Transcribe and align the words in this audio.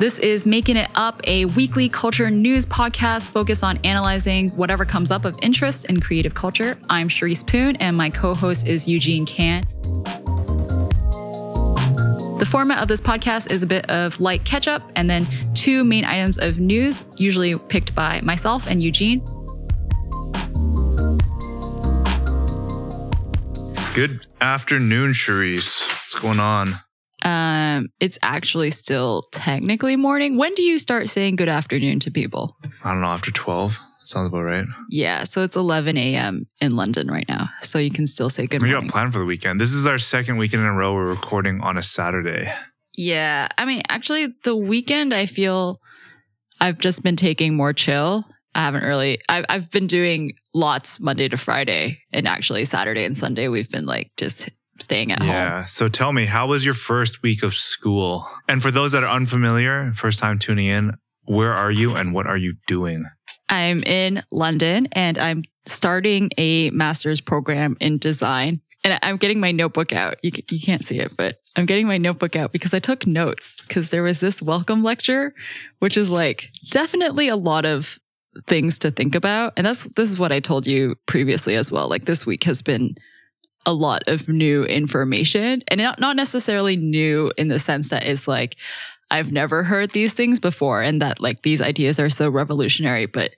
This 0.00 0.18
is 0.18 0.46
Making 0.46 0.78
It 0.78 0.88
Up, 0.94 1.20
a 1.24 1.44
weekly 1.44 1.86
culture 1.86 2.30
news 2.30 2.64
podcast 2.64 3.32
focused 3.32 3.62
on 3.62 3.78
analyzing 3.84 4.48
whatever 4.52 4.86
comes 4.86 5.10
up 5.10 5.26
of 5.26 5.36
interest 5.42 5.90
in 5.90 6.00
creative 6.00 6.32
culture. 6.32 6.78
I'm 6.88 7.06
Cherise 7.06 7.46
Poon, 7.46 7.76
and 7.80 7.94
my 7.94 8.08
co 8.08 8.32
host 8.32 8.66
is 8.66 8.88
Eugene 8.88 9.26
Kan. 9.26 9.62
The 12.38 12.48
format 12.50 12.80
of 12.80 12.88
this 12.88 12.98
podcast 12.98 13.50
is 13.50 13.62
a 13.62 13.66
bit 13.66 13.90
of 13.90 14.18
light 14.22 14.42
catch 14.46 14.68
up 14.68 14.80
and 14.96 15.10
then 15.10 15.26
two 15.52 15.84
main 15.84 16.06
items 16.06 16.38
of 16.38 16.58
news, 16.58 17.04
usually 17.18 17.54
picked 17.68 17.94
by 17.94 18.22
myself 18.22 18.70
and 18.70 18.82
Eugene. 18.82 19.22
Good 23.92 24.24
afternoon, 24.40 25.10
Cherise. 25.10 25.82
What's 25.82 26.18
going 26.18 26.40
on? 26.40 26.80
Um, 27.22 27.88
it's 28.00 28.18
actually 28.22 28.70
still 28.70 29.22
technically 29.32 29.96
morning. 29.96 30.36
When 30.36 30.54
do 30.54 30.62
you 30.62 30.78
start 30.78 31.08
saying 31.08 31.36
good 31.36 31.48
afternoon 31.48 31.98
to 32.00 32.10
people? 32.10 32.56
I 32.84 32.92
don't 32.92 33.00
know, 33.02 33.08
after 33.08 33.30
12? 33.30 33.78
Sounds 34.04 34.28
about 34.28 34.42
right. 34.42 34.64
Yeah, 34.88 35.24
so 35.24 35.42
it's 35.42 35.56
11 35.56 35.96
a.m. 35.96 36.46
in 36.60 36.74
London 36.74 37.08
right 37.08 37.28
now. 37.28 37.48
So 37.60 37.78
you 37.78 37.90
can 37.90 38.06
still 38.06 38.28
say 38.30 38.46
good 38.46 38.62
We 38.62 38.70
morning. 38.70 38.88
got 38.88 38.92
planned 38.92 39.12
for 39.12 39.18
the 39.20 39.24
weekend. 39.24 39.60
This 39.60 39.72
is 39.72 39.86
our 39.86 39.98
second 39.98 40.38
weekend 40.38 40.62
in 40.62 40.68
a 40.68 40.72
row 40.72 40.94
we're 40.94 41.06
recording 41.08 41.60
on 41.60 41.76
a 41.76 41.82
Saturday. 41.82 42.52
Yeah, 42.96 43.46
I 43.56 43.64
mean, 43.66 43.82
actually, 43.88 44.28
the 44.44 44.56
weekend 44.56 45.14
I 45.14 45.26
feel 45.26 45.80
I've 46.60 46.78
just 46.80 47.02
been 47.02 47.16
taking 47.16 47.54
more 47.56 47.72
chill. 47.72 48.24
I 48.54 48.64
haven't 48.64 48.82
really. 48.82 49.18
I've 49.28 49.44
I've 49.48 49.70
been 49.70 49.86
doing 49.86 50.32
lots 50.54 50.98
Monday 50.98 51.28
to 51.28 51.36
Friday, 51.36 52.00
and 52.12 52.26
actually 52.26 52.64
Saturday 52.64 53.04
and 53.04 53.16
Sunday 53.16 53.46
we've 53.46 53.70
been 53.70 53.86
like 53.86 54.10
just 54.16 54.50
staying 54.90 55.12
at 55.12 55.20
home. 55.20 55.28
Yeah. 55.28 55.66
So 55.66 55.86
tell 55.86 56.12
me, 56.12 56.24
how 56.24 56.48
was 56.48 56.64
your 56.64 56.74
first 56.74 57.22
week 57.22 57.44
of 57.44 57.54
school? 57.54 58.28
And 58.48 58.60
for 58.60 58.72
those 58.72 58.90
that 58.90 59.04
are 59.04 59.14
unfamiliar, 59.14 59.92
first 59.94 60.18
time 60.18 60.40
tuning 60.40 60.66
in, 60.66 60.96
where 61.22 61.52
are 61.52 61.70
you 61.70 61.94
and 61.94 62.12
what 62.12 62.26
are 62.26 62.36
you 62.36 62.54
doing? 62.66 63.04
I'm 63.48 63.84
in 63.84 64.20
London 64.32 64.88
and 64.90 65.16
I'm 65.16 65.44
starting 65.64 66.30
a 66.36 66.70
master's 66.70 67.20
program 67.20 67.76
in 67.80 67.98
design. 67.98 68.62
And 68.82 68.98
I'm 69.02 69.16
getting 69.16 69.38
my 69.38 69.52
notebook 69.52 69.92
out. 69.92 70.16
You, 70.24 70.32
you 70.50 70.58
can't 70.58 70.84
see 70.84 70.98
it, 70.98 71.16
but 71.16 71.36
I'm 71.54 71.66
getting 71.66 71.86
my 71.86 71.98
notebook 71.98 72.34
out 72.34 72.50
because 72.50 72.74
I 72.74 72.80
took 72.80 73.06
notes 73.06 73.60
because 73.60 73.90
there 73.90 74.02
was 74.02 74.18
this 74.18 74.42
welcome 74.42 74.82
lecture, 74.82 75.34
which 75.78 75.96
is 75.96 76.10
like 76.10 76.50
definitely 76.70 77.28
a 77.28 77.36
lot 77.36 77.64
of 77.64 78.00
things 78.48 78.78
to 78.80 78.90
think 78.90 79.14
about. 79.14 79.52
And 79.56 79.66
that's, 79.66 79.86
this 79.94 80.10
is 80.10 80.18
what 80.18 80.32
I 80.32 80.40
told 80.40 80.66
you 80.66 80.96
previously 81.06 81.54
as 81.54 81.70
well. 81.70 81.88
Like 81.88 82.06
this 82.06 82.26
week 82.26 82.42
has 82.44 82.60
been 82.62 82.96
a 83.66 83.72
lot 83.72 84.02
of 84.06 84.28
new 84.28 84.64
information 84.64 85.62
and 85.68 85.80
not, 85.80 86.00
not 86.00 86.16
necessarily 86.16 86.76
new 86.76 87.30
in 87.36 87.48
the 87.48 87.58
sense 87.58 87.90
that 87.90 88.06
it's 88.06 88.26
like, 88.26 88.56
I've 89.10 89.32
never 89.32 89.62
heard 89.62 89.90
these 89.90 90.14
things 90.14 90.38
before 90.38 90.82
and 90.82 91.02
that 91.02 91.20
like 91.20 91.42
these 91.42 91.60
ideas 91.60 91.98
are 91.98 92.10
so 92.10 92.28
revolutionary, 92.30 93.06
but 93.06 93.34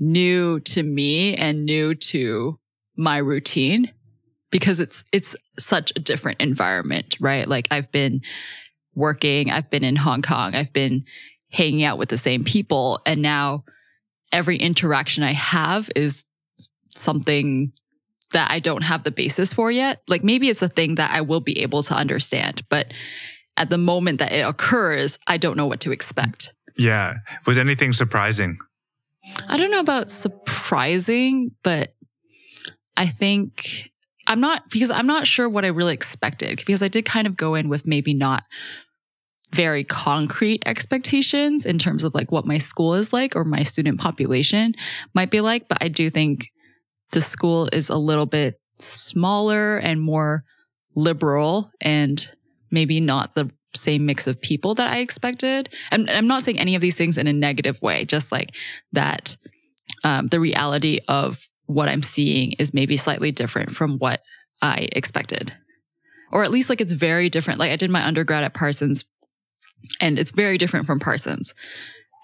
new 0.00 0.60
to 0.60 0.82
me 0.82 1.36
and 1.36 1.64
new 1.64 1.94
to 1.94 2.58
my 2.96 3.18
routine 3.18 3.90
because 4.50 4.80
it's, 4.80 5.04
it's 5.12 5.36
such 5.58 5.92
a 5.96 6.00
different 6.00 6.40
environment, 6.40 7.16
right? 7.20 7.48
Like 7.48 7.68
I've 7.70 7.90
been 7.90 8.22
working, 8.94 9.50
I've 9.50 9.70
been 9.70 9.84
in 9.84 9.96
Hong 9.96 10.22
Kong, 10.22 10.54
I've 10.54 10.72
been 10.72 11.02
hanging 11.50 11.84
out 11.84 11.98
with 11.98 12.08
the 12.08 12.16
same 12.16 12.44
people. 12.44 13.00
And 13.06 13.22
now 13.22 13.64
every 14.32 14.56
interaction 14.56 15.22
I 15.22 15.32
have 15.32 15.88
is 15.94 16.26
something 16.94 17.72
that 18.34 18.50
I 18.50 18.58
don't 18.58 18.82
have 18.82 19.02
the 19.02 19.10
basis 19.10 19.52
for 19.52 19.70
yet. 19.70 20.02
Like 20.06 20.22
maybe 20.22 20.48
it's 20.48 20.62
a 20.62 20.68
thing 20.68 20.96
that 20.96 21.10
I 21.12 21.22
will 21.22 21.40
be 21.40 21.62
able 21.62 21.82
to 21.84 21.94
understand, 21.94 22.62
but 22.68 22.92
at 23.56 23.70
the 23.70 23.78
moment 23.78 24.18
that 24.18 24.32
it 24.32 24.46
occurs, 24.46 25.18
I 25.26 25.38
don't 25.38 25.56
know 25.56 25.66
what 25.66 25.80
to 25.80 25.92
expect. 25.92 26.54
Yeah. 26.76 27.14
Was 27.46 27.56
anything 27.56 27.92
surprising? 27.92 28.58
I 29.48 29.56
don't 29.56 29.70
know 29.70 29.80
about 29.80 30.10
surprising, 30.10 31.52
but 31.62 31.94
I 32.96 33.06
think 33.06 33.90
I'm 34.26 34.40
not 34.40 34.68
because 34.70 34.90
I'm 34.90 35.06
not 35.06 35.26
sure 35.26 35.48
what 35.48 35.64
I 35.64 35.68
really 35.68 35.94
expected 35.94 36.58
because 36.66 36.82
I 36.82 36.88
did 36.88 37.04
kind 37.04 37.26
of 37.26 37.36
go 37.36 37.54
in 37.54 37.68
with 37.68 37.86
maybe 37.86 38.14
not 38.14 38.44
very 39.52 39.84
concrete 39.84 40.64
expectations 40.66 41.64
in 41.64 41.78
terms 41.78 42.02
of 42.02 42.14
like 42.14 42.32
what 42.32 42.44
my 42.44 42.58
school 42.58 42.94
is 42.94 43.12
like 43.12 43.36
or 43.36 43.44
my 43.44 43.62
student 43.62 44.00
population 44.00 44.74
might 45.14 45.30
be 45.30 45.40
like. 45.40 45.68
But 45.68 45.78
I 45.82 45.88
do 45.88 46.10
think 46.10 46.50
the 47.14 47.20
school 47.20 47.68
is 47.72 47.88
a 47.88 47.96
little 47.96 48.26
bit 48.26 48.60
smaller 48.78 49.78
and 49.78 50.00
more 50.00 50.44
liberal 50.96 51.70
and 51.80 52.30
maybe 52.70 53.00
not 53.00 53.34
the 53.34 53.52
same 53.74 54.04
mix 54.06 54.26
of 54.26 54.40
people 54.40 54.74
that 54.74 54.90
I 54.90 54.98
expected. 54.98 55.72
And 55.90 56.10
I'm 56.10 56.26
not 56.26 56.42
saying 56.42 56.58
any 56.58 56.74
of 56.74 56.80
these 56.80 56.96
things 56.96 57.16
in 57.16 57.26
a 57.26 57.32
negative 57.32 57.80
way, 57.80 58.04
just 58.04 58.30
like 58.30 58.54
that 58.92 59.36
um, 60.02 60.26
the 60.26 60.40
reality 60.40 61.00
of 61.08 61.48
what 61.66 61.88
I'm 61.88 62.02
seeing 62.02 62.52
is 62.58 62.74
maybe 62.74 62.96
slightly 62.96 63.32
different 63.32 63.70
from 63.70 63.98
what 63.98 64.20
I 64.60 64.88
expected. 64.92 65.54
Or 66.32 66.44
at 66.44 66.50
least 66.50 66.68
like 66.68 66.80
it's 66.80 66.92
very 66.92 67.28
different. 67.28 67.60
Like 67.60 67.72
I 67.72 67.76
did 67.76 67.90
my 67.90 68.04
undergrad 68.04 68.44
at 68.44 68.54
Parsons 68.54 69.04
and 70.00 70.18
it's 70.18 70.30
very 70.30 70.58
different 70.58 70.86
from 70.86 70.98
Parsons. 70.98 71.54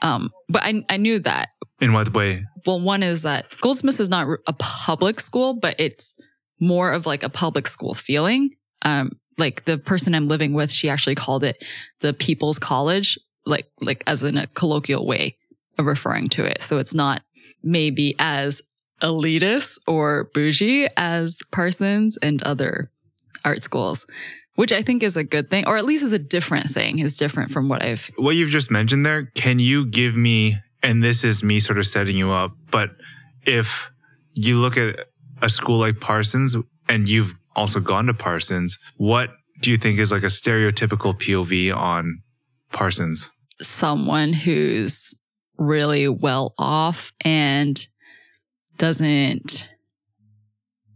Um, 0.02 0.30
but 0.48 0.62
I, 0.64 0.82
I 0.88 0.96
knew 0.96 1.18
that. 1.20 1.50
In 1.80 1.92
what 1.92 2.12
way? 2.14 2.44
Well, 2.66 2.80
one 2.80 3.02
is 3.02 3.22
that 3.22 3.46
Goldsmiths 3.60 4.00
is 4.00 4.08
not 4.08 4.26
a 4.46 4.52
public 4.54 5.20
school, 5.20 5.54
but 5.54 5.74
it's 5.78 6.14
more 6.60 6.92
of 6.92 7.06
like 7.06 7.22
a 7.22 7.30
public 7.30 7.66
school 7.66 7.94
feeling. 7.94 8.50
Um, 8.82 9.12
like 9.38 9.64
the 9.64 9.78
person 9.78 10.14
I'm 10.14 10.28
living 10.28 10.52
with, 10.52 10.70
she 10.70 10.90
actually 10.90 11.14
called 11.14 11.44
it 11.44 11.64
the 12.00 12.12
People's 12.12 12.58
College, 12.58 13.18
like 13.46 13.66
like 13.80 14.04
as 14.06 14.22
in 14.22 14.36
a 14.36 14.46
colloquial 14.48 15.06
way 15.06 15.36
of 15.78 15.86
referring 15.86 16.28
to 16.30 16.44
it. 16.44 16.62
So 16.62 16.78
it's 16.78 16.94
not 16.94 17.22
maybe 17.62 18.14
as 18.18 18.62
elitist 19.02 19.78
or 19.86 20.30
bougie 20.34 20.88
as 20.96 21.38
Parsons 21.50 22.18
and 22.18 22.42
other 22.42 22.90
art 23.44 23.62
schools, 23.62 24.06
which 24.60 24.72
I 24.72 24.82
think 24.82 25.02
is 25.02 25.16
a 25.16 25.24
good 25.24 25.48
thing, 25.48 25.66
or 25.66 25.78
at 25.78 25.86
least 25.86 26.04
is 26.04 26.12
a 26.12 26.18
different 26.18 26.68
thing. 26.68 26.98
Is 26.98 27.16
different 27.16 27.50
from 27.50 27.68
what 27.68 27.82
I've. 27.82 28.10
What 28.16 28.36
you've 28.36 28.50
just 28.50 28.70
mentioned 28.70 29.06
there, 29.06 29.24
can 29.34 29.58
you 29.58 29.86
give 29.86 30.16
me, 30.16 30.58
and 30.82 31.02
this 31.02 31.24
is 31.24 31.42
me 31.42 31.60
sort 31.60 31.78
of 31.78 31.86
setting 31.86 32.16
you 32.16 32.30
up, 32.30 32.52
but 32.70 32.90
if 33.46 33.90
you 34.34 34.58
look 34.58 34.76
at 34.76 35.06
a 35.40 35.48
school 35.48 35.78
like 35.78 35.98
Parsons 36.00 36.54
and 36.88 37.08
you've 37.08 37.34
also 37.56 37.80
gone 37.80 38.06
to 38.06 38.14
Parsons, 38.14 38.78
what 38.96 39.30
do 39.60 39.70
you 39.70 39.78
think 39.78 39.98
is 39.98 40.12
like 40.12 40.24
a 40.24 40.26
stereotypical 40.26 41.14
POV 41.14 41.74
on 41.74 42.22
Parsons? 42.70 43.30
someone 43.62 44.32
who's 44.32 45.14
really 45.58 46.08
well 46.08 46.54
off 46.58 47.12
and 47.24 47.86
doesn't 48.76 49.74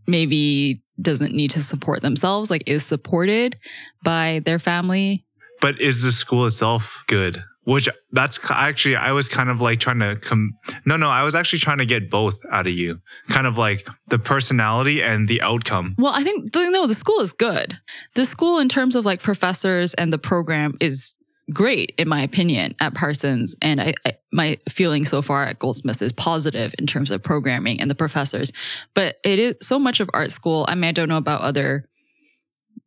maybe 0.06 0.82
doesn't 1.00 1.34
need 1.34 1.50
to 1.50 1.60
support 1.60 2.03
themselves, 2.03 2.50
like 2.50 2.62
is 2.66 2.84
supported 2.84 3.56
by 4.03 4.41
their 4.44 4.59
family. 4.59 5.25
But 5.60 5.81
is 5.81 6.03
the 6.03 6.12
school 6.12 6.47
itself 6.47 7.03
good? 7.06 7.43
Which 7.65 7.88
that's 8.12 8.38
actually, 8.50 8.97
I 8.97 9.12
was 9.12 9.27
kind 9.27 9.49
of 9.49 9.62
like 9.62 9.81
trying 9.81 10.00
to 10.00 10.16
come. 10.16 10.53
No, 10.84 10.99
no, 10.99 11.09
I 11.09 11.22
was 11.22 11.34
actually 11.34 11.60
trying 11.60 11.78
to 11.78 11.87
get 11.87 12.10
both 12.10 12.38
out 12.53 12.66
of 12.66 12.75
you. 12.75 13.00
Kind 13.31 13.47
of 13.47 13.56
like 13.56 13.88
the 14.10 14.19
personality 14.19 15.03
and 15.03 15.28
the 15.28 15.41
outcome. 15.41 15.94
Well, 15.97 16.12
I 16.15 16.22
think 16.22 16.53
the- 16.53 16.69
no, 16.69 16.87
the 16.87 16.93
school 16.94 17.21
is 17.21 17.32
good. 17.32 17.78
The 18.15 18.26
school, 18.26 18.59
in 18.59 18.69
terms 18.69 18.94
of 18.97 19.06
like 19.06 19.22
professors 19.22 19.94
and 19.94 20.12
the 20.12 20.19
program, 20.19 20.75
is 20.78 21.15
great 21.53 21.94
in 21.99 22.09
my 22.09 22.22
opinion 22.22 22.75
at 22.81 22.94
Parsons. 22.94 23.55
And 23.60 23.81
I, 23.81 23.94
I, 24.06 24.12
my 24.32 24.59
feeling 24.69 25.05
so 25.05 25.22
far 25.22 25.44
at 25.44 25.59
Goldsmiths 25.59 26.03
is 26.03 26.12
positive 26.12 26.75
in 26.78 26.87
terms 26.87 27.10
of 27.10 27.22
programming 27.22 27.81
and 27.81 27.91
the 27.91 27.94
professors. 27.94 28.53
But 28.94 29.16
it 29.25 29.38
is 29.38 29.56
so 29.60 29.78
much 29.78 30.00
of 30.00 30.10
art 30.15 30.31
school. 30.31 30.65
I 30.69 30.75
mean, 30.75 30.84
I 30.84 30.93
don't 30.93 31.09
know 31.09 31.16
about 31.16 31.43
other 31.43 31.88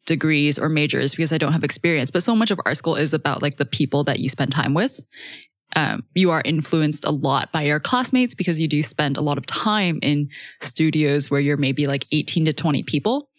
degrees 0.05 0.57
or 0.57 0.69
majors 0.69 1.13
because 1.13 1.33
I 1.33 1.37
don't 1.37 1.51
have 1.51 1.63
experience, 1.63 2.11
but 2.11 2.23
so 2.23 2.35
much 2.35 2.49
of 2.49 2.59
art 2.65 2.77
school 2.77 2.95
is 2.95 3.13
about 3.13 3.41
like 3.41 3.57
the 3.57 3.65
people 3.65 4.03
that 4.05 4.19
you 4.19 4.29
spend 4.29 4.51
time 4.51 4.73
with. 4.73 5.05
Um, 5.75 6.03
you 6.15 6.31
are 6.31 6.41
influenced 6.45 7.05
a 7.05 7.11
lot 7.11 7.51
by 7.51 7.63
your 7.63 7.79
classmates 7.79 8.33
because 8.33 8.59
you 8.59 8.69
do 8.69 8.81
spend 8.81 9.17
a 9.17 9.21
lot 9.21 9.37
of 9.37 9.45
time 9.45 9.99
in 10.01 10.29
studios 10.61 11.29
where 11.29 11.41
you're 11.41 11.57
maybe 11.57 11.85
like 11.85 12.05
18 12.11 12.45
to 12.45 12.53
20 12.53 12.83
people. 12.83 13.29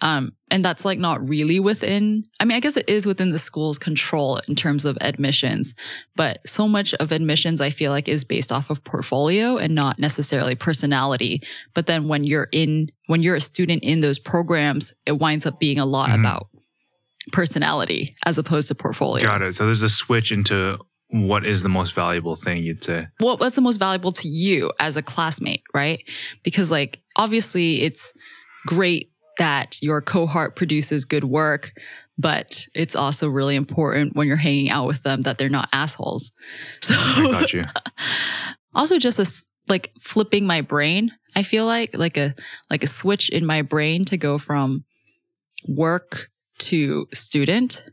Um, 0.00 0.32
and 0.50 0.64
that's 0.64 0.84
like 0.84 0.98
not 0.98 1.26
really 1.28 1.60
within, 1.60 2.24
I 2.40 2.44
mean, 2.44 2.56
I 2.56 2.60
guess 2.60 2.76
it 2.76 2.88
is 2.88 3.06
within 3.06 3.30
the 3.32 3.38
school's 3.38 3.78
control 3.78 4.40
in 4.48 4.54
terms 4.54 4.84
of 4.84 4.96
admissions, 5.00 5.74
but 6.16 6.38
so 6.48 6.66
much 6.66 6.94
of 6.94 7.12
admissions 7.12 7.60
I 7.60 7.70
feel 7.70 7.92
like 7.92 8.08
is 8.08 8.24
based 8.24 8.50
off 8.52 8.70
of 8.70 8.82
portfolio 8.84 9.56
and 9.56 9.74
not 9.74 9.98
necessarily 9.98 10.54
personality. 10.54 11.42
But 11.74 11.86
then 11.86 12.08
when 12.08 12.24
you're 12.24 12.48
in, 12.52 12.88
when 13.06 13.22
you're 13.22 13.36
a 13.36 13.40
student 13.40 13.82
in 13.84 14.00
those 14.00 14.18
programs, 14.18 14.92
it 15.06 15.12
winds 15.18 15.46
up 15.46 15.60
being 15.60 15.78
a 15.78 15.86
lot 15.86 16.10
Mhm. 16.10 16.20
about 16.20 16.48
personality 17.32 18.16
as 18.24 18.38
opposed 18.38 18.68
to 18.68 18.74
portfolio. 18.74 19.22
Got 19.24 19.42
it. 19.42 19.54
So 19.54 19.66
there's 19.66 19.82
a 19.82 19.88
switch 19.88 20.32
into 20.32 20.78
what 21.10 21.44
is 21.46 21.62
the 21.62 21.68
most 21.68 21.94
valuable 21.94 22.36
thing 22.36 22.62
you'd 22.62 22.84
say. 22.84 23.06
what 23.20 23.40
was 23.40 23.54
the 23.54 23.60
most 23.62 23.78
valuable 23.78 24.12
to 24.12 24.28
you 24.28 24.70
as 24.78 24.96
a 24.96 25.02
classmate, 25.02 25.62
right? 25.74 26.02
Because 26.42 26.70
like 26.70 27.00
obviously 27.16 27.82
it's 27.82 28.12
great 28.66 29.10
that 29.38 29.78
your 29.80 30.00
cohort 30.00 30.54
produces 30.54 31.04
good 31.04 31.24
work, 31.24 31.72
but 32.18 32.66
it's 32.74 32.94
also 32.94 33.28
really 33.28 33.56
important 33.56 34.14
when 34.14 34.28
you're 34.28 34.36
hanging 34.36 34.70
out 34.70 34.86
with 34.86 35.02
them 35.02 35.22
that 35.22 35.38
they're 35.38 35.48
not 35.48 35.68
assholes. 35.72 36.32
So 36.82 36.94
I 36.96 37.28
got 37.30 37.52
you. 37.52 37.64
also 38.74 38.98
just 38.98 39.18
a 39.18 39.70
like 39.70 39.92
flipping 40.00 40.46
my 40.46 40.60
brain. 40.60 41.12
I 41.34 41.42
feel 41.42 41.66
like 41.66 41.96
like 41.96 42.16
a 42.16 42.34
like 42.70 42.82
a 42.82 42.86
switch 42.86 43.28
in 43.28 43.46
my 43.46 43.62
brain 43.62 44.04
to 44.06 44.16
go 44.16 44.38
from 44.38 44.84
work 45.68 46.28
to 46.58 47.06
student. 47.12 47.84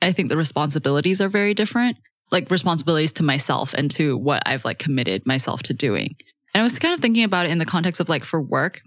I 0.00 0.12
think 0.12 0.28
the 0.28 0.36
responsibilities 0.36 1.20
are 1.20 1.28
very 1.28 1.54
different, 1.54 1.96
like 2.30 2.50
responsibilities 2.50 3.12
to 3.14 3.22
myself 3.22 3.74
and 3.74 3.90
to 3.92 4.16
what 4.16 4.42
I've 4.46 4.64
like 4.64 4.78
committed 4.78 5.26
myself 5.26 5.62
to 5.64 5.74
doing. 5.74 6.16
And 6.54 6.60
I 6.60 6.62
was 6.62 6.78
kind 6.78 6.94
of 6.94 7.00
thinking 7.00 7.24
about 7.24 7.46
it 7.46 7.50
in 7.50 7.58
the 7.58 7.66
context 7.66 8.00
of 8.00 8.08
like 8.08 8.24
for 8.24 8.40
work, 8.40 8.80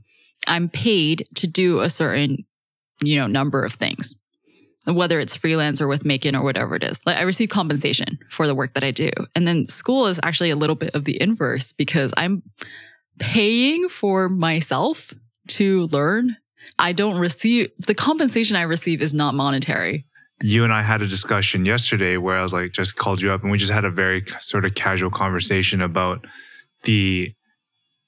I'm 0.48 0.70
paid 0.70 1.28
to 1.36 1.48
do 1.48 1.82
a 1.82 1.90
certain, 1.90 2.46
you 3.04 3.16
know, 3.18 3.28
number 3.28 3.64
of 3.64 3.74
things, 3.74 4.16
whether 4.86 5.20
it's 5.20 5.36
freelance 5.36 5.82
or 5.82 5.88
with 5.88 6.04
Maekan 6.04 6.36
or 6.36 6.44
whatever 6.44 6.76
it 6.76 6.84
is. 6.84 7.00
Like 7.06 7.18
I 7.18 7.22
receive 7.22 7.50
compensation 7.50 8.20
for 8.30 8.48
the 8.48 8.56
work 8.56 8.74
that 8.74 8.84
I 8.84 8.92
do. 8.92 9.12
And 9.36 9.48
then 9.48 9.68
school 9.68 10.08
is 10.08 10.20
actually 10.24 10.50
a 10.50 10.56
little 10.56 10.76
bit 10.76 10.96
of 10.96 11.06
the 11.06 11.22
inverse 11.22 11.74
because 11.74 12.14
I'm 12.18 12.44
paying 13.20 13.88
for 13.88 14.30
myself 14.30 15.14
to 15.50 15.88
learn. 15.88 16.38
I 16.80 16.92
don't 16.94 17.18
receive 17.18 17.70
the 17.78 17.94
compensation 17.94 18.56
I 18.56 18.64
receive 18.64 19.02
is 19.02 19.14
not 19.14 19.36
monetary. 19.36 20.06
You 20.42 20.64
and 20.64 20.74
I 20.74 20.82
had 20.82 21.04
a 21.04 21.08
discussion 21.08 21.66
yesterday 21.66 22.18
where 22.18 22.38
I 22.38 22.42
was 22.42 22.54
like, 22.54 22.72
just 22.72 22.96
called 22.96 23.22
you 23.22 23.32
up 23.32 23.44
and 23.44 23.52
we 23.52 23.60
just 23.60 23.72
had 23.72 23.86
a 23.86 23.92
very 23.92 24.24
sort 24.40 24.66
of 24.66 24.74
casual 24.74 25.12
conversation 25.12 25.82
about 25.82 26.26
the 26.84 27.34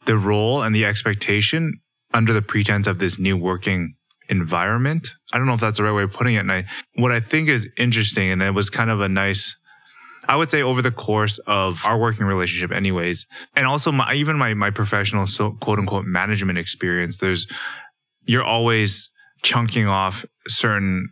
the 0.05 0.17
role 0.17 0.63
and 0.63 0.75
the 0.75 0.85
expectation 0.85 1.79
under 2.13 2.33
the 2.33 2.41
pretense 2.41 2.87
of 2.87 2.99
this 2.99 3.17
new 3.17 3.35
working 3.37 3.95
environment. 4.29 5.15
I 5.31 5.37
don't 5.37 5.47
know 5.47 5.53
if 5.53 5.59
that's 5.59 5.77
the 5.77 5.83
right 5.83 5.93
way 5.93 6.03
of 6.03 6.11
putting 6.11 6.35
it. 6.35 6.39
And 6.39 6.51
I, 6.51 6.65
what 6.95 7.11
I 7.11 7.19
think 7.19 7.49
is 7.49 7.67
interesting, 7.77 8.29
and 8.29 8.41
it 8.41 8.51
was 8.51 8.69
kind 8.69 8.89
of 8.89 9.01
a 9.01 9.09
nice, 9.09 9.55
I 10.27 10.35
would 10.35 10.49
say 10.49 10.61
over 10.61 10.81
the 10.81 10.91
course 10.91 11.39
of 11.39 11.83
our 11.85 11.97
working 11.97 12.25
relationship 12.25 12.71
anyways, 12.71 13.25
and 13.55 13.65
also 13.65 13.91
my, 13.91 14.13
even 14.13 14.37
my, 14.37 14.53
my 14.53 14.69
professional, 14.69 15.27
so 15.27 15.51
quote 15.51 15.79
unquote 15.79 16.05
management 16.05 16.57
experience, 16.57 17.17
there's, 17.17 17.47
you're 18.23 18.43
always 18.43 19.09
chunking 19.41 19.87
off 19.87 20.25
certain 20.47 21.09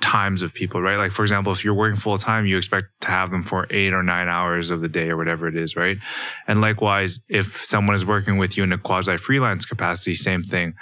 times 0.00 0.42
of 0.42 0.52
people, 0.54 0.80
right? 0.82 0.98
Like, 0.98 1.12
for 1.12 1.22
example, 1.22 1.52
if 1.52 1.64
you're 1.64 1.74
working 1.74 1.98
full 1.98 2.18
time, 2.18 2.46
you 2.46 2.58
expect 2.58 2.88
to 3.00 3.08
have 3.08 3.30
them 3.30 3.42
for 3.42 3.66
eight 3.70 3.92
or 3.92 4.02
nine 4.02 4.28
hours 4.28 4.70
of 4.70 4.80
the 4.80 4.88
day 4.88 5.10
or 5.10 5.16
whatever 5.16 5.48
it 5.48 5.56
is, 5.56 5.74
right? 5.74 5.98
And 6.46 6.60
likewise, 6.60 7.20
if 7.28 7.64
someone 7.64 7.96
is 7.96 8.04
working 8.04 8.36
with 8.36 8.56
you 8.56 8.64
in 8.64 8.72
a 8.72 8.78
quasi 8.78 9.16
freelance 9.16 9.64
capacity, 9.64 10.14
same 10.14 10.42
thing. 10.42 10.74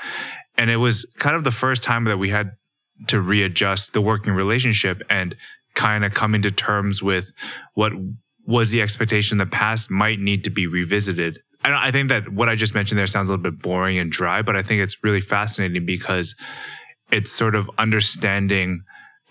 And 0.56 0.70
it 0.70 0.76
was 0.76 1.06
kind 1.19 1.37
of 1.37 1.44
the 1.44 1.50
first 1.50 1.82
time 1.82 2.05
that 2.05 2.19
we 2.19 2.31
had 2.31 2.52
to 3.08 3.20
readjust 3.20 3.93
the 3.93 4.00
working 4.00 4.34
relationship 4.34 5.02
and 5.08 5.37
kind 5.75 6.05
of 6.05 6.14
come 6.14 6.34
into 6.34 6.50
terms 6.50 7.02
with 7.02 7.32
what 7.75 7.93
was 8.46 8.70
the 8.70 8.82
expectation 8.82 9.40
in 9.40 9.46
the 9.46 9.50
past 9.50 9.90
might 9.90 10.20
need 10.20 10.44
to 10.44 10.50
be 10.50 10.66
revisited. 10.66 11.40
And 11.64 11.75
I 11.75 11.90
think 11.90 12.11
that 12.11 12.28
what 12.28 12.49
I 12.49 12.56
just 12.56 12.75
mentioned 12.75 12.99
there 12.99 13.06
sounds 13.06 13.28
a 13.28 13.32
little 13.32 13.50
bit 13.50 13.62
boring 13.62 13.99
and 13.99 14.12
dry, 14.12 14.43
but 14.43 14.55
I 14.55 14.62
think 14.62 14.82
it's 14.82 15.02
really 15.02 15.20
fascinating 15.20 15.87
because 15.87 16.34
it's 17.11 17.31
sort 17.31 17.55
of 17.55 17.70
understanding 17.78 18.82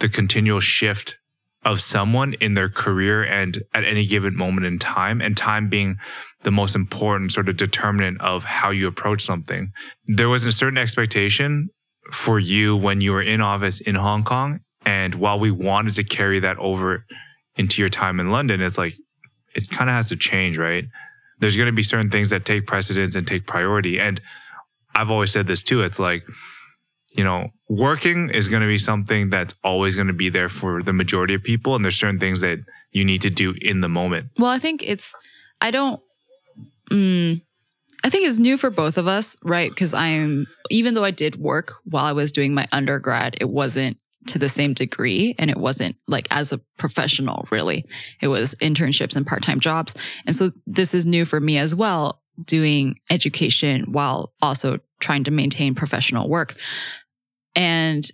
the 0.03 0.09
continual 0.09 0.59
shift 0.59 1.15
of 1.63 1.79
someone 1.79 2.33
in 2.41 2.55
their 2.55 2.67
career 2.67 3.23
and 3.23 3.63
at 3.73 3.85
any 3.85 4.05
given 4.05 4.35
moment 4.35 4.65
in 4.65 4.77
time 4.77 5.21
and 5.21 5.37
time 5.37 5.69
being 5.69 5.95
the 6.41 6.51
most 6.51 6.75
important 6.75 7.31
sort 7.31 7.47
of 7.47 7.55
determinant 7.55 8.19
of 8.19 8.43
how 8.43 8.69
you 8.69 8.85
approach 8.85 9.23
something. 9.23 9.71
There 10.07 10.27
was 10.27 10.43
a 10.43 10.51
certain 10.51 10.77
expectation 10.77 11.69
for 12.11 12.37
you 12.37 12.75
when 12.75 12.99
you 12.99 13.13
were 13.13 13.21
in 13.21 13.39
office 13.39 13.79
in 13.79 13.95
Hong 13.95 14.25
Kong. 14.25 14.59
And 14.85 15.15
while 15.15 15.39
we 15.39 15.51
wanted 15.51 15.95
to 15.95 16.03
carry 16.03 16.39
that 16.39 16.57
over 16.57 17.05
into 17.55 17.81
your 17.81 17.87
time 17.87 18.19
in 18.19 18.29
London, 18.29 18.59
it's 18.59 18.77
like, 18.77 18.95
it 19.55 19.69
kind 19.69 19.89
of 19.89 19.95
has 19.95 20.09
to 20.09 20.17
change, 20.17 20.57
right? 20.57 20.83
There's 21.39 21.55
going 21.55 21.67
to 21.67 21.71
be 21.71 21.83
certain 21.83 22.09
things 22.09 22.29
that 22.31 22.43
take 22.43 22.67
precedence 22.67 23.15
and 23.15 23.25
take 23.25 23.47
priority. 23.47 24.01
And 24.01 24.19
I've 24.93 25.09
always 25.09 25.31
said 25.31 25.47
this 25.47 25.63
too. 25.63 25.81
It's 25.81 25.97
like, 25.97 26.25
you 27.13 27.23
know, 27.23 27.49
working 27.69 28.29
is 28.29 28.47
going 28.47 28.61
to 28.61 28.67
be 28.67 28.77
something 28.77 29.29
that's 29.29 29.53
always 29.63 29.95
going 29.95 30.07
to 30.07 30.13
be 30.13 30.29
there 30.29 30.49
for 30.49 30.81
the 30.81 30.93
majority 30.93 31.33
of 31.33 31.43
people. 31.43 31.75
And 31.75 31.85
there's 31.85 31.95
certain 31.95 32.19
things 32.19 32.41
that 32.41 32.59
you 32.91 33.05
need 33.05 33.21
to 33.21 33.29
do 33.29 33.55
in 33.61 33.81
the 33.81 33.89
moment. 33.89 34.31
Well, 34.37 34.49
I 34.49 34.59
think 34.59 34.83
it's, 34.83 35.15
I 35.61 35.71
don't, 35.71 36.01
mm, 36.91 37.41
I 38.03 38.09
think 38.09 38.27
it's 38.27 38.39
new 38.39 38.57
for 38.57 38.69
both 38.69 38.97
of 38.97 39.07
us, 39.07 39.37
right? 39.43 39.69
Because 39.69 39.93
I'm, 39.93 40.47
even 40.69 40.93
though 40.93 41.03
I 41.03 41.11
did 41.11 41.35
work 41.37 41.75
while 41.85 42.05
I 42.05 42.11
was 42.11 42.31
doing 42.31 42.53
my 42.53 42.67
undergrad, 42.71 43.37
it 43.39 43.49
wasn't 43.49 43.97
to 44.27 44.39
the 44.39 44.49
same 44.49 44.73
degree 44.73 45.35
and 45.37 45.49
it 45.49 45.57
wasn't 45.57 45.95
like 46.07 46.27
as 46.31 46.51
a 46.51 46.59
professional, 46.77 47.47
really. 47.51 47.85
It 48.21 48.27
was 48.27 48.55
internships 48.55 49.15
and 49.15 49.27
part 49.27 49.43
time 49.43 49.59
jobs. 49.59 49.95
And 50.25 50.35
so 50.35 50.51
this 50.65 50.93
is 50.93 51.05
new 51.05 51.25
for 51.25 51.39
me 51.39 51.57
as 51.57 51.75
well, 51.75 52.21
doing 52.45 52.95
education 53.09 53.91
while 53.91 54.33
also 54.41 54.79
trying 54.99 55.25
to 55.25 55.31
maintain 55.31 55.75
professional 55.75 56.29
work. 56.29 56.55
And 57.55 58.07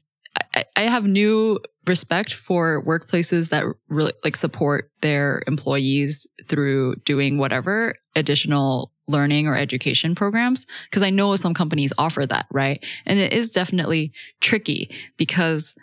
I, 0.55 0.65
I 0.75 0.81
have 0.81 1.05
new 1.05 1.59
respect 1.87 2.33
for 2.33 2.83
workplaces 2.85 3.49
that 3.49 3.63
really 3.89 4.13
like 4.23 4.35
support 4.35 4.91
their 5.01 5.41
employees 5.47 6.27
through 6.47 6.95
doing 6.97 7.37
whatever 7.37 7.95
additional 8.15 8.91
learning 9.07 9.47
or 9.47 9.57
education 9.57 10.13
programs 10.13 10.67
because 10.85 11.01
I 11.01 11.09
know 11.09 11.35
some 11.35 11.55
companies 11.55 11.91
offer 11.97 12.25
that, 12.27 12.45
right? 12.51 12.85
And 13.05 13.17
it 13.17 13.33
is 13.33 13.49
definitely 13.49 14.13
tricky 14.39 14.91
because 15.17 15.73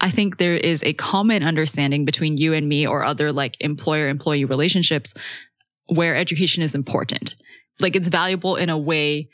I 0.00 0.10
think 0.10 0.38
there 0.38 0.54
is 0.54 0.82
a 0.82 0.94
common 0.94 1.42
understanding 1.42 2.04
between 2.04 2.36
you 2.36 2.54
and 2.54 2.68
me 2.68 2.86
or 2.86 3.04
other 3.04 3.30
like 3.30 3.56
employer 3.60 4.08
employee 4.08 4.44
relationships 4.44 5.12
where 5.86 6.16
education 6.16 6.62
is 6.62 6.74
important. 6.74 7.36
Like 7.80 7.94
it's 7.94 8.08
valuable 8.08 8.56
in 8.56 8.70
a 8.70 8.78
way 8.78 9.28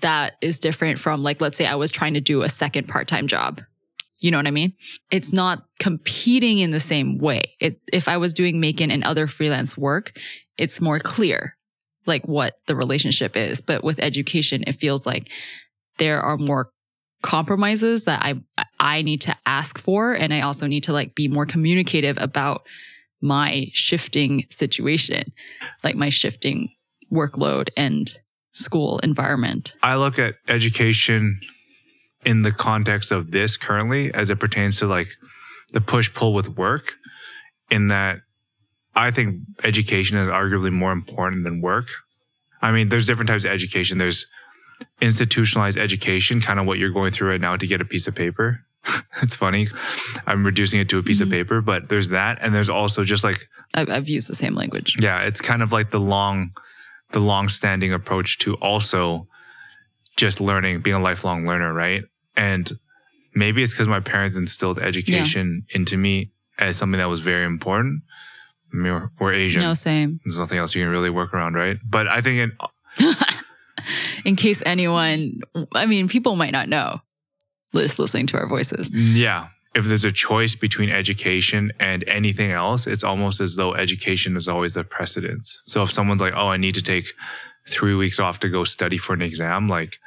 that 0.00 0.36
is 0.40 0.58
different 0.58 0.98
from 0.98 1.22
like, 1.22 1.40
let's 1.40 1.58
say 1.58 1.66
I 1.66 1.74
was 1.74 1.90
trying 1.90 2.14
to 2.14 2.20
do 2.20 2.42
a 2.42 2.48
second 2.48 2.88
part-time 2.88 3.26
job. 3.26 3.60
You 4.20 4.30
know 4.30 4.38
what 4.38 4.46
I 4.46 4.52
mean? 4.52 4.72
It's 5.12 5.32
not 5.32 5.64
competing 5.78 6.58
in 6.58 6.70
the 6.70 6.80
same 6.80 7.18
way. 7.18 7.54
It, 7.60 7.80
if 7.92 8.08
I 8.08 8.16
was 8.16 8.34
doing 8.34 8.60
Maekan 8.60 8.92
and 8.92 9.04
other 9.04 9.26
freelance 9.26 9.78
work, 9.78 10.18
it's 10.56 10.80
more 10.80 10.98
clear 10.98 11.56
like 12.04 12.26
what 12.26 12.54
the 12.66 12.74
relationship 12.74 13.36
is. 13.36 13.60
But 13.60 13.84
with 13.84 14.00
education, 14.00 14.64
it 14.66 14.72
feels 14.72 15.06
like 15.06 15.30
there 15.98 16.20
are 16.20 16.36
more 16.36 16.70
compromises 17.22 18.04
that 18.04 18.24
I, 18.24 18.40
I 18.80 19.02
need 19.02 19.20
to 19.22 19.36
ask 19.46 19.78
for. 19.78 20.14
And 20.14 20.32
I 20.32 20.40
also 20.40 20.66
need 20.66 20.84
to 20.84 20.92
like 20.92 21.14
be 21.14 21.28
more 21.28 21.46
communicative 21.46 22.18
about 22.20 22.66
my 23.20 23.68
shifting 23.72 24.44
situation, 24.50 25.32
like 25.84 25.96
my 25.96 26.08
shifting 26.08 26.70
workload 27.12 27.68
and 27.76 28.10
school 28.50 28.98
environment. 29.00 29.76
I 29.82 29.96
look 29.96 30.18
at 30.18 30.34
education 30.46 31.40
in 32.24 32.42
the 32.42 32.52
context 32.52 33.10
of 33.12 33.30
this 33.30 33.56
currently 33.56 34.12
as 34.12 34.30
it 34.30 34.40
pertains 34.40 34.78
to 34.78 34.86
like 34.86 35.08
the 35.72 35.80
push 35.80 36.12
pull 36.12 36.34
with 36.34 36.56
work 36.56 36.94
in 37.70 37.88
that 37.88 38.18
I 38.94 39.10
think 39.10 39.40
education 39.62 40.16
is 40.16 40.28
arguably 40.28 40.72
more 40.72 40.92
important 40.92 41.44
than 41.44 41.60
work. 41.60 41.88
I 42.60 42.72
mean, 42.72 42.88
there's 42.88 43.06
different 43.06 43.28
types 43.28 43.44
of 43.44 43.52
education. 43.52 43.98
There's 43.98 44.26
institutionalized 45.00 45.78
education, 45.78 46.40
kind 46.40 46.58
of 46.58 46.66
what 46.66 46.78
you're 46.78 46.90
going 46.90 47.12
through 47.12 47.30
right 47.30 47.40
now 47.40 47.56
to 47.56 47.66
get 47.66 47.80
a 47.80 47.84
piece 47.84 48.06
of 48.08 48.14
paper. 48.14 48.64
it's 49.22 49.36
funny. 49.36 49.68
I'm 50.26 50.44
reducing 50.44 50.80
it 50.80 50.88
to 50.90 50.98
a 50.98 51.02
piece 51.02 51.18
mm-hmm. 51.18 51.24
of 51.24 51.30
paper, 51.30 51.60
but 51.60 51.88
there's 51.88 52.08
that. 52.08 52.38
And 52.40 52.54
there's 52.54 52.68
also 52.68 53.04
just 53.04 53.22
like, 53.22 53.48
I've, 53.74 53.88
I've 53.88 54.08
used 54.08 54.28
the 54.28 54.34
same 54.34 54.54
language. 54.54 54.96
Yeah. 55.00 55.20
It's 55.20 55.40
kind 55.40 55.62
of 55.62 55.72
like 55.72 55.90
the 55.90 56.00
long, 56.00 56.50
the 57.10 57.20
long-standing 57.20 57.92
approach 57.92 58.38
to 58.38 58.54
also 58.56 59.28
just 60.16 60.40
learning, 60.40 60.80
being 60.80 60.96
a 60.96 61.00
lifelong 61.00 61.46
learner, 61.46 61.72
right? 61.72 62.04
And 62.36 62.70
maybe 63.34 63.62
it's 63.62 63.72
because 63.72 63.88
my 63.88 64.00
parents 64.00 64.36
instilled 64.36 64.78
education 64.78 65.64
yeah. 65.68 65.76
into 65.76 65.96
me 65.96 66.32
as 66.58 66.76
something 66.76 66.98
that 66.98 67.08
was 67.08 67.20
very 67.20 67.44
important. 67.44 68.02
I 68.72 68.76
mean, 68.76 68.92
we're, 68.92 69.10
we're, 69.18 69.32
Asian. 69.32 69.62
No, 69.62 69.74
same. 69.74 70.20
There's 70.24 70.38
nothing 70.38 70.58
else 70.58 70.74
you 70.74 70.82
can 70.82 70.90
really 70.90 71.10
work 71.10 71.32
around, 71.32 71.54
right? 71.54 71.78
But 71.88 72.08
I 72.08 72.20
think 72.20 72.52
in 72.98 73.14
in 74.24 74.36
case 74.36 74.62
anyone, 74.66 75.40
I 75.74 75.86
mean, 75.86 76.08
people 76.08 76.36
might 76.36 76.52
not 76.52 76.68
know 76.68 77.00
just 77.74 77.98
listening 77.98 78.26
to 78.26 78.38
our 78.38 78.46
voices. 78.46 78.90
Yeah 78.92 79.48
if 79.78 79.84
there's 79.84 80.04
a 80.04 80.10
choice 80.10 80.56
between 80.56 80.90
education 80.90 81.70
and 81.78 82.02
anything 82.08 82.50
else, 82.50 82.88
it's 82.88 83.04
almost 83.04 83.40
as 83.40 83.54
though 83.54 83.74
education 83.74 84.36
is 84.36 84.48
always 84.48 84.74
the 84.74 84.82
precedence. 84.82 85.62
So 85.66 85.84
if 85.84 85.92
someone's 85.92 86.20
like, 86.20 86.34
oh, 86.34 86.48
I 86.48 86.56
need 86.56 86.74
to 86.74 86.82
take 86.82 87.12
three 87.68 87.94
weeks 87.94 88.18
off 88.18 88.40
to 88.40 88.48
go 88.48 88.64
study 88.64 88.98
for 88.98 89.12
an 89.12 89.22
exam, 89.22 89.68
like 89.68 89.98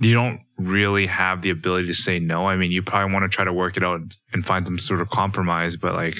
you 0.00 0.14
don't 0.14 0.40
really 0.56 1.04
have 1.04 1.42
the 1.42 1.50
ability 1.50 1.88
to 1.88 1.94
say 1.94 2.18
no. 2.18 2.46
I 2.46 2.56
mean, 2.56 2.72
you 2.72 2.82
probably 2.82 3.12
want 3.12 3.24
to 3.24 3.28
try 3.28 3.44
to 3.44 3.52
work 3.52 3.76
it 3.76 3.84
out 3.84 4.00
and 4.32 4.46
find 4.46 4.64
some 4.64 4.78
sort 4.78 5.02
of 5.02 5.10
compromise, 5.10 5.76
but 5.76 5.94
like 5.94 6.16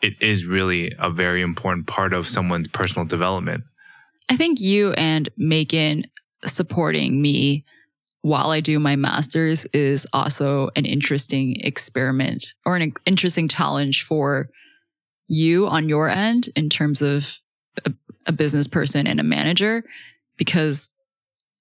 it 0.00 0.14
is 0.22 0.46
really 0.46 0.94
a 0.98 1.10
very 1.10 1.42
important 1.42 1.86
part 1.86 2.14
of 2.14 2.26
someone's 2.26 2.68
personal 2.68 3.06
development. 3.06 3.64
I 4.30 4.36
think 4.36 4.58
you 4.58 4.92
and 4.94 5.28
Maekan 5.38 6.04
supporting 6.46 7.20
me 7.20 7.66
while 8.22 8.50
I 8.50 8.60
do 8.60 8.78
my 8.78 8.96
master's 8.96 9.64
is 9.66 10.06
also 10.12 10.70
an 10.76 10.84
interesting 10.84 11.56
experiment 11.60 12.54
or 12.66 12.76
an 12.76 12.92
interesting 13.06 13.48
challenge 13.48 14.02
for 14.02 14.50
you 15.26 15.66
on 15.66 15.88
your 15.88 16.08
end 16.08 16.48
in 16.54 16.68
terms 16.68 17.00
of 17.00 17.38
a, 17.84 17.92
a 18.26 18.32
business 18.32 18.66
person 18.66 19.06
and 19.06 19.20
a 19.20 19.24
manager. 19.24 19.84
Because 20.36 20.90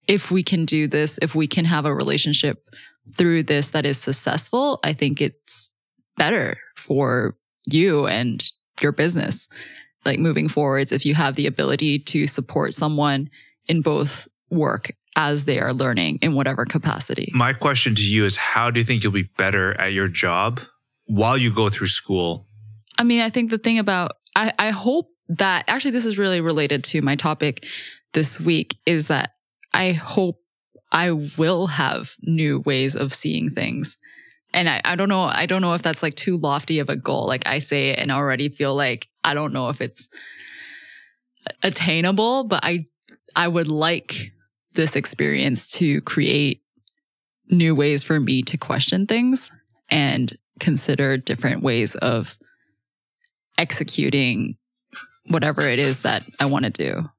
if 0.08 0.32
we 0.32 0.44
can 0.44 0.66
do 0.66 0.88
this, 0.88 1.20
if 1.22 1.36
we 1.36 1.48
can 1.48 1.66
have 1.66 1.86
a 1.86 1.94
relationship 1.94 2.68
through 3.16 3.44
this 3.44 3.70
that 3.70 3.86
is 3.86 3.98
successful, 3.98 4.80
I 4.84 4.94
think 4.94 5.22
it's 5.22 5.72
better 6.18 6.58
for 6.75 7.38
you 7.70 8.08
and 8.08 8.44
your 8.82 8.92
business. 8.92 9.48
Like 10.06 10.20
moving 10.20 10.48
forwards, 10.48 10.92
if 10.92 11.06
you 11.06 11.13
have 11.13 11.36
the 11.36 11.48
ability 11.48 12.00
to 12.00 12.28
support 12.28 12.74
someone 12.74 13.30
in 13.68 13.82
both 13.82 14.28
work 14.50 14.92
as 15.20 15.44
they 15.44 15.60
are 15.60 15.74
learning 15.74 16.18
in 16.22 16.34
whatever 16.34 16.64
capacity. 16.64 17.30
My 17.34 17.52
question 17.52 17.94
to 17.94 18.02
you 18.02 18.24
is 18.24 18.38
how 18.38 18.72
do 18.72 18.80
you 18.80 18.86
think 18.86 19.04
you'll 19.04 19.12
be 19.12 19.30
better 19.38 19.78
at 19.78 19.92
your 19.92 20.08
job 20.08 20.62
while 21.08 21.38
you 21.38 21.54
go 21.54 21.68
through 21.68 21.88
school? 21.88 22.46
I 22.98 23.04
mean, 23.04 23.20
I 23.20 23.30
think 23.30 23.52
the 23.52 23.58
thing 23.58 23.80
about, 23.80 24.14
I, 24.38 24.54
I 24.58 24.70
hope 24.70 25.10
that 25.28 25.66
actually 25.68 25.92
this 25.92 26.06
is 26.06 26.18
really 26.18 26.40
related 26.40 26.86
to 26.86 27.02
my 27.02 27.18
topic 27.18 27.66
this 28.14 28.40
week 28.40 28.78
is 28.86 29.10
that 29.10 29.32
I 29.74 29.92
hope 29.92 30.38
I 30.90 31.12
will 31.12 31.68
have 31.68 32.16
new 32.22 32.62
ways 32.62 32.96
of 32.96 33.14
seeing 33.14 33.50
things. 33.50 33.98
And 34.54 34.70
I, 34.70 34.80
I 34.86 34.96
don't 34.96 35.10
know, 35.10 35.24
I 35.24 35.46
don't 35.48 35.62
know 35.62 35.74
if 35.74 35.82
that's 35.82 36.02
like 36.02 36.16
too 36.16 36.38
lofty 36.38 36.80
of 36.80 36.88
a 36.88 36.96
goal. 36.96 37.28
Like 37.28 37.46
I 37.46 37.60
say 37.60 37.90
it 37.90 38.00
and 38.00 38.10
already 38.10 38.48
feel 38.48 38.74
like 38.74 39.10
I 39.26 39.34
don't 39.34 39.52
know 39.52 39.68
if 39.68 39.82
it's 39.82 40.08
attainable, 41.62 42.46
but 42.46 42.62
I, 42.64 42.86
I 43.36 43.50
would 43.50 43.68
like 43.68 44.32
this 44.74 44.96
experience 44.96 45.68
to 45.74 46.02
create 46.02 46.62
new 47.50 47.76
ways 47.76 48.04
for 48.04 48.20
me 48.20 48.42
to 48.44 48.58
question 48.58 49.08
things 49.08 49.52
and 49.90 50.34
consider 50.60 51.18
different 51.18 51.64
ways 51.64 51.96
of 51.96 52.38
executing 53.58 54.58
whatever 55.28 55.62
it 55.62 55.80
is 55.80 56.04
that 56.04 56.24
I 56.40 56.46
want 56.46 56.66
to 56.66 56.72
do. 56.72 57.10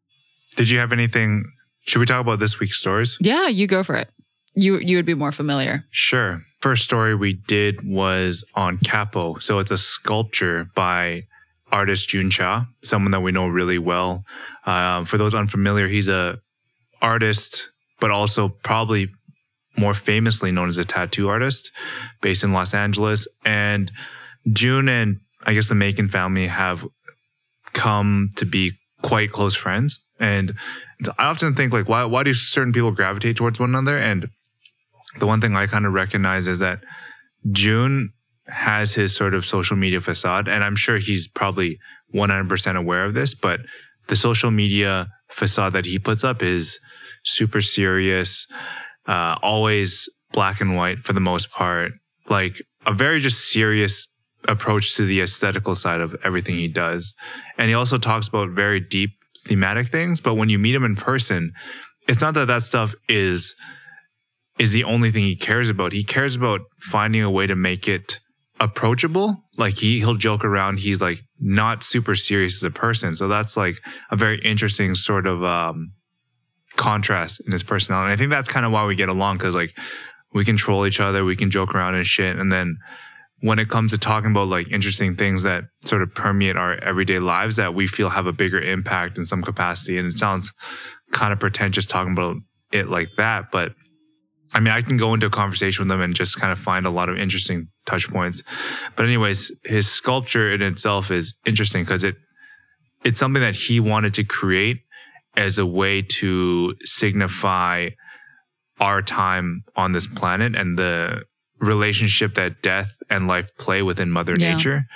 Did 0.57 0.71
you 0.71 0.79
have 0.79 0.93
anything? 0.93 1.45
Should 1.87 2.01
we 2.01 2.07
talk 2.07 2.21
about 2.21 2.39
this 2.39 2.61
week's 2.61 2.79
stories? 2.79 3.17
Yeah, 3.21 3.49
you 3.49 3.67
go 3.67 3.83
for 3.83 3.97
it. 3.97 4.11
You 4.55 4.79
you 4.79 4.97
would 4.97 5.07
be 5.07 5.15
more 5.15 5.33
familiar. 5.33 5.85
Sure. 5.91 6.43
First 6.61 6.85
story 6.85 7.15
we 7.15 7.35
did 7.35 7.89
was 7.89 8.45
on 8.55 8.79
Capo. 8.79 9.39
So 9.39 9.61
it's 9.61 9.71
a 9.71 9.79
sculpture 9.79 10.69
by 10.75 11.25
artist 11.73 12.09
Jun 12.09 12.31
Cha, 12.31 12.67
someone 12.83 13.13
that 13.13 13.21
we 13.21 13.33
know 13.33 13.47
really 13.47 13.79
well. 13.79 14.25
Uh, 14.67 15.05
for 15.05 15.19
those 15.19 15.35
unfamiliar, 15.35 15.87
he's 15.89 16.09
a 16.09 16.41
artist, 17.03 17.71
but 18.01 18.11
also 18.11 18.49
probably 18.49 19.09
more 19.77 19.95
famously 19.95 20.53
known 20.53 20.69
as 20.69 20.79
a 20.79 20.85
tattoo 20.85 21.29
artist 21.29 21.71
based 22.21 22.45
in 22.45 22.53
Los 22.53 22.75
Angeles. 22.75 23.27
And 23.45 23.91
Jun 24.53 24.89
and 24.89 25.21
I 25.45 25.55
guess 25.55 25.69
the 25.69 25.75
Maekan 25.75 26.11
family 26.11 26.47
have 26.47 26.87
come 27.73 28.29
to 28.37 28.45
be 28.45 28.73
quite 29.03 29.33
close 29.33 29.55
friends. 29.55 30.03
And 30.19 30.55
I 31.19 31.27
often 31.27 31.55
think 31.55 31.73
like, 31.73 31.89
why, 31.89 32.05
why 32.05 32.23
do 32.23 32.35
certain 32.35 32.73
people 32.73 32.91
gravitate 32.91 33.37
towards 33.37 33.59
one 33.59 33.71
another? 33.71 33.99
And 33.99 34.29
the 35.19 35.27
one 35.27 35.41
thing 35.41 35.57
I 35.57 35.67
kind 35.67 35.87
of 35.87 35.93
recognize 35.93 36.47
is 36.47 36.59
that 36.59 36.83
Jun 37.51 38.11
has 38.47 38.95
his 38.95 39.15
sort 39.15 39.33
of 39.33 39.45
social 39.45 39.77
media 39.77 40.01
facade. 40.01 40.49
And 40.49 40.63
I'm 40.63 40.77
sure 40.77 40.99
he's 40.99 41.27
probably 41.27 41.79
100% 42.15 42.77
aware 42.77 43.05
of 43.05 43.15
this, 43.15 43.35
but 43.35 43.61
the 44.09 44.17
social 44.17 44.51
media 44.51 45.09
facade 45.31 45.73
that 45.73 45.87
he 45.87 45.99
puts 45.99 46.25
up 46.25 46.43
is 46.43 46.79
super 47.25 47.61
serious, 47.61 48.47
uh, 49.07 49.37
always 49.43 50.09
black 50.33 50.61
and 50.61 50.77
white 50.77 50.99
for 51.01 51.13
the 51.13 51.21
most 51.21 51.51
part, 51.51 51.93
like 52.29 52.63
a 52.87 52.93
very 52.93 53.21
just 53.21 53.51
serious 53.51 54.09
approach 54.49 54.97
to 54.97 55.05
the 55.05 55.21
aesthetical 55.21 55.75
side 55.75 56.01
of 56.01 56.17
everything 56.25 56.57
he 56.57 56.69
does. 56.69 57.15
And 57.59 57.69
he 57.69 57.75
also 57.75 57.99
talks 57.99 58.29
about 58.29 58.51
very 58.51 58.81
deep 58.81 59.11
thematic 59.47 59.91
things, 59.91 60.21
but 60.21 60.35
when 60.35 60.49
you 60.49 60.59
meet 60.59 60.75
him 60.75 60.85
in 60.85 60.97
person, 60.97 61.53
it's 62.09 62.21
not 62.21 62.35
that 62.35 62.47
that 62.47 62.63
stuff 62.63 62.95
is 63.09 63.55
is 64.59 64.73
the 64.73 64.85
only 64.85 65.11
thing 65.11 65.25
he 65.25 65.37
cares 65.37 65.71
about. 65.71 65.93
He 65.93 66.05
cares 66.05 66.37
about 66.37 66.61
finding 66.79 67.23
a 67.23 67.31
way 67.31 67.47
to 67.47 67.57
make 67.57 67.89
it 67.89 68.21
approachable. 68.59 69.43
Like 69.57 69.75
he 69.75 69.99
he'll 70.01 70.15
joke 70.15 70.45
around. 70.45 70.81
He's 70.81 71.01
like 71.01 71.21
not 71.39 71.83
super 71.83 72.15
serious 72.15 72.57
as 72.57 72.65
a 72.65 72.71
person. 72.71 73.17
So 73.17 73.27
that's 73.29 73.57
like 73.57 73.77
a 74.11 74.17
very 74.17 74.39
interesting 74.41 74.95
sort 74.95 75.27
of 75.27 75.43
um 75.43 75.93
contrast 76.81 77.43
in 77.45 77.53
his 77.53 77.63
personality. 77.63 78.07
And 78.07 78.13
I 78.13 78.17
think 78.17 78.31
that's 78.31 78.49
kind 78.49 78.65
of 78.65 78.73
why 78.73 78.87
we 78.87 78.95
get 78.95 79.11
along 79.11 79.37
because 79.37 79.55
like 79.55 79.77
we 80.33 80.45
control 80.45 80.87
each 80.87 80.99
other, 80.99 81.25
we 81.25 81.37
can 81.37 81.51
joke 81.51 81.75
around 81.75 81.95
and 81.95 82.07
shit. 82.07 82.39
And 82.39 82.51
then 82.51 82.79
when 83.43 83.59
it 83.59 83.69
comes 83.69 83.93
to 83.93 83.99
talking 83.99 84.31
about 84.31 84.49
like 84.49 84.69
interesting 84.73 85.15
things 85.15 85.43
that 85.43 85.65
sort 85.85 86.01
of 86.01 86.15
permeate 86.15 86.57
our 86.57 86.83
everyday 86.83 87.19
lives 87.19 87.57
that 87.57 87.75
we 87.75 87.87
feel 87.87 88.09
have 88.09 88.27
a 88.27 88.33
bigger 88.33 88.61
impact 88.61 89.19
in 89.19 89.27
some 89.27 89.43
capacity. 89.43 89.99
And 89.99 90.07
it 90.07 90.13
sounds 90.13 90.53
kind 91.13 91.35
of 91.35 91.39
pretentious 91.39 91.85
talking 91.85 92.13
about 92.13 92.37
it 92.73 92.89
like 92.89 93.11
that, 93.19 93.51
but 93.51 93.73
I 94.53 94.59
mean, 94.59 94.73
I 94.73 94.81
can 94.81 94.97
go 94.97 95.15
into 95.15 95.27
a 95.27 95.31
conversation 95.31 95.83
with 95.83 95.89
them 95.89 96.01
and 96.01 96.15
just 96.15 96.41
kind 96.41 96.53
of 96.53 96.59
find 96.59 96.85
a 96.85 96.91
lot 96.91 97.09
of 97.09 97.17
interesting 97.17 97.69
touch 97.87 98.09
points. 98.09 98.43
But 98.97 99.07
anyways, 99.07 99.53
his 99.65 99.89
sculpture 99.89 100.53
in 100.53 100.61
itself 100.61 101.13
is 101.13 101.35
interesting 101.47 101.85
because 101.85 102.03
it, 102.03 102.17
it's 103.05 103.21
something 103.21 103.43
that 103.43 103.55
he 103.55 103.79
wanted 103.79 104.15
to 104.15 104.25
create 104.25 104.79
as 105.41 105.59
a 105.59 105.67
way 105.67 106.03
to 106.03 106.75
signify 106.85 107.89
our 108.79 109.03
time 109.03 109.63
on 109.77 109.93
this 109.93 110.07
planet 110.07 110.55
and 110.55 110.79
the 110.79 111.25
relationship 111.59 112.35
that 112.35 112.63
death 112.63 112.97
and 113.11 113.27
life 113.27 113.49
play 113.59 113.83
within 113.83 114.11
mother 114.11 114.35
Yeah. 114.39 114.53
nature. 114.53 114.87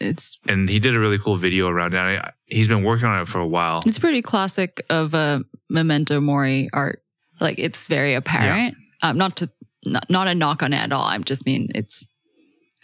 It's 0.00 0.38
And 0.46 0.68
he 0.68 0.78
did 0.78 0.94
a 0.94 0.98
really 1.00 1.18
cool 1.18 1.36
video 1.36 1.68
around 1.68 1.94
it. 1.94 1.98
I, 1.98 2.30
he's 2.46 2.68
been 2.68 2.84
working 2.84 3.06
on 3.06 3.20
it 3.22 3.28
for 3.28 3.40
a 3.40 3.46
while. 3.46 3.82
it's 3.86 3.98
pretty 3.98 4.22
classic 4.22 4.82
of 4.90 5.14
a 5.14 5.42
memento 5.68 6.20
mori 6.20 6.68
art. 6.72 7.02
Like 7.40 7.58
it's 7.58 7.88
very 7.88 8.14
apparent. 8.14 8.74
Um, 9.02 9.16
not 9.18 9.36
to 9.36 9.50
not, 9.84 10.08
not 10.10 10.26
a 10.28 10.34
knock 10.34 10.62
on 10.62 10.72
it 10.72 10.78
at 10.78 10.92
all. 10.92 11.04
i'm 11.04 11.22
just 11.24 11.46
mean 11.46 11.68
it's 11.74 12.07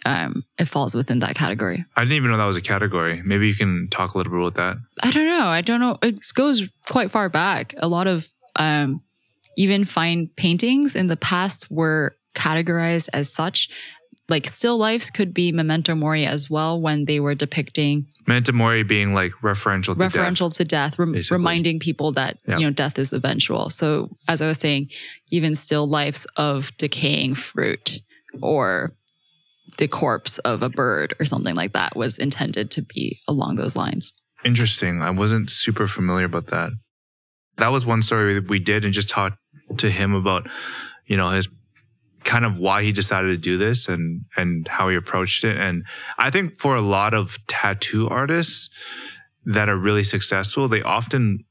um 0.05 0.43
it 0.59 0.65
falls 0.67 0.93
within 0.95 1.19
that 1.19 1.35
category. 1.35 1.83
I 1.95 2.01
didn't 2.01 2.13
even 2.17 2.31
know 2.31 2.37
that 2.37 2.45
was 2.45 2.57
a 2.57 2.61
category. 2.61 3.21
Maybe 3.23 3.47
you 3.47 3.55
can 3.55 3.87
talk 3.89 4.13
a 4.13 4.17
little 4.17 4.31
bit 4.31 4.39
about 4.39 4.55
that. 4.55 4.77
I 5.03 5.11
don't 5.11 5.25
know. 5.25 5.45
I 5.47 5.61
don't 5.61 5.79
know. 5.79 5.97
It 6.01 6.21
goes 6.33 6.73
quite 6.89 7.09
far 7.11 7.27
back. 7.29 7.73
A 7.79 7.87
lot 7.87 8.07
of 8.07 8.29
um, 8.55 9.01
even 9.57 9.83
fine 9.85 10.29
paintings 10.35 10.95
in 10.95 11.07
the 11.07 11.17
past 11.17 11.69
were 11.71 12.15
categorized 12.35 13.09
as 13.13 13.31
such. 13.31 13.69
Like 14.27 14.47
still 14.47 14.77
lifes 14.79 15.11
could 15.11 15.35
be 15.35 15.51
memento 15.51 15.93
mori 15.93 16.25
as 16.25 16.49
well 16.49 16.81
when 16.81 17.05
they 17.05 17.19
were 17.19 17.35
depicting 17.35 18.07
Memento 18.25 18.53
mori 18.53 18.81
being 18.81 19.13
like 19.13 19.31
referential 19.43 19.93
to 19.93 19.95
referential 19.95 20.49
death. 20.49 20.57
to 20.57 20.63
death, 20.65 20.99
rem- 20.99 21.15
reminding 21.29 21.79
people 21.79 22.11
that 22.13 22.37
Yeah. 22.47 22.57
you 22.57 22.65
know 22.65 22.71
death 22.73 22.97
is 22.97 23.13
eventual. 23.13 23.69
So 23.69 24.17
as 24.27 24.41
I 24.41 24.47
was 24.47 24.57
saying, 24.57 24.89
even 25.29 25.53
still 25.55 25.85
lifes 25.87 26.25
of 26.37 26.75
decaying 26.77 27.35
fruit 27.35 28.01
or 28.41 28.93
the 29.77 29.87
corpse 29.87 30.37
of 30.39 30.61
a 30.61 30.69
bird 30.69 31.13
or 31.19 31.25
something 31.25 31.55
like 31.55 31.73
that 31.73 31.95
was 31.95 32.17
intended 32.17 32.71
to 32.71 32.81
be 32.81 33.19
along 33.27 33.55
those 33.55 33.75
lines. 33.75 34.13
Interesting. 34.43 35.01
I 35.01 35.09
wasn't 35.11 35.49
super 35.49 35.87
familiar 35.87 36.25
about 36.25 36.47
that. 36.47 36.71
That 37.57 37.71
was 37.71 37.85
one 37.85 38.01
story 38.01 38.33
that 38.35 38.49
we 38.49 38.59
did 38.59 38.85
and 38.85 38.93
just 38.93 39.09
talked 39.09 39.37
to 39.77 39.89
him 39.89 40.13
about, 40.13 40.47
you 41.05 41.17
know, 41.17 41.29
his 41.29 41.47
kind 42.23 42.45
of 42.45 42.59
why 42.59 42.83
he 42.83 42.91
decided 42.91 43.27
to 43.29 43.37
do 43.37 43.57
this 43.57 43.87
and, 43.87 44.21
and 44.35 44.67
how 44.67 44.89
he 44.89 44.95
approached 44.95 45.43
it. 45.43 45.57
And 45.57 45.85
I 46.17 46.29
think 46.29 46.57
for 46.57 46.75
a 46.75 46.81
lot 46.81 47.13
of 47.13 47.37
tattoo 47.47 48.09
artists 48.09 48.69
that 49.45 49.69
are 49.69 49.77
really 49.77 50.03
successful, 50.03 50.67
they 50.67 50.81
often 50.81 51.45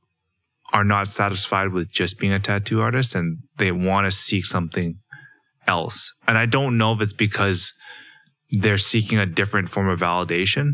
are 0.72 0.84
not 0.84 1.06
satisfied 1.06 1.68
with 1.68 1.90
just 1.90 2.18
being 2.18 2.32
a 2.32 2.40
tattoo 2.40 2.80
artist 2.80 3.14
and 3.14 3.38
they 3.58 3.70
want 3.70 4.06
to 4.06 4.12
seek 4.12 4.44
something 4.44 4.98
else. 5.68 6.12
And 6.26 6.36
I 6.36 6.46
don't 6.46 6.76
know 6.76 6.92
if 6.92 7.00
it's 7.00 7.12
because 7.12 7.72
they're 8.60 8.78
seeking 8.78 9.18
a 9.18 9.26
different 9.26 9.68
form 9.68 9.88
of 9.88 10.00
validation 10.00 10.72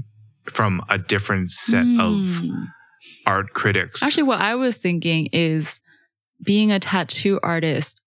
from 0.49 0.82
a 0.88 0.99
different 0.99 1.50
set 1.50 1.87
of 1.99 2.38
Hmm. 2.38 2.64
art 3.26 3.52
critics. 3.52 4.02
Actually, 4.02 4.25
what 4.25 4.40
I 4.40 4.54
was 4.54 4.76
thinking 4.76 5.26
is 5.32 5.80
being 6.42 6.72
a 6.72 6.78
tattoo 6.78 7.38
artist, 7.42 8.02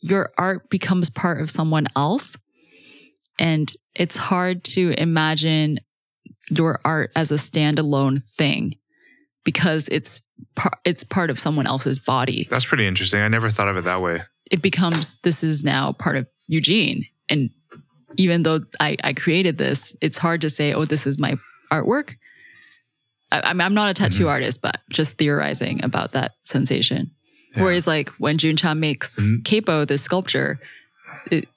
your 0.00 0.30
art 0.38 0.68
becomes 0.70 1.10
part 1.10 1.40
of 1.40 1.50
someone 1.50 1.86
else. 1.96 2.36
And 3.38 3.70
it's 3.94 4.16
hard 4.16 4.64
to 4.64 4.94
imagine 4.98 5.78
your 6.50 6.80
art 6.84 7.10
as 7.16 7.32
a 7.32 7.36
standalone 7.36 8.22
thing 8.22 8.74
because 9.44 9.88
it's 9.88 10.22
par- 10.54 10.78
it's 10.84 11.02
part 11.04 11.30
of 11.30 11.38
someone 11.38 11.66
else's 11.66 11.98
body. 11.98 12.46
That's 12.50 12.64
pretty 12.66 12.86
interesting. 12.86 13.20
I 13.20 13.28
never 13.28 13.50
thought 13.50 13.68
of 13.68 13.76
it 13.76 13.84
that 13.84 14.00
way. 14.00 14.22
It 14.50 14.62
becomes 14.62 15.16
this 15.22 15.42
is 15.42 15.64
now 15.64 15.92
part 15.92 16.16
of 16.16 16.26
Eugene. 16.46 17.04
And 17.28 17.50
even 18.16 18.42
though 18.42 18.60
I, 18.80 18.96
I 19.02 19.12
created 19.12 19.58
this, 19.58 19.94
it's 20.00 20.18
hard 20.18 20.40
to 20.42 20.50
say, 20.50 20.72
oh, 20.72 20.84
this 20.84 21.06
is 21.06 21.18
my 21.18 21.36
artwork. 21.72 22.14
I, 23.32 23.40
I'm, 23.44 23.60
I'm 23.60 23.74
not 23.74 23.90
a 23.90 23.94
tattoo 23.94 24.24
Mhm. 24.24 24.30
artist, 24.30 24.62
but 24.62 24.80
just 24.90 25.18
theorizing 25.18 25.84
about 25.84 26.12
that 26.12 26.32
sensation. 26.44 27.10
Yeah. 27.56 27.62
Whereas 27.64 27.86
like 27.86 28.10
when 28.18 28.38
Jun 28.38 28.56
Cha 28.56 28.74
makes 28.74 29.18
Mhm. 29.20 29.44
Capo, 29.44 29.84
this 29.84 30.02
sculpture, 30.02 30.60
it, 31.30 31.48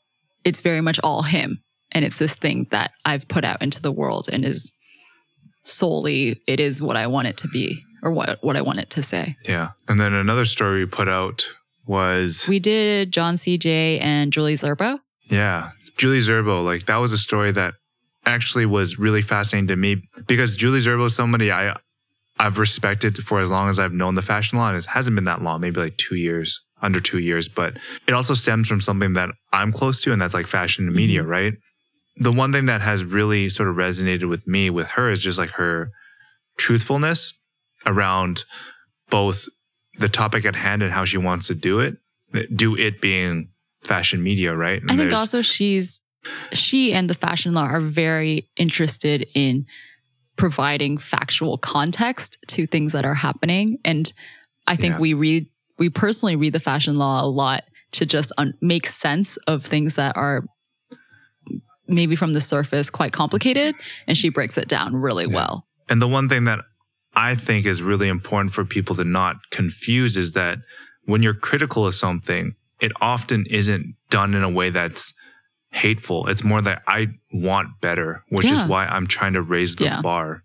it's 0.44 0.62
very 0.62 0.82
much 0.82 1.00
all 1.04 1.24
him. 1.24 1.62
And 1.92 2.06
it's 2.06 2.18
this 2.20 2.36
thing 2.36 2.68
that 2.72 2.92
I've 3.06 3.28
put 3.28 3.44
out 3.44 3.62
into 3.62 3.82
the 3.82 3.92
world 3.92 4.30
and 4.32 4.46
is 4.46 4.72
solely, 5.64 6.42
it 6.48 6.60
is 6.60 6.82
what 6.82 6.96
I 6.96 7.08
want 7.08 7.28
it 7.28 7.38
to 7.38 7.48
be 7.48 7.84
or 8.02 8.12
what, 8.12 8.40
what 8.42 8.56
I 8.56 8.62
want 8.62 8.80
it 8.80 8.90
to 8.92 9.04
say. 9.04 9.36
Yeah. 9.48 9.70
And 9.88 10.00
then 10.00 10.14
another 10.14 10.46
story 10.46 10.80
we 10.84 10.90
put 10.90 11.08
out 11.10 11.52
was 11.86 12.48
We 12.48 12.60
did 12.60 13.12
John 13.12 13.38
C 13.38 13.58
Jay 13.58 14.00
and 14.00 14.32
Julie 14.32 14.54
Zerbo. 14.54 15.00
Yeah. 15.30 15.72
Julie 16.00 16.20
Zerbo, 16.20 16.64
like 16.64 16.86
that 16.86 16.98
was 16.98 17.12
a 17.12 17.18
story 17.18 17.52
that 17.52 17.74
actually 18.26 18.66
was 18.66 18.98
really 18.98 19.22
fascinating 19.22 19.68
to 19.68 19.76
me 19.76 20.02
because 20.28 20.56
Julie 20.56 20.80
Zerbo 20.80 21.06
is 21.08 21.16
somebody 21.16 21.52
I 21.52 21.76
I've 22.40 22.58
respected 22.58 23.18
for 23.18 23.42
as 23.42 23.52
long 23.52 23.68
as 23.68 23.80
I've 23.80 23.92
known 23.92 24.16
the 24.16 24.22
fashion 24.22 24.58
law. 24.58 24.70
And 24.70 24.78
it 24.78 24.86
hasn't 24.86 25.16
been 25.16 25.26
that 25.26 25.42
long, 25.42 25.60
maybe 25.60 25.82
like 25.82 25.98
two 25.98 26.16
years, 26.16 26.62
under 26.82 27.02
two 27.02 27.20
years, 27.20 27.50
but 27.50 27.76
it 28.08 28.14
also 28.14 28.34
stems 28.34 28.70
from 28.70 28.80
something 28.80 29.12
that 29.14 29.30
I'm 29.52 29.74
close 29.74 30.02
to, 30.04 30.14
and 30.14 30.22
that's 30.22 30.34
like 30.34 30.48
fashion 30.48 30.88
and 30.88 30.96
media, 30.96 31.20
mm-hmm. 31.20 31.30
right? 31.30 31.54
The 32.16 32.32
one 32.32 32.54
thing 32.54 32.68
that 32.68 32.80
has 32.80 33.04
really 33.04 33.50
sort 33.50 33.68
of 33.68 33.76
resonated 33.76 34.30
with 34.30 34.48
me 34.48 34.70
with 34.70 34.88
her 34.90 35.10
is 35.10 35.22
just 35.22 35.38
like 35.38 35.52
her 35.52 35.92
truthfulness 36.58 37.34
around 37.86 38.46
both 39.10 39.50
the 39.98 40.10
topic 40.10 40.46
at 40.46 40.56
hand 40.56 40.82
and 40.82 40.94
how 40.94 41.04
she 41.04 41.18
wants 41.18 41.48
to 41.48 41.56
do 41.56 41.80
it. 41.80 41.98
Do 42.56 42.78
it 42.78 43.02
being 43.02 43.50
fashion 43.84 44.22
media, 44.24 44.56
right? 44.56 44.82
And 44.82 44.92
I 44.92 44.96
think 44.98 45.14
also 45.14 45.42
she's, 45.42 46.02
she 46.54 46.94
and 46.94 47.10
the 47.10 47.14
fashion 47.14 47.54
law 47.54 47.64
are 47.64 47.80
very 47.80 48.50
interested 48.58 49.28
in 49.34 49.66
providing 50.36 50.98
factual 50.98 51.58
context 51.58 52.38
to 52.48 52.66
things 52.68 52.94
that 52.94 53.06
are 53.06 53.14
happening. 53.16 53.78
And 53.84 54.12
I 54.68 54.76
think 54.76 54.96
Yeah. 54.96 55.00
we 55.00 55.14
read, 55.14 55.48
we 55.78 55.90
personally 55.90 56.36
read 56.36 56.54
the 56.54 56.60
fashion 56.60 56.98
law 56.98 57.24
a 57.24 57.28
lot 57.28 57.64
to 57.94 58.06
just 58.06 58.32
un- 58.38 58.54
make 58.62 58.86
sense 58.88 59.38
of 59.48 59.66
things 59.66 59.96
that 59.96 60.16
are 60.16 60.46
maybe 61.88 62.16
from 62.16 62.34
the 62.34 62.42
surface 62.42 62.90
quite 62.90 63.12
complicated. 63.12 63.76
And 64.08 64.18
she 64.18 64.30
breaks 64.30 64.58
it 64.58 64.68
down 64.68 64.96
really 64.96 65.26
Yeah. 65.28 65.36
well. 65.36 65.68
And 65.90 66.02
the 66.02 66.08
one 66.08 66.30
thing 66.30 66.44
that 66.46 66.60
I 67.16 67.34
think 67.36 67.66
is 67.66 67.82
really 67.82 68.08
important 68.08 68.54
for 68.54 68.64
people 68.64 68.96
to 68.96 69.04
not 69.04 69.38
confuse 69.52 70.16
is 70.18 70.34
that 70.34 70.60
when 71.06 71.24
you're 71.24 71.34
critical 71.34 71.86
of 71.88 71.96
something, 71.96 72.54
it 72.80 72.92
often 73.02 73.46
isn't 73.50 73.96
done 74.10 74.34
in 74.34 74.44
a 74.44 74.50
way 74.50 74.70
that's 74.70 75.14
hateful. 75.72 76.28
It's 76.28 76.44
more 76.44 76.62
that 76.62 76.82
I 76.88 77.08
want 77.34 77.80
better, 77.82 78.24
which 78.30 78.46
Yeah. 78.48 78.64
is 78.64 78.70
why 78.70 78.86
I'm 78.88 79.08
trying 79.08 79.34
to 79.34 79.42
raise 79.42 79.76
the 79.76 79.86
Yeah. 79.86 80.02
bar. 80.02 80.44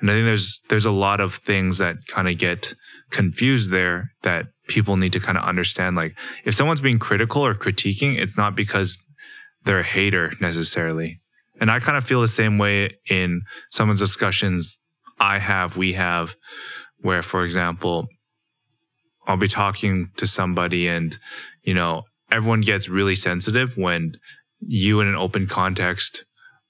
And 0.00 0.10
I 0.10 0.14
think 0.14 0.26
there's 0.26 0.60
there's 0.68 0.84
a 0.84 0.90
lot 0.90 1.20
of 1.20 1.34
things 1.34 1.78
that 1.78 2.06
kind 2.06 2.28
of 2.28 2.36
get 2.36 2.74
confused 3.10 3.70
there 3.70 4.12
that 4.22 4.46
people 4.68 4.96
need 4.98 5.12
to 5.14 5.20
kind 5.20 5.38
of 5.38 5.44
understand. 5.44 5.96
Like 5.96 6.14
if 6.44 6.54
someone's 6.54 6.80
being 6.82 6.98
critical 6.98 7.46
or 7.46 7.54
critiquing, 7.54 8.18
it's 8.18 8.36
not 8.36 8.54
because 8.54 8.98
they're 9.64 9.80
a 9.80 9.84
hater 9.84 10.32
necessarily. 10.40 11.20
And 11.60 11.70
I 11.70 11.80
kind 11.80 11.96
of 11.96 12.04
feel 12.04 12.20
the 12.20 12.28
same 12.28 12.58
way 12.58 12.98
in 13.08 13.42
some 13.70 13.88
of 13.88 13.98
the 13.98 14.04
discussions 14.04 14.76
I 15.18 15.38
have, 15.38 15.78
we 15.78 15.94
have, 15.94 16.36
where, 16.98 17.22
for 17.22 17.42
example, 17.44 18.08
I'll 19.26 19.38
be 19.38 19.48
talking 19.48 20.10
to 20.18 20.26
somebody 20.26 20.86
and, 20.86 21.16
you 21.66 21.74
know, 21.74 22.04
everyone 22.30 22.62
gets 22.62 22.88
really 22.88 23.16
sensitive 23.16 23.76
when 23.76 24.12
you 24.60 25.00
in 25.00 25.08
an 25.08 25.16
open 25.16 25.46
context 25.46 26.24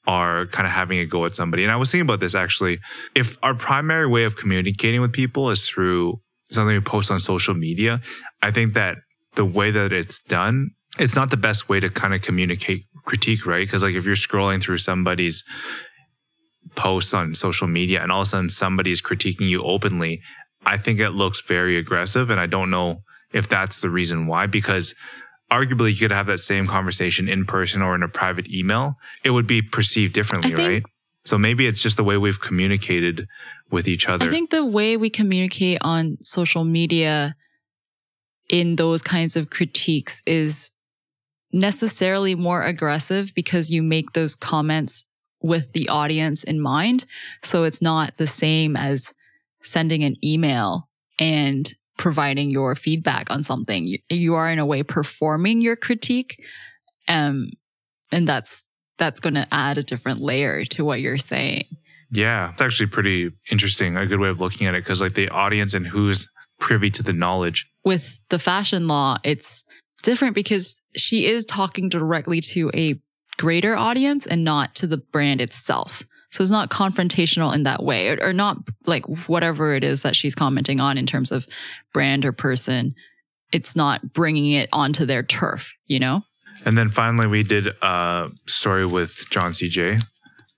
are 0.07 0.47
kind 0.47 0.67
of 0.67 0.73
having 0.73 0.99
a 0.99 1.07
go 1.07 1.25
at 1.25 1.35
somebody. 1.35 1.62
And 1.62 1.73
I 1.73 1.76
was 1.76 1.91
thinking 1.91 2.07
about 2.07 2.21
this 2.21 2.35
actually. 2.35 2.79
If 3.15 3.37
our 3.43 3.55
primary 3.55 4.07
way 4.07 4.25
of 4.25 4.37
communicating 4.37 5.00
with 5.00 5.12
people 5.12 5.50
is 5.50 5.69
through 5.69 6.21
something 6.50 6.75
we 6.75 6.81
post 6.81 7.11
on 7.11 7.21
social 7.21 7.55
media, 7.55 8.00
I 8.43 8.50
think 8.50 8.75
that 8.75 8.99
the 9.35 9.45
way 9.45 9.71
that 9.71 9.93
it's 9.93 10.21
done, 10.21 10.71
it's 10.99 11.15
not 11.15 11.31
the 11.31 11.37
best 11.37 11.69
way 11.69 11.79
to 11.81 11.91
kind 11.91 12.15
of 12.15 12.23
communicate 12.23 12.87
critique, 13.05 13.47
right? 13.47 13.67
Because 13.67 13.83
like 13.83 13.95
if 13.95 14.07
you're 14.07 14.17
scrolling 14.17 14.62
through 14.62 14.79
somebody's 14.79 15.45
posts 16.75 17.15
on 17.15 17.35
social 17.35 17.67
media 17.67 18.02
and 18.02 18.11
all 18.11 18.23
of 18.23 18.26
a 18.26 18.30
sudden 18.30 18.49
somebody's 18.49 19.02
critiquing 19.02 19.49
you 19.49 19.63
openly, 19.63 20.21
I 20.65 20.78
think 20.78 21.00
it 21.00 21.11
looks 21.11 21.41
very 21.41 21.76
aggressive. 21.76 22.30
And 22.30 22.41
I 22.41 22.47
don't 22.47 22.71
know 22.71 23.02
if 23.37 23.49
that's 23.49 23.81
the 23.81 23.91
reason 23.91 24.27
why, 24.27 24.47
because 24.47 24.95
arguably 25.51 25.93
you 25.93 25.99
could 25.99 26.11
have 26.11 26.27
that 26.27 26.41
same 26.41 26.67
conversation 26.67 27.29
in 27.29 27.45
person 27.45 27.83
or 27.83 27.95
in 27.95 28.03
a 28.03 28.09
private 28.09 28.49
email. 28.51 28.97
It 29.23 29.31
would 29.31 29.47
be 29.47 29.63
perceived 29.63 30.13
differently, 30.15 30.51
think- 30.51 30.69
right? 30.69 30.83
So 31.25 31.37
maybe 31.37 31.67
it's 31.67 31.81
just 31.81 31.97
the 31.97 32.05
way 32.05 32.17
we've 32.17 32.41
communicated 32.41 33.27
with 33.71 33.89
each 33.89 34.09
other. 34.09 34.27
I 34.27 34.29
think 34.29 34.51
the 34.51 34.65
way 34.65 34.97
we 34.97 35.11
communicate 35.11 35.79
on 35.81 36.19
social 36.23 36.65
media 36.65 37.35
in 38.49 38.77
those 38.77 39.03
kinds 39.03 39.35
of 39.35 39.51
critiques 39.51 40.23
is 40.25 40.71
necessarily 41.53 42.37
more 42.37 42.63
aggressive 42.63 43.35
because 43.35 43.73
you 43.73 43.83
make 43.83 44.13
those 44.13 44.37
comments 44.37 45.05
with 45.43 45.73
the 45.73 45.89
audience 45.89 46.45
in 46.45 46.61
mind. 46.61 47.07
So 47.43 47.65
it's 47.65 47.83
not 47.83 48.19
the 48.19 48.27
same 48.29 48.77
as 48.77 49.13
sending 49.63 50.05
an 50.05 50.15
email 50.25 50.89
and 51.19 51.73
providing 51.97 52.50
your 52.50 52.75
feedback 52.75 53.30
on 53.30 53.43
something. 53.43 53.87
You, 53.87 53.99
you 54.11 54.35
are 54.35 54.49
in 54.50 54.59
a 54.59 54.67
way 54.67 54.82
performing 54.82 55.61
your 55.61 55.76
critique. 55.76 56.43
Um, 57.09 57.49
and 58.13 58.26
that's, 58.26 58.65
that's 58.99 59.21
going 59.21 59.35
to 59.35 59.47
add 59.52 59.78
a 59.78 59.82
different 59.82 60.21
layer 60.21 60.65
to 60.65 60.85
what 60.85 61.00
you're 61.00 61.19
saying. 61.19 61.65
Yeah, 62.11 62.52
it's 62.52 62.63
actually 62.63 62.87
pretty 62.87 63.30
interesting. 63.50 63.97
A 63.97 64.06
good 64.06 64.21
way 64.21 64.28
of 64.28 64.41
looking 64.41 64.67
at 64.67 64.75
it 64.75 64.85
because 64.85 65.00
like 65.00 65.15
the 65.15 65.28
audience 65.28 65.75
and 65.75 65.87
who's 65.87 66.28
privy 66.61 66.91
to 66.91 67.02
the 67.02 67.13
knowledge. 67.13 67.71
with 67.85 68.23
the 68.30 68.39
fashion 68.39 68.89
law, 68.89 69.19
it's 69.23 69.65
different 70.02 70.35
because 70.35 70.80
she 70.97 71.26
is 71.26 71.45
talking 71.45 71.89
directly 71.89 72.41
to 72.41 72.71
a 72.75 73.00
greater 73.37 73.76
audience 73.76 74.26
and 74.26 74.45
not 74.45 74.75
to 74.76 74.87
the 74.87 74.97
brand 74.97 75.41
itself. 75.41 76.02
So 76.30 76.43
it's 76.43 76.50
not 76.50 76.71
confrontational 76.71 77.54
in 77.54 77.62
that 77.65 77.82
way 77.82 78.08
or, 78.08 78.28
or 78.28 78.32
not 78.32 78.58
like 78.86 79.06
whatever 79.28 79.75
it 79.75 79.84
is 79.84 80.02
that 80.02 80.17
she's 80.17 80.34
commenting 80.34 80.80
on 80.80 80.99
in 80.99 81.06
terms 81.06 81.32
of 81.32 81.47
brand 81.93 82.25
or 82.25 82.32
person. 82.32 82.95
It's 83.52 83.76
not 83.76 84.12
bringing 84.12 84.50
it 84.52 84.69
onto 84.73 85.06
their 85.06 85.23
turf, 85.23 85.73
you 85.86 85.99
know? 85.99 86.23
And 86.65 86.76
then 86.76 86.89
finally, 86.89 87.26
we 87.26 87.43
did 87.43 87.69
a 87.82 88.30
story 88.47 88.86
with 88.86 89.26
John 89.30 89.52
C 89.52 89.69
Jay 89.69 89.99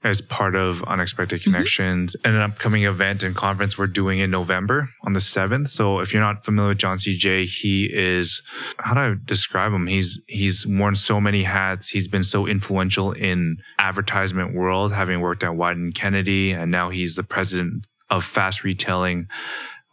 as 0.04 0.20
part 0.20 0.54
of 0.54 0.82
Unexpected 0.84 1.40
mm-hmm. 1.40 1.50
Connections 1.50 2.14
and 2.24 2.36
an 2.36 2.40
upcoming 2.40 2.84
event 2.84 3.22
and 3.22 3.34
conference 3.34 3.76
we're 3.76 3.86
doing 3.88 4.20
in 4.20 4.30
November 4.30 4.88
on 5.02 5.12
the 5.12 5.20
7th. 5.20 5.68
So 5.70 5.98
if 5.98 6.12
you're 6.12 6.22
not 6.22 6.44
familiar 6.44 6.68
with 6.68 6.78
John 6.78 6.98
C 6.98 7.16
Jay, 7.16 7.46
he 7.46 7.90
is, 7.92 8.42
how 8.78 8.94
do 8.94 9.00
I 9.00 9.14
describe 9.24 9.72
him? 9.72 9.88
He's, 9.88 10.20
he's 10.28 10.66
worn 10.66 10.94
so 10.94 11.20
many 11.20 11.42
hats. 11.42 11.88
He's 11.88 12.06
been 12.06 12.24
so 12.24 12.46
influential 12.46 13.12
in 13.12 13.58
advertisement 13.78 14.54
world, 14.54 14.92
having 14.92 15.20
worked 15.20 15.42
at 15.42 15.50
Wieden+Kennedy. 15.50 16.52
And 16.52 16.70
now 16.70 16.90
he's 16.90 17.16
the 17.16 17.24
president 17.24 17.86
of 18.08 18.24
Fast 18.24 18.62
Retailing, 18.62 19.26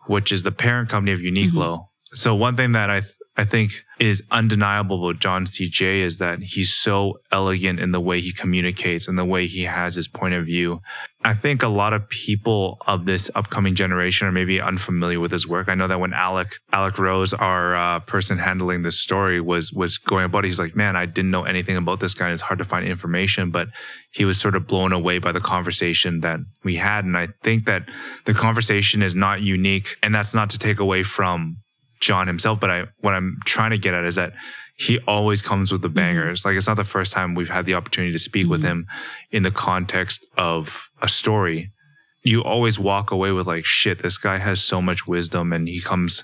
which 0.06 0.32
is 0.32 0.44
the 0.44 0.52
parent 0.52 0.90
company 0.90 1.14
of 1.14 1.20
Uniqlo. 1.20 1.52
Mm-hmm. 1.52 2.16
So 2.16 2.36
one 2.36 2.56
thing 2.56 2.74
that 2.74 2.90
I, 2.90 3.00
th- 3.00 3.16
I 3.38 3.44
think 3.44 3.84
is 4.00 4.24
undeniable 4.32 5.10
about 5.10 5.22
John 5.22 5.46
C 5.46 5.70
Jay 5.70 6.02
is 6.02 6.20
that 6.20 6.42
he's 6.42 6.74
so 6.74 7.20
elegant 7.32 7.80
in 7.80 7.92
the 7.92 8.00
way 8.00 8.22
he 8.22 8.32
communicates 8.32 9.08
and 9.08 9.18
the 9.18 9.26
way 9.26 9.46
he 9.48 9.64
has 9.64 9.96
his 9.96 10.08
point 10.08 10.34
of 10.34 10.46
view. 10.46 10.82
I 11.24 11.34
think 11.34 11.64
a 11.64 11.68
lot 11.68 11.94
of 11.94 12.08
people 12.08 12.78
of 12.88 13.06
this 13.06 13.32
upcoming 13.36 13.76
generation 13.76 14.28
are 14.28 14.32
maybe 14.32 14.62
unfamiliar 14.62 15.20
with 15.20 15.32
his 15.32 15.48
work. 15.48 15.68
I 15.68 15.76
know 15.76 15.88
that 15.88 16.00
when 16.00 16.14
Alec, 16.14 16.60
Alec 16.72 16.98
Rose, 16.98 17.34
our 17.34 17.76
uh, 17.76 18.00
person 18.02 18.38
handling 18.38 18.84
this 18.84 19.00
story 19.00 19.42
was, 19.42 19.74
was 19.74 19.98
going 19.98 20.26
about 20.26 20.46
it, 20.46 20.50
he's 20.50 20.60
like, 20.60 20.76
man, 20.76 20.96
I 20.96 21.06
didn't 21.06 21.32
know 21.32 21.44
anything 21.44 21.78
about 21.78 22.00
this 22.00 22.14
guy. 22.14 22.32
It's 22.32 22.44
hard 22.44 22.60
to 22.60 22.66
find 22.66 22.86
information, 22.86 23.50
but 23.50 23.70
he 24.12 24.24
was 24.24 24.40
sort 24.40 24.56
of 24.56 24.68
blown 24.68 24.94
away 24.94 25.20
by 25.20 25.32
the 25.32 25.42
conversation 25.42 26.22
that 26.22 26.40
we 26.64 26.76
had. 26.76 27.06
And 27.06 27.18
I 27.18 27.30
think 27.44 27.66
that 27.66 27.90
the 28.26 28.34
conversation 28.34 29.02
is 29.02 29.16
not 29.16 29.42
unique 29.42 29.98
and 30.04 30.14
that's 30.14 30.34
not 30.34 30.50
to 30.52 30.60
take 30.60 30.80
away 30.80 31.04
from 31.04 31.58
John 32.06 32.28
himself, 32.28 32.60
but 32.60 32.70
I 32.70 32.86
what 33.00 33.14
I'm 33.14 33.38
trying 33.46 33.72
to 33.72 33.78
get 33.78 33.94
at 33.94 34.06
is 34.06 34.16
that 34.16 34.34
he 34.78 35.00
always 35.08 35.42
comes 35.42 35.72
with 35.72 35.82
the 35.82 35.90
bangers. 35.90 36.44
Like 36.46 36.56
it's 36.58 36.68
not 36.68 36.78
the 36.78 36.84
first 36.84 37.14
time 37.14 37.34
we've 37.34 37.50
had 37.58 37.66
the 37.66 37.74
opportunity 37.76 38.12
to 38.12 38.20
speak 38.20 38.48
with 38.48 38.62
Mhm. 38.62 38.68
him 38.72 38.88
in 39.32 39.44
the 39.44 39.52
context 39.52 40.26
of 40.38 40.90
a 41.02 41.08
story. 41.08 41.72
You 42.24 42.44
always 42.44 42.78
walk 42.78 43.10
away 43.12 43.32
with 43.32 43.48
like, 43.48 43.66
shit, 43.66 44.00
this 44.04 44.18
guy 44.18 44.38
has 44.38 44.62
so 44.64 44.82
much 44.82 45.08
wisdom 45.08 45.54
and 45.54 45.68
he 45.68 45.80
comes 45.82 46.24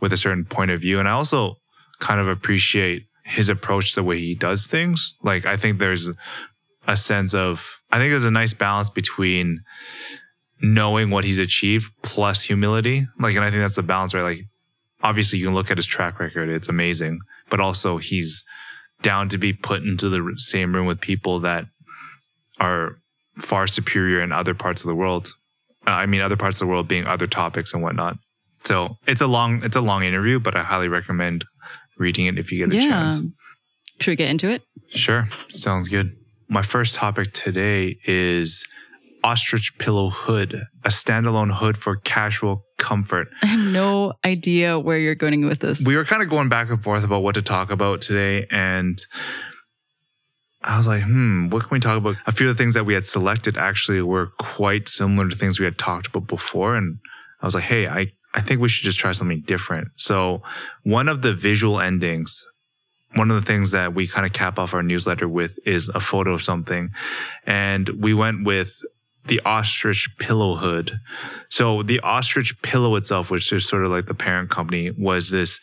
with 0.00 0.12
a 0.12 0.16
certain 0.16 0.44
point 0.44 0.70
of 0.70 0.80
view. 0.80 0.98
And 0.98 1.08
I 1.08 1.12
also 1.12 1.56
kind 2.00 2.20
of 2.20 2.26
appreciate 2.28 3.02
his 3.24 3.48
approach, 3.48 3.94
the 3.94 4.02
way 4.02 4.18
he 4.18 4.34
does 4.34 4.66
things. 4.66 5.14
Like 5.22 5.46
I 5.46 5.56
think 5.56 5.78
there's 5.78 6.10
a 6.88 6.96
sense 6.96 7.32
of, 7.34 7.78
I 7.92 7.98
think 7.98 8.10
there's 8.10 8.24
a 8.24 8.30
nice 8.42 8.52
balance 8.54 8.90
between 8.90 9.60
knowing 10.60 11.10
what 11.10 11.24
he's 11.24 11.38
achieved 11.38 11.92
plus 12.02 12.42
humility. 12.42 13.06
Like, 13.18 13.36
and 13.36 13.44
I 13.44 13.50
think 13.50 13.62
that's 13.62 13.76
the 13.76 13.82
balance, 13.82 14.14
right? 14.14 14.22
Like, 14.22 14.42
obviously 15.02 15.38
you 15.38 15.46
can 15.46 15.54
look 15.54 15.70
at 15.70 15.76
his 15.76 15.86
track 15.86 16.20
record. 16.20 16.48
It's 16.48 16.68
amazing, 16.68 17.20
but 17.50 17.60
also 17.60 17.98
he's 17.98 18.44
down 19.02 19.28
to 19.30 19.38
be 19.38 19.52
put 19.52 19.82
into 19.82 20.08
the 20.08 20.34
same 20.36 20.74
room 20.74 20.86
with 20.86 21.00
people 21.00 21.40
that 21.40 21.66
are 22.60 22.98
far 23.36 23.66
superior 23.66 24.22
in 24.22 24.32
other 24.32 24.54
parts 24.54 24.82
of 24.82 24.88
the 24.88 24.94
world. 24.94 25.34
Uh, 25.86 25.90
I 25.90 26.06
mean, 26.06 26.20
other 26.20 26.36
parts 26.36 26.60
of 26.60 26.66
the 26.66 26.70
world 26.70 26.86
being 26.86 27.06
other 27.06 27.26
topics 27.26 27.74
and 27.74 27.82
whatnot. 27.82 28.16
So 28.64 28.96
it's 29.06 29.20
a 29.20 29.26
long 29.26 29.64
it's 29.64 29.74
a 29.74 29.80
long 29.80 30.04
interview, 30.04 30.38
but 30.38 30.54
I 30.54 30.62
highly 30.62 30.88
recommend 30.88 31.44
reading 31.98 32.26
it 32.26 32.38
if 32.38 32.52
you 32.52 32.64
get 32.64 32.72
a 32.72 32.76
yeah. 32.76 32.90
chance. 32.90 33.20
Should 34.00 34.12
we 34.12 34.16
get 34.16 34.30
into 34.30 34.48
it? 34.48 34.62
Sure, 34.88 35.28
sounds 35.48 35.88
good. 35.88 36.16
My 36.48 36.62
first 36.62 36.94
topic 36.94 37.32
today 37.32 37.98
is 38.04 38.64
ostrich 39.24 39.76
pillow 39.78 40.10
hood, 40.10 40.66
a 40.84 40.88
standalone 40.88 41.52
hood 41.52 41.76
for 41.76 41.96
casual 41.96 42.64
comfort. 42.82 43.28
I 43.42 43.46
have 43.46 43.72
no 43.72 44.12
idea 44.24 44.78
where 44.78 44.98
you're 44.98 45.14
going 45.14 45.46
with 45.46 45.60
this. 45.60 45.82
We 45.86 45.96
were 45.96 46.04
kind 46.04 46.22
of 46.22 46.28
going 46.28 46.48
back 46.48 46.68
and 46.68 46.82
forth 46.82 47.04
about 47.04 47.22
what 47.22 47.36
to 47.36 47.42
talk 47.42 47.70
about 47.70 48.00
today, 48.02 48.46
and 48.50 49.00
I 50.64 50.76
was 50.76 50.86
like, 50.86 51.02
hmm, 51.02 51.48
what 51.48 51.62
can 51.62 51.70
we 51.70 51.80
talk 51.80 51.96
about? 51.96 52.16
A 52.26 52.32
few 52.32 52.48
of 52.48 52.56
the 52.56 52.62
things 52.62 52.74
that 52.74 52.84
we 52.84 52.94
had 52.94 53.04
selected 53.04 53.56
actually 53.56 54.00
were 54.02 54.28
quite 54.38 54.88
similar 54.88 55.28
to 55.28 55.34
things 55.34 55.58
we 55.58 55.64
had 55.64 55.78
talked 55.78 56.06
about 56.06 56.26
before. 56.26 56.76
And 56.76 56.98
I 57.40 57.46
was 57.46 57.54
like, 57.54 57.64
hey, 57.64 57.88
I, 57.88 58.12
I 58.34 58.40
think 58.40 58.60
we 58.60 58.68
should 58.68 58.84
just 58.84 58.98
try 58.98 59.12
something 59.12 59.42
different. 59.42 59.88
So 59.96 60.42
one 60.84 61.08
of 61.08 61.22
the 61.22 61.32
visual 61.32 61.80
endings, 61.80 62.44
one 63.14 63.30
of 63.30 63.36
the 63.36 63.46
things 63.46 63.72
that 63.72 63.92
we 63.94 64.06
kind 64.06 64.24
of 64.24 64.32
cap 64.32 64.58
off 64.58 64.72
our 64.72 64.82
newsletter 64.82 65.28
with 65.28 65.58
is 65.66 65.88
a 65.88 66.00
photo 66.00 66.32
of 66.32 66.42
something. 66.42 66.90
And 67.44 67.88
we 68.00 68.14
went 68.14 68.44
with 68.44 68.72
the 69.26 69.40
ostrich 69.44 70.08
pillow 70.18 70.56
hood. 70.56 70.98
So 71.48 71.82
the 71.82 72.00
ostrich 72.00 72.54
pillow 72.62 72.96
itself, 72.96 73.30
which 73.30 73.52
is 73.52 73.66
sort 73.66 73.84
of 73.84 73.90
like 73.90 74.06
the 74.06 74.14
parent 74.14 74.50
company, 74.50 74.90
was 74.90 75.30
this 75.30 75.60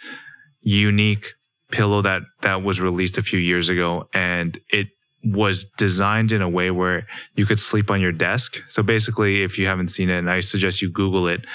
unique 0.62 1.34
pillow 1.72 2.02
that 2.02 2.24
that 2.42 2.64
was 2.64 2.80
released 2.80 3.18
a 3.18 3.22
few 3.22 3.40
years 3.40 3.70
ago 3.70 4.10
and 4.14 4.60
it 4.70 4.88
was 5.24 5.66
designed 5.78 6.32
in 6.32 6.42
a 6.42 6.50
way 6.50 6.72
where 6.72 7.06
you 7.36 7.46
could 7.46 7.60
sleep 7.60 7.92
on 7.92 8.02
your 8.02 8.12
desk. 8.12 8.64
So 8.68 8.82
basically, 8.82 9.44
if 9.44 9.58
you 9.58 9.68
haven't 9.68 9.90
seen 9.90 10.10
it, 10.10 10.18
and 10.18 10.30
I 10.30 10.40
suggest 10.40 10.82
you 10.82 10.90
Google 10.90 11.28
it, 11.28 11.46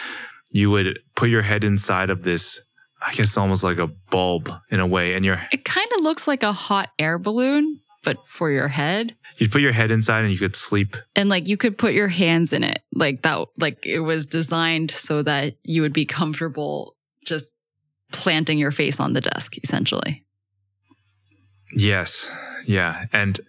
you 0.51 0.71
would 0.71 0.99
put 1.17 1.31
your 1.31 1.43
head 1.43 1.65
inside 1.65 2.11
of 2.11 2.23
this, 2.23 2.61
I 3.05 3.13
guess 3.13 3.37
almost 3.37 3.65
like 3.65 3.79
a 3.79 3.87
bulb 4.11 4.53
in 4.71 4.81
a 4.81 4.87
way. 4.87 5.15
And 5.15 5.25
your 5.25 5.41
it 5.53 5.65
kind 5.65 5.89
of 5.99 6.05
looks 6.05 6.29
like 6.29 6.43
a 6.43 6.53
hot 6.53 6.91
air 6.99 7.19
balloon, 7.19 7.81
but 8.05 8.29
for 8.29 8.51
your 8.51 8.69
head. 8.69 9.17
you'd 9.39 9.51
put 9.51 9.63
your 9.63 9.73
head 9.73 9.91
inside 9.91 10.23
and 10.23 10.33
you 10.33 10.39
could 10.39 10.55
sleep. 10.55 10.97
And 11.17 11.29
like 11.29 11.49
you 11.49 11.57
could 11.57 11.77
put 11.77 11.95
your 11.95 12.09
hands 12.09 12.53
in 12.53 12.63
it. 12.63 12.83
Like 12.95 13.23
that 13.23 13.49
like 13.59 13.85
it 13.87 14.01
was 14.01 14.27
designed 14.27 14.91
so 14.91 15.23
that 15.23 15.55
you 15.65 15.83
would 15.83 15.93
be 15.93 16.05
comfortable 16.05 16.97
just 17.25 17.57
planting 18.13 18.59
your 18.59 18.71
face 18.71 19.01
on 19.01 19.13
the 19.13 19.21
desk, 19.21 19.57
essentially. 19.63 20.25
Yes. 21.73 22.31
Yeah. 22.67 23.07
And 23.13 23.41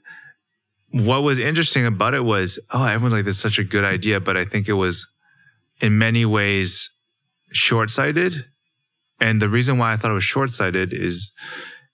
what 0.90 1.24
was 1.24 1.38
interesting 1.38 1.86
about 1.86 2.14
it 2.14 2.24
was, 2.24 2.60
oh, 2.72 2.86
everyone's 2.86 3.14
like, 3.14 3.26
this 3.26 3.36
is 3.36 3.42
such 3.42 3.60
a 3.60 3.64
good 3.64 3.84
idea. 3.84 4.20
But 4.20 4.38
I 4.38 4.46
think 4.46 4.68
it 4.68 4.74
was 4.74 5.08
in 5.82 5.98
many 5.98 6.26
ways 6.26 6.90
short 7.52 7.92
sighted. 7.92 8.46
And 9.20 9.42
the 9.42 9.50
reason 9.50 9.78
why 9.78 9.94
I 9.94 9.98
thought 9.98 10.12
it 10.12 10.16
was 10.16 10.24
short 10.24 10.50
sighted 10.50 10.94
is 10.94 11.32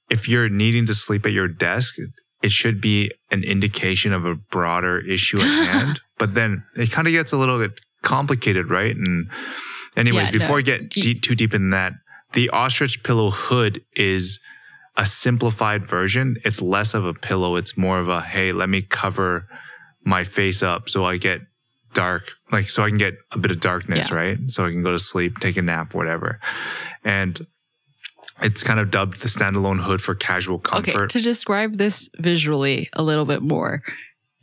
if 0.09 0.27
you're 0.27 0.49
needing 0.49 0.85
to 0.87 0.93
sleep 0.93 1.25
at 1.25 1.31
your 1.31 1.47
desk, 1.47 1.95
it 2.41 2.51
should 2.51 2.81
be 2.81 3.11
an 3.31 3.43
indication 3.43 4.13
of 4.13 4.25
a 4.25 4.35
broader 4.35 4.99
issue 4.99 5.39
at 5.39 5.67
hand. 5.67 6.01
But 6.17 6.33
then 6.33 6.63
it 6.75 6.91
kind 6.91 7.07
of 7.07 7.11
gets 7.13 7.31
a 7.31 7.37
little 7.37 7.57
bit 7.59 7.79
complicated, 8.01 8.69
right? 8.69 8.95
And 8.95 9.29
anyways, 9.95 10.27
Yeah, 10.29 10.31
no, 10.33 10.39
before 10.39 10.55
we 10.57 10.63
get 10.63 10.95
you- 10.95 11.03
deep, 11.03 11.21
too 11.21 11.35
deep 11.35 11.53
in 11.53 11.69
that, 11.71 11.93
the 12.33 12.49
ostrich 12.49 13.03
pillow 13.03 13.29
hood 13.29 13.81
is 13.95 14.39
a 14.97 15.05
simplified 15.05 15.85
version. 15.85 16.37
It's 16.43 16.61
less 16.61 16.93
of 16.93 17.05
a 17.05 17.13
pillow. 17.13 17.55
It's 17.55 17.77
more 17.77 17.99
of 17.99 18.09
a, 18.09 18.21
hey, 18.21 18.51
let 18.51 18.69
me 18.69 18.81
cover 18.81 19.47
my 20.03 20.23
face 20.23 20.63
up 20.63 20.89
so 20.89 21.05
I 21.05 21.17
get 21.17 21.41
dark, 21.93 22.31
like 22.51 22.69
so 22.69 22.83
I 22.83 22.89
can 22.89 22.97
get 22.97 23.15
a 23.31 23.37
bit 23.37 23.51
of 23.51 23.59
darkness, 23.59 24.09
Yeah. 24.09 24.15
right? 24.15 24.37
So 24.47 24.65
I 24.65 24.69
can 24.71 24.81
go 24.81 24.91
to 24.91 24.99
sleep, 24.99 25.39
take 25.39 25.57
a 25.57 25.61
nap, 25.61 25.93
whatever. 25.93 26.39
And 27.03 27.45
it's 28.41 28.63
kind 28.63 28.79
of 28.79 28.91
dubbed 28.91 29.21
the 29.21 29.27
standalone 29.27 29.79
hood 29.79 30.01
for 30.01 30.15
casual 30.15 30.59
comfort. 30.59 30.95
Okay, 30.95 31.07
to 31.07 31.21
describe 31.21 31.77
this 31.77 32.09
visually 32.17 32.89
a 32.93 33.03
little 33.03 33.25
bit 33.25 33.41
more, 33.41 33.81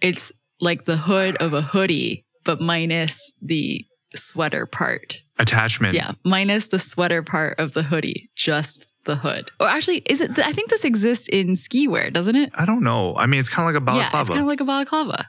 it's 0.01 0.33
like 0.61 0.85
the 0.85 0.97
hood 0.97 1.37
of 1.37 1.53
a 1.55 1.63
hoodie, 1.63 2.25
but 2.45 2.61
minus 2.61 3.33
the 3.43 3.85
sweater 4.15 4.67
part. 4.67 5.23
Attachment. 5.39 5.95
Yeah, 5.95 6.13
minus 6.25 6.69
the 6.69 6.79
sweater 6.79 7.23
part 7.23 7.59
of 7.59 7.73
the 7.73 7.85
hoodie, 7.85 8.29
just 8.35 8.93
the 9.05 9.17
hood. 9.17 9.51
Or 9.61 9.69
actually, 9.69 9.99
is 10.07 10.21
it? 10.21 10.39
I 10.39 10.53
think 10.53 10.71
this 10.71 10.85
exists 10.85 11.29
in 11.29 11.55
ski 11.57 11.87
wear, 11.87 12.11
doesn't 12.11 12.35
it? 12.35 12.51
I 12.55 12.65
don't 12.65 12.83
know. 12.83 13.17
I 13.17 13.27
mean, 13.27 13.39
it's 13.39 13.49
kind 13.49 13.69
of 13.69 13.83
like 13.85 13.95
a 13.95 13.97
Yeah, 13.97 14.21
it's 14.21 14.29
kind 14.29 14.41
of 14.41 14.47
like 14.47 14.61
a 14.61 14.65
balaclava. 14.65 15.29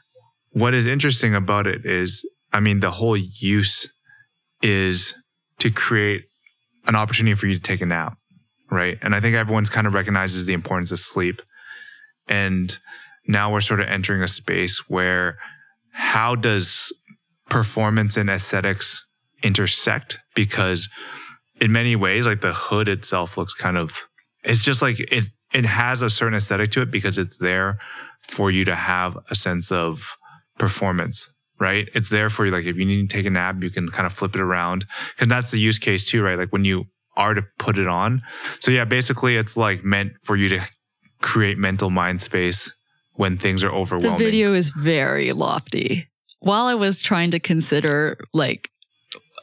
what 0.51 0.73
is 0.73 0.87
interesting 0.87 1.35
about 1.35 1.67
it 1.67 1.85
is, 1.85 2.27
I 2.51 2.59
mean, 2.59 2.79
the 2.79 2.91
whole 2.91 3.15
use 3.17 3.93
is 4.63 5.13
to 5.59 5.69
create 5.69 6.25
an 6.87 6.95
opportunity 6.95 7.35
for 7.35 7.45
you 7.45 7.55
to 7.55 7.61
take 7.61 7.81
a 7.81 7.85
nap, 7.85 8.17
right? 8.71 8.97
And 9.01 9.15
I 9.15 9.19
think 9.19 9.35
everyone's 9.35 9.69
kind 9.69 9.87
of 9.87 9.93
recognizes 9.93 10.45
the 10.45 10.53
importance 10.53 10.91
of 10.91 10.99
sleep. 10.99 11.41
And 12.27 12.77
now 13.27 13.51
we're 13.51 13.61
sort 13.61 13.79
of 13.79 13.87
entering 13.87 14.21
a 14.21 14.27
space 14.27 14.89
where 14.89 15.37
how 15.91 16.35
does 16.35 16.93
performance 17.49 18.17
and 18.17 18.29
aesthetics 18.29 19.05
intersect? 19.43 20.19
Because 20.35 20.89
in 21.59 21.71
many 21.71 21.95
ways, 21.95 22.25
like 22.25 22.41
the 22.41 22.53
hood 22.53 22.87
itself 22.87 23.37
looks 23.37 23.53
kind 23.53 23.77
of, 23.77 24.07
it's 24.43 24.63
just 24.63 24.81
like 24.81 24.99
it, 24.99 25.25
it 25.53 25.65
has 25.65 26.01
a 26.01 26.09
certain 26.09 26.35
aesthetic 26.35 26.71
to 26.71 26.81
it 26.81 26.91
because 26.91 27.17
it's 27.17 27.37
there 27.37 27.79
for 28.21 28.51
you 28.51 28.63
to 28.65 28.75
have 28.75 29.17
a 29.29 29.35
sense 29.35 29.71
of 29.71 30.15
performance, 30.57 31.29
right? 31.59 31.89
It's 31.95 32.09
there 32.09 32.29
for 32.29 32.45
you. 32.45 32.51
Like 32.51 32.65
if 32.65 32.77
you 32.77 32.85
need 32.85 33.09
to 33.09 33.15
take 33.15 33.25
a 33.25 33.29
nap, 33.29 33.61
you 33.61 33.69
can 33.69 33.89
kind 33.89 34.05
of 34.05 34.13
flip 34.13 34.35
it 34.35 34.41
around. 34.41 34.85
And 35.19 35.31
that's 35.31 35.51
the 35.51 35.59
use 35.59 35.79
case 35.79 36.03
too, 36.03 36.21
right? 36.21 36.37
Like 36.37 36.53
when 36.53 36.65
you 36.65 36.85
are 37.15 37.33
to 37.33 37.43
put 37.57 37.77
it 37.77 37.87
on. 37.87 38.21
So 38.59 38.71
yeah, 38.71 38.85
basically 38.85 39.35
it's 39.35 39.57
like 39.57 39.83
meant 39.83 40.13
for 40.23 40.35
you 40.35 40.49
to 40.49 40.61
create 41.21 41.57
mental 41.57 41.89
mind 41.89 42.21
space 42.21 42.71
when 43.13 43.37
things 43.37 43.63
are 43.63 43.71
overwhelming. 43.71 44.17
The 44.17 44.23
video 44.23 44.53
is 44.53 44.69
very 44.69 45.33
lofty. 45.33 46.07
While 46.39 46.67
I 46.67 46.75
was 46.75 47.01
trying 47.01 47.31
to 47.31 47.39
consider, 47.39 48.17
like, 48.33 48.69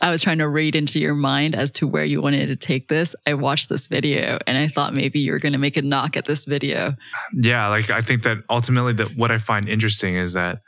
I 0.01 0.11
was 0.11 0.23
trying 0.23 0.39
to 0.39 0.49
read 0.49 0.75
into 0.77 0.99
your 0.99 1.15
mind 1.15 1.55
as 1.55 1.71
to 1.73 1.87
where 1.87 2.05
you 2.05 2.23
wanted 2.23 2.47
to 2.47 2.57
take 2.57 2.89
this. 2.89 3.15
I 3.27 3.35
watched 3.35 3.69
this 3.69 3.89
video 3.89 4.39
and 4.47 4.57
I 4.57 4.69
thought 4.69 4.95
maybe 4.95 5.21
you 5.21 5.33
were 5.33 5.39
going 5.39 5.53
to 5.53 5.59
make 5.59 5.77
a 5.77 5.83
knock 5.83 6.17
at 6.17 6.27
this 6.27 6.45
video. 6.45 6.91
yeah, 7.35 7.69
like 7.69 7.91
I 7.91 8.03
think 8.03 8.23
that 8.23 8.39
ultimately 8.49 8.93
that 8.95 9.17
what 9.17 9.31
I 9.31 9.39
find 9.39 9.69
interesting 9.69 10.15
is 10.17 10.35
that 10.35 10.61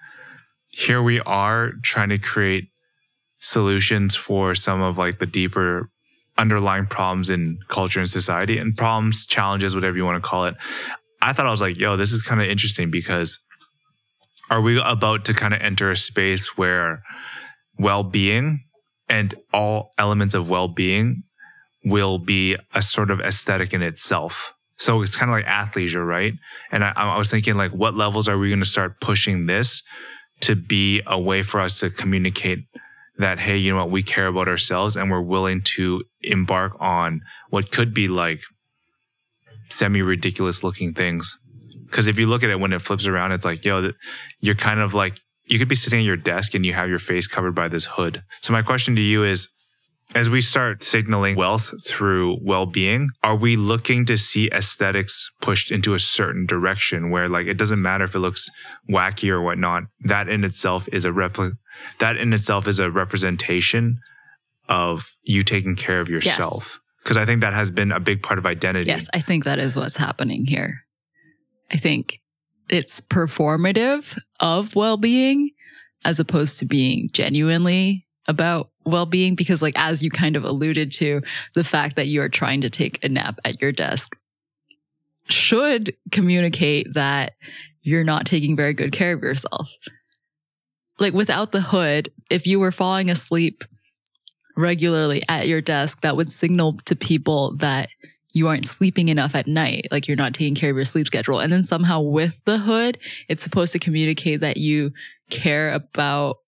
here 0.69 1.03
we 1.03 1.21
are 1.21 1.73
trying 1.83 2.09
to 2.11 2.19
create 2.19 2.69
solutions 3.39 4.15
for 4.17 4.55
some 4.55 4.83
of 4.83 4.99
like 4.99 5.19
the 5.19 5.27
deeper 5.27 5.91
underlying 6.39 6.87
problems 6.87 7.29
in 7.29 7.59
culture 7.69 8.01
and 8.01 8.09
society 8.09 8.57
and 8.59 8.77
problems, 8.77 9.27
challenges, 9.27 9.75
whatever 9.75 9.97
you 9.97 10.05
want 10.05 10.23
to 10.23 10.27
call 10.27 10.47
it. 10.47 10.55
I 11.21 11.33
thought 11.33 11.47
I 11.47 11.51
was 11.51 11.61
like, 11.61 11.77
yo, 11.77 11.97
this 11.97 12.13
is 12.13 12.23
kind 12.23 12.41
of 12.41 12.47
interesting 12.47 12.91
because 12.91 13.41
are 14.49 14.63
we 14.63 14.81
about 14.81 15.25
to 15.27 15.35
kind 15.35 15.53
of 15.53 15.61
enter 15.61 15.91
a 15.91 15.97
space 15.97 16.57
where 16.57 17.03
well-being 17.79 18.65
and 19.09 19.35
all 19.53 19.91
elements 19.99 20.35
of 20.35 20.49
well-being 20.49 21.25
will 21.85 22.19
be 22.19 22.57
a 22.75 22.83
sort 22.83 23.11
of 23.11 23.21
aesthetic 23.21 23.75
in 23.75 23.83
itself? 23.83 24.55
So 24.77 25.03
it's 25.03 25.17
kind 25.17 25.31
of 25.31 25.35
like 25.35 25.47
athleisure, 25.47 26.07
right? 26.07 26.35
And 26.71 26.85
I, 26.85 26.93
I 26.95 27.19
was 27.19 27.31
thinking, 27.31 27.57
like, 27.57 27.73
what 27.73 27.95
levels 27.95 28.29
are 28.29 28.39
we 28.39 28.49
going 28.49 28.61
to 28.61 28.67
start 28.67 29.01
pushing 29.01 29.47
this 29.47 29.83
to 30.43 30.55
be 30.55 31.03
a 31.05 31.19
way 31.21 31.43
for 31.43 31.61
us 31.61 31.81
to 31.81 31.91
communicate 31.91 32.61
that, 33.19 33.41
hey, 33.41 33.57
you 33.57 33.73
know 33.73 33.79
what, 33.79 33.91
we 33.91 34.05
care 34.05 34.29
about 34.29 34.47
ourselves 34.47 34.97
and 34.97 35.11
we're 35.11 35.21
willing 35.21 35.63
to 35.63 36.05
embark 36.29 36.77
on 36.81 37.21
what 37.51 37.73
could 37.73 37.93
be 37.93 38.09
like 38.09 38.41
semi 39.71 40.03
ridiculous 40.03 40.63
looking 40.63 40.95
things. 40.95 41.37
Because 41.87 42.07
if 42.07 42.19
you 42.19 42.27
look 42.27 42.43
at 42.43 42.51
it 42.51 42.61
when 42.61 42.73
it 42.73 42.83
flips 42.83 43.07
around, 43.07 43.33
it's 43.33 43.45
like, 43.45 43.65
yo, 43.65 43.93
you're 44.41 44.55
kind 44.55 44.81
of 44.81 44.95
like, 44.95 45.21
you 45.47 45.59
could 45.59 45.69
be 45.69 45.75
sitting 45.75 46.01
at 46.01 46.05
your 46.05 46.17
desk 46.17 46.55
and 46.55 46.65
you 46.67 46.75
have 46.75 46.91
your 46.91 46.99
face 46.99 47.27
covered 47.27 47.55
by 47.55 47.69
this 47.69 47.87
hood. 47.87 48.23
So 48.43 48.53
my 48.53 48.63
question 48.63 48.95
to 48.97 49.03
you 49.03 49.25
is, 49.25 49.49
as 50.15 50.31
we 50.31 50.41
start 50.41 50.83
signaling 50.83 51.37
wealth 51.37 51.75
through 51.87 52.39
well-being, 52.43 53.11
are 53.23 53.37
we 53.37 53.57
looking 53.57 54.07
to 54.07 54.17
see 54.17 54.49
aesthetics 54.51 55.31
pushed 55.43 55.71
into 55.71 55.95
a 55.95 55.99
certain 55.99 56.47
direction 56.47 57.11
where 57.11 57.29
like 57.29 57.47
it 57.47 57.59
doesn't 57.59 57.83
matter 57.83 58.05
if 58.05 58.15
it 58.15 58.21
looks 58.21 58.49
wacky 58.91 59.29
or 59.29 59.43
whatnot? 59.43 59.85
That 60.01 60.29
in 60.29 60.45
itself 60.45 60.89
is 60.93 61.05
a 61.05 61.11
repli- 61.11 61.59
that 61.99 62.17
in 62.17 62.33
itself 62.33 62.67
is 62.67 62.79
a 62.79 62.91
representation 62.91 63.99
of 64.69 65.17
you 65.23 65.43
taking 65.43 65.77
care 65.77 66.01
of 66.01 66.09
yourself. 66.09 66.81
Because 67.03 67.17
I 67.17 67.25
think 67.25 67.41
that 67.41 67.55
has 67.55 67.71
been 67.71 67.91
a 67.91 68.01
big 68.01 68.23
part 68.23 68.39
of 68.39 68.47
identity. 68.47 68.89
Yes, 68.89 69.09
I 69.15 69.21
think 69.21 69.45
that 69.45 69.59
is 69.59 69.77
what's 69.77 69.97
happening 69.97 70.47
here. 70.47 70.85
I 71.71 71.77
think 71.77 72.21
it's 72.69 73.01
performative 73.01 74.19
of 74.41 74.77
well 74.77 74.97
being 74.97 75.51
as 76.05 76.21
opposed 76.21 76.59
to 76.59 76.67
being 76.67 77.09
genuinely 77.13 78.07
about 78.27 78.71
well 78.85 79.07
being. 79.07 79.35
Because, 79.35 79.63
like, 79.63 79.75
as 79.77 80.03
you 80.03 80.11
kind 80.11 80.37
of 80.37 80.45
alluded 80.45 80.93
to, 80.93 81.23
the 81.55 81.65
fact 81.65 81.97
that 81.97 82.09
you 82.09 82.21
are 82.21 82.29
trying 82.29 82.61
to 82.61 82.71
take 82.71 83.03
a 83.03 83.09
nap 83.09 83.39
at 83.45 83.61
your 83.63 83.73
desk 83.73 84.19
should 85.29 85.95
communicate 86.11 86.93
that 86.95 87.35
you're 87.83 88.05
not 88.05 88.27
taking 88.27 88.57
very 88.57 88.75
good 88.75 88.93
care 88.93 89.15
of 89.15 89.23
yourself. 89.23 89.73
Like, 90.99 91.15
without 91.15 91.53
the 91.53 91.61
hood, 91.61 92.11
if 92.29 92.47
you 92.47 92.59
were 92.61 92.73
falling 92.73 93.09
asleep 93.09 93.65
regularly 94.59 95.23
at 95.29 95.47
your 95.47 95.61
desk 95.61 96.01
that 96.01 96.17
would 96.17 96.33
signal 96.33 96.79
to 96.85 96.97
people 96.97 97.55
that 97.57 97.89
you 98.33 98.49
aren't 98.49 98.67
sleeping 98.67 99.09
enough 99.09 99.35
at 99.35 99.47
night, 99.47 99.87
like 99.91 100.09
you're 100.09 100.17
not 100.17 100.35
taking 100.35 100.55
care 100.55 100.71
of 100.71 100.77
your 100.77 100.85
sleep 100.85 101.07
schedule. 101.07 101.39
And 101.39 101.53
then 101.53 101.65
somehow 101.65 102.01
with 102.03 102.45
the 102.45 102.59
hood, 102.59 102.99
it's 103.29 103.43
supposed 103.43 103.73
to 103.73 103.79
communicate 103.79 104.41
that 104.41 104.57
you 104.57 104.93
care 105.31 105.73
about, 105.73 106.39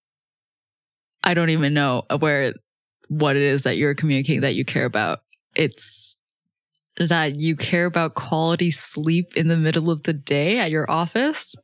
I 1.23 1.35
don't 1.35 1.51
even 1.51 1.73
know 1.73 2.03
where, 2.18 2.53
what 3.09 3.37
it 3.37 3.42
is 3.42 3.62
that 3.62 3.77
you're 3.77 3.94
communicating 3.94 4.42
that 4.42 4.55
you 4.55 4.64
care 4.64 4.85
about. 4.85 5.20
It's 5.55 6.16
that 6.99 7.40
you 7.40 7.57
care 7.57 7.87
about 7.87 8.14
quality 8.14 8.70
sleep 8.70 9.37
in 9.37 9.49
the 9.49 9.57
middle 9.57 9.90
of 9.90 10.03
the 10.03 10.12
day 10.12 10.59
at 10.59 10.70
your 10.70 10.90
office. 10.90 11.55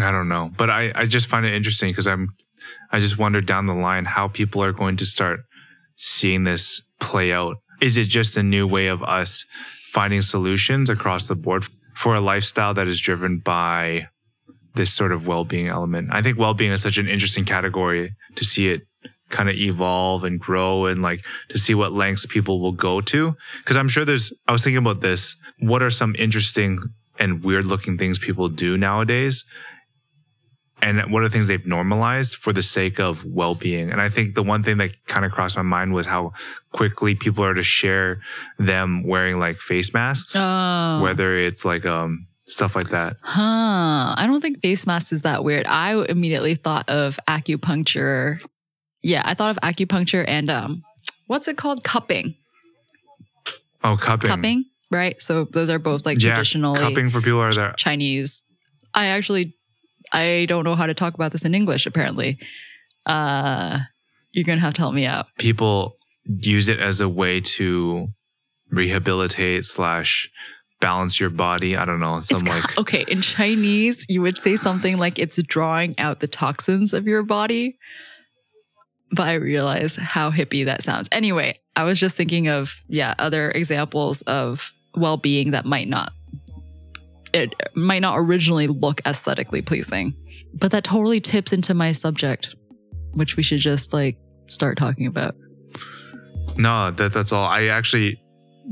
I 0.00 0.10
don't 0.10 0.28
know, 0.28 0.52
but 0.56 0.68
I, 0.68 0.92
I 0.94 1.06
just 1.06 1.26
find 1.26 1.46
it 1.46 1.54
interesting 1.54 1.90
because 1.90 2.06
I'm, 2.06 2.34
I 2.92 3.00
just 3.00 3.18
wonder 3.18 3.40
down 3.40 3.66
the 3.66 3.74
line 3.74 4.04
how 4.04 4.28
people 4.28 4.62
are 4.62 4.72
going 4.72 4.96
to 4.98 5.06
start 5.06 5.40
seeing 5.96 6.44
this 6.44 6.82
play 7.00 7.32
out 7.32 7.56
is 7.80 7.96
it 7.96 8.08
just 8.08 8.36
a 8.36 8.42
new 8.42 8.66
way 8.66 8.88
of 8.88 9.02
us 9.02 9.44
finding 9.84 10.22
solutions 10.22 10.88
across 10.90 11.28
the 11.28 11.36
board 11.36 11.66
for 11.94 12.14
a 12.14 12.20
lifestyle 12.20 12.74
that 12.74 12.88
is 12.88 13.00
driven 13.00 13.38
by 13.38 14.08
this 14.74 14.92
sort 14.92 15.12
of 15.12 15.26
well-being 15.26 15.68
element? 15.68 16.08
I 16.10 16.22
think 16.22 16.38
well-being 16.38 16.72
is 16.72 16.82
such 16.82 16.98
an 16.98 17.08
interesting 17.08 17.44
category 17.44 18.14
to 18.34 18.44
see 18.44 18.68
it 18.68 18.82
kind 19.28 19.48
of 19.48 19.56
evolve 19.56 20.24
and 20.24 20.38
grow 20.38 20.86
and 20.86 21.02
like 21.02 21.24
to 21.48 21.58
see 21.58 21.74
what 21.74 21.92
lengths 21.92 22.26
people 22.26 22.60
will 22.60 22.72
go 22.72 23.00
to. 23.00 23.36
Cause 23.64 23.76
I'm 23.76 23.88
sure 23.88 24.04
there's, 24.04 24.32
I 24.46 24.52
was 24.52 24.62
thinking 24.62 24.78
about 24.78 25.00
this. 25.00 25.36
What 25.58 25.82
are 25.82 25.90
some 25.90 26.14
interesting 26.18 26.78
and 27.18 27.42
weird 27.44 27.64
looking 27.64 27.98
things 27.98 28.18
people 28.18 28.48
do 28.48 28.76
nowadays? 28.76 29.44
And 30.82 30.98
one 31.10 31.24
of 31.24 31.30
the 31.30 31.34
things 31.36 31.48
they've 31.48 31.66
normalized 31.66 32.36
for 32.36 32.52
the 32.52 32.62
sake 32.62 33.00
of 33.00 33.24
well-being 33.24 33.90
and 33.90 34.00
i 34.00 34.08
think 34.08 34.34
the 34.34 34.42
one 34.42 34.62
thing 34.62 34.76
that 34.76 34.90
kind 35.06 35.24
of 35.24 35.32
crossed 35.32 35.56
my 35.56 35.62
mind 35.62 35.92
was 35.94 36.06
how 36.06 36.32
quickly 36.72 37.14
people 37.14 37.42
are 37.44 37.54
to 37.54 37.62
share 37.62 38.20
them 38.58 39.02
wearing 39.02 39.38
like 39.38 39.56
face 39.58 39.92
masks 39.94 40.34
Oh. 40.36 41.00
whether 41.02 41.34
it's 41.36 41.64
like 41.64 41.86
um 41.86 42.26
stuff 42.46 42.76
like 42.76 42.90
that 42.90 43.16
Huh. 43.22 44.14
I 44.16 44.24
don't 44.26 44.40
think 44.40 44.60
face 44.60 44.86
masks 44.86 45.12
is 45.12 45.22
that 45.22 45.42
weird. 45.42 45.66
I 45.66 46.04
immediately 46.08 46.54
thought 46.54 46.88
of 46.88 47.18
acupuncture. 47.28 48.36
Yeah, 49.02 49.22
I 49.24 49.34
thought 49.34 49.50
of 49.50 49.56
acupuncture 49.62 50.24
and 50.28 50.48
um 50.50 50.82
what's 51.26 51.48
it 51.48 51.56
called? 51.56 51.82
Cupping. 51.82 52.34
oh 53.82 53.96
cupping 53.96 54.28
Cupping, 54.28 54.64
right? 54.92 55.20
So 55.20 55.44
those 55.44 55.70
are 55.70 55.78
both 55.80 56.06
like 56.06 56.22
yeah 56.22 56.34
traditionally 56.34 56.80
cupping 56.80 57.10
for 57.10 57.20
people 57.20 57.40
are 57.40 57.52
that 57.54 57.76
Chinese. 57.78 58.44
I 58.94 59.06
actually 59.06 59.54
I 60.12 60.46
don't 60.48 60.64
know 60.64 60.74
how 60.74 60.86
to 60.86 60.94
talk 60.94 61.14
about 61.14 61.32
this 61.32 61.44
in 61.44 61.54
English 61.54 61.86
apparently. 61.86 62.38
Uh 63.04 63.80
you're 64.32 64.44
going 64.44 64.58
to 64.58 64.64
have 64.64 64.74
to 64.74 64.82
help 64.82 64.92
me 64.94 65.06
out. 65.06 65.26
people 65.38 65.96
use 66.24 66.68
it 66.68 66.78
as 66.80 67.00
a 67.00 67.08
way 67.08 67.40
to 67.40 68.08
rehabilitate 68.70 69.64
slash 69.64 70.28
balance 70.80 71.18
your 71.18 71.30
body 71.30 71.74
i 71.76 71.84
don't 71.86 72.00
know 72.00 72.20
some 72.20 72.36
It's 72.42 72.48
like 72.48 72.78
okay, 72.78 73.04
in 73.08 73.22
Chinese, 73.22 74.04
you 74.10 74.20
would 74.22 74.36
say 74.38 74.56
something 74.56 74.98
like 74.98 75.18
it's 75.18 75.40
drawing 75.42 75.98
out 75.98 76.20
the 76.20 76.26
toxins 76.28 76.92
of 76.92 77.06
your 77.06 77.22
body. 77.22 77.78
But 79.12 79.28
I 79.28 79.34
realize 79.34 79.96
how 79.96 80.30
hippie 80.30 80.64
that 80.66 80.82
sounds. 80.82 81.08
Anyway, 81.12 81.58
I 81.76 81.84
was 81.84 81.98
just 81.98 82.16
thinking 82.16 82.48
of, 82.48 82.84
yeah, 82.88 83.14
other 83.18 83.50
examples 83.52 84.20
of 84.22 84.72
well 84.96 85.16
being 85.16 85.52
that 85.52 85.64
might 85.64 85.88
not, 85.88 86.12
it 87.32 87.54
might 87.74 88.00
not 88.00 88.18
originally 88.18 88.66
look 88.66 89.00
aesthetically 89.06 89.62
pleasing. 89.62 90.14
But 90.54 90.70
that 90.70 90.84
totally 90.84 91.20
tips 91.20 91.52
into 91.52 91.74
my 91.74 91.92
subject, 91.92 92.54
which 93.14 93.36
we 93.36 93.42
should 93.42 93.58
just 93.58 93.92
like 93.92 94.16
start 94.48 94.78
talking 94.78 95.06
about. 95.06 95.34
no 96.58 96.90
that 96.92 97.12
that's 97.12 97.32
all 97.32 97.44
i 97.44 97.64
actually 97.64 98.18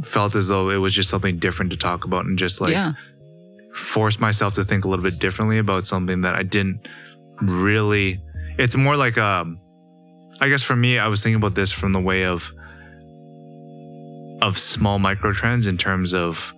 felt 0.02 0.34
as 0.34 0.48
though 0.48 0.70
it 0.70 0.76
was 0.76 0.94
just 0.94 1.10
something 1.10 1.38
different 1.38 1.70
to 1.70 1.76
talk 1.76 2.04
about 2.04 2.24
and 2.24 2.38
just 2.38 2.60
like 2.60 2.72
yeah. 2.72 2.92
force 3.72 4.18
myself 4.18 4.54
to 4.54 4.64
think 4.64 4.84
a 4.84 4.88
little 4.88 5.02
bit 5.02 5.18
differently 5.18 5.58
about 5.58 5.86
something 5.86 6.22
that 6.22 6.34
I 6.34 6.42
didn't 6.42 6.88
really. 7.40 8.20
It's 8.58 8.76
more 8.76 8.96
like 8.96 9.18
um, 9.18 9.60
I 10.40 10.48
guess 10.48 10.62
for 10.62 10.76
me, 10.76 10.98
I 10.98 11.08
was 11.08 11.22
thinking 11.22 11.36
about 11.36 11.54
this 11.54 11.70
from 11.70 11.92
the 11.92 12.00
way 12.00 12.24
of 12.24 12.52
of 14.42 14.58
small 14.58 14.98
micro 14.98 15.32
trends 15.32 15.66
in 15.66 15.78
terms 15.78 16.12
of 16.12 16.52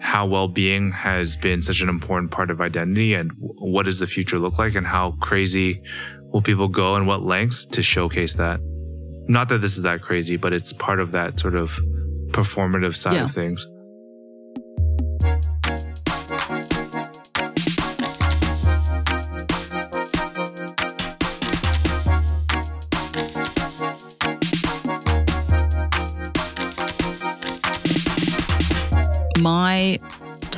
how 0.00 0.26
well-being 0.26 0.90
has 0.92 1.36
been 1.36 1.60
such 1.62 1.80
an 1.82 1.88
important 1.88 2.30
part 2.30 2.50
of 2.50 2.60
identity 2.60 3.14
and 3.14 3.30
what 3.36 3.84
does 3.84 3.98
the 3.98 4.06
future 4.06 4.38
look 4.38 4.58
like 4.58 4.74
and 4.74 4.86
how 4.86 5.12
crazy 5.20 5.82
will 6.32 6.42
people 6.42 6.68
go 6.68 6.94
and 6.96 7.06
what 7.06 7.22
lengths 7.22 7.66
to 7.66 7.82
showcase 7.82 8.34
that 8.34 8.60
not 9.28 9.48
that 9.50 9.58
this 9.58 9.76
is 9.76 9.82
that 9.82 10.00
crazy 10.00 10.36
but 10.36 10.52
it's 10.52 10.72
part 10.72 11.00
of 11.00 11.10
that 11.12 11.38
sort 11.38 11.54
of 11.54 11.78
performative 12.28 12.94
side 12.96 13.12
Yeah. 13.14 13.24
of 13.24 13.32
things 13.32 13.66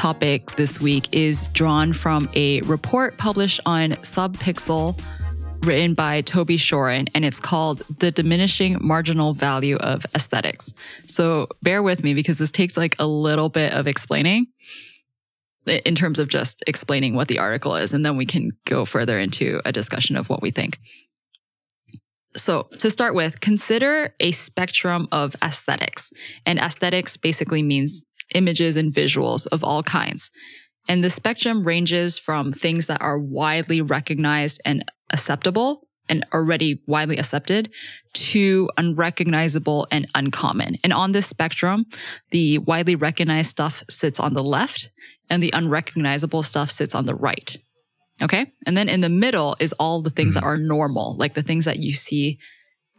topic 0.02 0.56
this 0.56 0.80
week 0.80 1.14
is 1.14 1.46
drawn 1.52 1.92
from 1.92 2.28
a 2.34 2.60
report 2.62 3.16
published 3.18 3.60
on 3.64 3.90
Subpixel 3.90 5.00
written 5.64 5.94
by 5.94 6.20
Toby 6.22 6.56
Shorin, 6.56 7.08
and 7.14 7.24
it's 7.24 7.38
called 7.38 7.82
The 8.00 8.10
Diminishing 8.10 8.78
Marginal 8.80 9.32
Value 9.32 9.76
of 9.76 10.04
Aesthetics. 10.12 10.74
So 11.06 11.46
bear 11.62 11.84
with 11.84 12.02
me 12.02 12.14
because 12.14 12.36
this 12.38 12.50
takes 12.50 12.76
like 12.76 12.96
a 12.98 13.06
little 13.06 13.48
bit 13.48 13.74
of 13.74 13.86
explaining 13.86 14.48
in 15.68 15.94
terms 15.94 16.18
of 16.18 16.26
just 16.26 16.64
explaining 16.66 17.14
what 17.14 17.28
the 17.28 17.38
article 17.38 17.76
is, 17.76 17.92
and 17.92 18.04
then 18.04 18.16
we 18.16 18.26
can 18.26 18.50
go 18.64 18.84
further 18.84 19.20
into 19.20 19.62
a 19.64 19.70
discussion 19.70 20.16
of 20.16 20.28
what 20.28 20.42
we 20.42 20.50
think. 20.50 20.80
So, 22.34 22.66
to 22.78 22.90
start 22.90 23.14
with, 23.14 23.40
consider 23.40 24.14
a 24.18 24.32
spectrum 24.32 25.06
of 25.12 25.36
aesthetics. 25.44 26.10
And 26.46 26.58
aesthetics 26.58 27.16
basically 27.16 27.62
means 27.62 28.02
images 28.34 28.76
and 28.76 28.92
visuals 28.92 29.46
of 29.48 29.62
all 29.62 29.82
kinds. 29.82 30.30
And 30.88 31.02
the 31.02 31.10
spectrum 31.10 31.62
ranges 31.62 32.18
from 32.18 32.52
things 32.52 32.86
that 32.86 33.00
are 33.00 33.18
widely 33.18 33.80
recognized 33.80 34.60
and 34.64 34.84
acceptable 35.12 35.86
and 36.08 36.24
already 36.34 36.82
widely 36.86 37.16
accepted 37.16 37.72
to 38.12 38.68
unrecognizable 38.76 39.86
and 39.90 40.06
uncommon. 40.14 40.76
And 40.82 40.92
on 40.92 41.12
this 41.12 41.26
spectrum, 41.26 41.86
the 42.30 42.58
widely 42.58 42.96
recognized 42.96 43.50
stuff 43.50 43.84
sits 43.88 44.18
on 44.18 44.34
the 44.34 44.42
left 44.42 44.90
and 45.30 45.42
the 45.42 45.52
unrecognizable 45.54 46.42
stuff 46.42 46.70
sits 46.70 46.94
on 46.94 47.06
the 47.06 47.14
right. 47.14 47.56
Okay. 48.20 48.52
And 48.66 48.76
then 48.76 48.88
in 48.88 49.00
the 49.00 49.08
middle 49.08 49.56
is 49.58 49.72
all 49.74 50.02
the 50.02 50.10
things 50.10 50.34
hmm. 50.34 50.40
that 50.40 50.44
are 50.44 50.56
normal, 50.56 51.16
like 51.16 51.34
the 51.34 51.42
things 51.42 51.64
that 51.64 51.82
you 51.82 51.94
see 51.94 52.38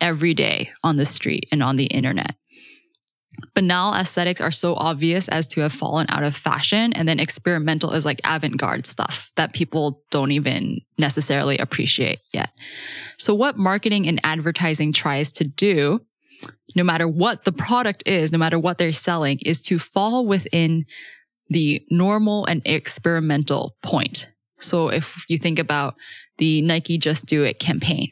every 0.01 0.33
day 0.33 0.71
on 0.83 0.97
the 0.97 1.05
street 1.05 1.47
and 1.51 1.61
on 1.61 1.75
the 1.75 1.85
internet. 1.85 2.35
Banal 3.53 3.93
aesthetics 3.93 4.41
are 4.41 4.51
so 4.51 4.73
obvious 4.75 5.27
as 5.27 5.47
to 5.49 5.61
have 5.61 5.73
fallen 5.73 6.05
out 6.09 6.23
of 6.23 6.35
fashion. 6.35 6.93
And 6.93 7.07
then 7.07 7.19
experimental 7.19 7.93
is 7.93 8.05
like 8.05 8.21
avant 8.23 8.57
garde 8.57 8.85
stuff 8.85 9.31
that 9.35 9.53
people 9.53 10.03
don't 10.11 10.31
even 10.31 10.81
necessarily 10.97 11.57
appreciate 11.57 12.19
yet. 12.33 12.49
So, 13.17 13.33
what 13.33 13.57
marketing 13.57 14.07
and 14.07 14.19
advertising 14.23 14.93
tries 14.93 15.31
to 15.33 15.43
do, 15.43 16.01
no 16.75 16.83
matter 16.83 17.07
what 17.07 17.45
the 17.45 17.51
product 17.51 18.03
is, 18.05 18.31
no 18.31 18.37
matter 18.37 18.59
what 18.59 18.77
they're 18.77 18.91
selling, 18.91 19.39
is 19.45 19.61
to 19.63 19.79
fall 19.79 20.25
within 20.25 20.85
the 21.49 21.85
normal 21.91 22.45
and 22.45 22.61
experimental 22.65 23.75
point. 23.81 24.29
So, 24.59 24.89
if 24.89 25.25
you 25.27 25.37
think 25.37 25.59
about 25.59 25.95
the 26.37 26.61
Nike 26.61 26.97
Just 26.97 27.25
Do 27.25 27.43
It 27.43 27.59
campaign, 27.59 28.11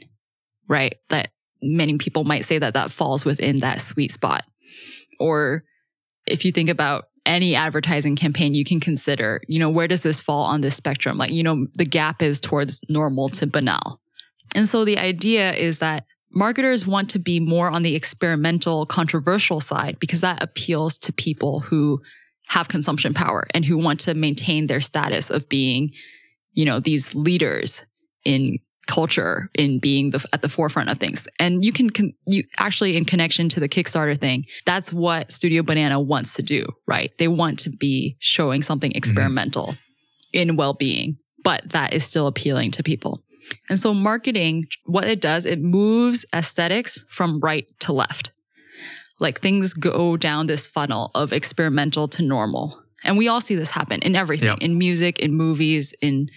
right? 0.68 0.96
That 1.10 1.32
many 1.62 1.98
people 1.98 2.24
might 2.24 2.46
say 2.46 2.58
that 2.60 2.74
that 2.74 2.92
falls 2.92 3.24
within 3.24 3.60
that 3.60 3.82
sweet 3.82 4.12
spot 4.12 4.46
or 5.22 5.64
if 6.28 6.46
you 6.46 6.52
think 6.52 6.70
about 6.70 7.06
any 7.26 7.56
advertising 7.56 8.16
campaign 8.16 8.54
you 8.54 8.66
can 8.66 8.80
consider, 8.80 9.42
you 9.48 9.60
know, 9.60 9.70
where 9.70 9.88
does 9.88 10.04
this 10.04 10.20
fall 10.20 10.44
on 10.46 10.62
this 10.62 10.76
spectrum? 10.76 11.18
Like, 11.18 11.32
you 11.32 11.44
know, 11.44 11.68
the 11.76 11.86
gap 11.86 12.22
is 12.22 12.40
towards 12.40 12.82
normal 12.90 13.30
to 13.30 13.48
banal. 13.48 14.02
And 14.56 14.68
so 14.68 14.84
the 14.84 14.98
idea 14.98 15.54
is 15.54 15.80
that 15.80 16.06
marketers 16.32 16.88
want 16.88 17.10
to 17.12 17.20
be 17.20 17.40
more 17.40 17.70
on 17.70 17.84
the 17.84 17.96
experimental, 17.96 18.86
controversial 18.86 19.60
side 19.60 20.00
because 20.00 20.22
that 20.22 20.42
appeals 20.42 20.98
to 21.00 21.14
people 21.14 21.60
who 21.60 22.02
have 22.48 22.68
consumption 22.68 23.14
power 23.14 23.48
and 23.54 23.64
who 23.64 23.78
want 23.78 24.00
to 24.02 24.14
maintain 24.14 24.68
their 24.68 24.82
status 24.82 25.30
of 25.30 25.48
being, 25.48 25.92
you 26.54 26.66
know, 26.66 26.80
these 26.80 27.16
leaders 27.16 27.86
in 28.26 28.58
culture 28.88 29.50
in 29.54 29.80
being 29.80 30.10
the 30.10 30.26
at 30.34 30.42
the 30.42 30.50
forefront 30.50 30.90
of 30.90 30.98
things. 30.98 31.28
And 31.40 31.64
you 31.64 31.72
can 31.72 31.90
con- 31.90 32.14
you 32.28 32.44
actually 32.58 32.98
in 32.98 33.06
connection 33.06 33.50
to 33.50 33.60
the 33.60 33.70
Kickstarter 33.70 34.18
thing, 34.18 34.46
that's 34.66 34.92
what 34.92 35.32
Studio 35.32 35.64
Banana 35.64 36.00
wants 36.00 36.34
to 36.36 36.44
do, 36.44 36.66
right? 36.88 37.12
They 37.18 37.28
want 37.28 37.60
to 37.60 37.70
be 37.70 38.18
showing 38.20 38.62
something 38.62 38.92
mm-hmm. 38.92 38.98
experimental 38.98 39.76
in 40.34 40.56
well-being, 40.56 41.18
but 41.44 41.70
that 41.70 41.94
is 41.94 42.04
still 42.06 42.28
appealing 42.28 42.72
to 42.72 42.84
people. 42.84 43.24
And 43.70 43.80
so 43.80 43.94
marketing, 43.94 44.68
what 44.86 45.06
it 45.06 45.20
does, 45.20 45.46
it 45.46 45.60
moves 45.60 46.26
aesthetics 46.34 47.04
from 47.08 47.40
right 47.40 47.66
to 47.82 47.94
left. 47.94 48.32
Like 49.20 49.40
things 49.40 49.74
go 49.74 50.18
down 50.18 50.48
this 50.48 50.68
funnel 50.68 51.12
of 51.16 51.34
experimental 51.34 52.08
to 52.10 52.24
normal. 52.24 52.82
And 53.04 53.18
we 53.18 53.28
all 53.28 53.42
see 53.42 53.56
this 53.56 53.70
happen 53.70 54.02
in 54.02 54.16
everything, 54.16 54.48
Yep. 54.48 54.58
in 54.62 54.78
music, 54.78 55.20
in 55.20 55.34
movies, 55.34 55.94
in 56.02 56.30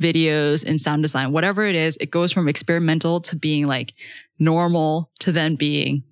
videos, 0.00 0.66
and 0.66 0.80
sound 0.80 1.02
design, 1.02 1.32
whatever 1.32 1.64
it 1.64 1.74
is, 1.74 1.96
it 2.00 2.10
goes 2.10 2.32
from 2.32 2.48
experimental 2.48 3.20
to 3.20 3.36
being 3.36 3.66
like 3.66 3.92
normal 4.38 5.10
to 5.20 5.32
then 5.32 5.56
being 5.56 6.02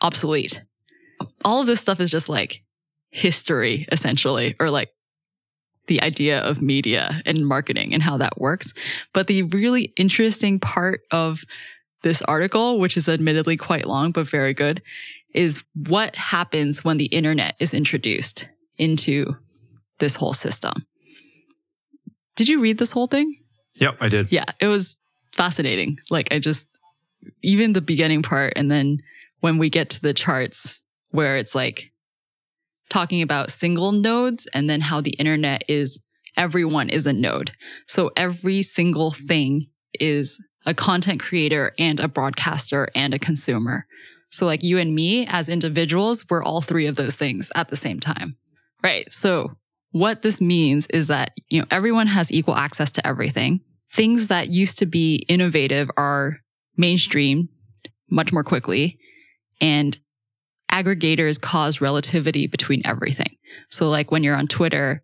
obsolete. 0.00 0.62
All 1.44 1.60
of 1.60 1.66
this 1.66 1.80
stuff 1.80 2.00
is 2.00 2.10
just 2.10 2.28
like 2.28 2.62
history, 3.10 3.86
essentially, 3.92 4.54
or 4.58 4.70
like 4.70 4.90
the 5.86 6.02
idea 6.02 6.38
of 6.38 6.62
media 6.62 7.20
and 7.26 7.46
marketing 7.46 7.92
and 7.92 8.02
how 8.02 8.16
that 8.16 8.38
works. 8.38 8.72
But 9.12 9.26
the 9.26 9.42
really 9.42 9.92
interesting 9.96 10.60
part 10.60 11.00
of 11.10 11.44
this 12.02 12.22
article, 12.22 12.78
which 12.78 12.96
is 12.96 13.08
admittedly 13.08 13.56
quite 13.56 13.86
long, 13.86 14.12
but 14.12 14.28
very 14.28 14.54
good, 14.54 14.82
is 15.34 15.64
what 15.74 16.14
happens 16.16 16.84
when 16.84 16.96
the 16.96 17.06
internet 17.06 17.56
is 17.58 17.74
introduced 17.74 18.48
into 18.76 19.36
this 19.98 20.16
whole 20.16 20.32
system. 20.32 20.72
Did 22.36 22.48
you 22.48 22.60
read 22.60 22.78
this 22.78 22.92
whole 22.92 23.06
thing? 23.06 23.36
Yep, 23.76 23.96
I 24.00 24.08
did. 24.08 24.32
Yeah, 24.32 24.44
it 24.60 24.66
was 24.66 24.96
fascinating. 25.32 25.98
Like 26.10 26.32
I 26.32 26.38
just, 26.38 26.66
even 27.42 27.72
the 27.72 27.80
beginning 27.80 28.22
part, 28.22 28.54
and 28.56 28.70
then 28.70 28.98
when 29.40 29.58
we 29.58 29.70
get 29.70 29.90
to 29.90 30.02
the 30.02 30.14
charts 30.14 30.82
where 31.10 31.36
it's 31.36 31.54
like 31.54 31.92
talking 32.88 33.22
about 33.22 33.50
single 33.50 33.92
nodes 33.92 34.46
and 34.52 34.68
then 34.68 34.80
how 34.80 35.00
the 35.00 35.12
internet 35.12 35.64
is 35.68 36.02
everyone 36.36 36.88
is 36.88 37.06
a 37.06 37.12
node. 37.12 37.52
So 37.86 38.10
every 38.16 38.62
single 38.62 39.10
thing 39.10 39.68
is 39.98 40.38
a 40.64 40.74
content 40.74 41.20
creator 41.20 41.72
and 41.78 42.00
a 42.00 42.08
broadcaster 42.08 42.88
and 42.94 43.14
a 43.14 43.18
consumer. 43.18 43.86
So 44.30 44.46
like 44.46 44.62
you 44.62 44.78
and 44.78 44.94
me 44.94 45.26
as 45.28 45.48
individuals, 45.48 46.24
we're 46.30 46.42
all 46.42 46.60
three 46.60 46.86
of 46.86 46.96
those 46.96 47.14
things 47.14 47.50
at 47.54 47.68
the 47.68 47.76
same 47.76 48.00
time. 48.00 48.36
Right. 48.82 49.12
So 49.12 49.56
what 49.92 50.22
this 50.22 50.40
means 50.40 50.86
is 50.88 51.06
that, 51.06 51.32
you 51.48 51.60
know, 51.60 51.66
everyone 51.70 52.08
has 52.08 52.32
equal 52.32 52.56
access 52.56 52.90
to 52.92 53.06
everything. 53.06 53.60
Things 53.90 54.28
that 54.28 54.48
used 54.48 54.78
to 54.78 54.86
be 54.86 55.24
innovative 55.28 55.90
are 55.96 56.38
mainstream 56.76 57.48
much 58.10 58.32
more 58.32 58.42
quickly 58.42 58.98
and 59.60 59.98
aggregators 60.70 61.40
cause 61.40 61.80
relativity 61.80 62.46
between 62.46 62.80
everything. 62.84 63.36
So 63.68 63.88
like 63.90 64.10
when 64.10 64.24
you're 64.24 64.36
on 64.36 64.48
Twitter, 64.48 65.02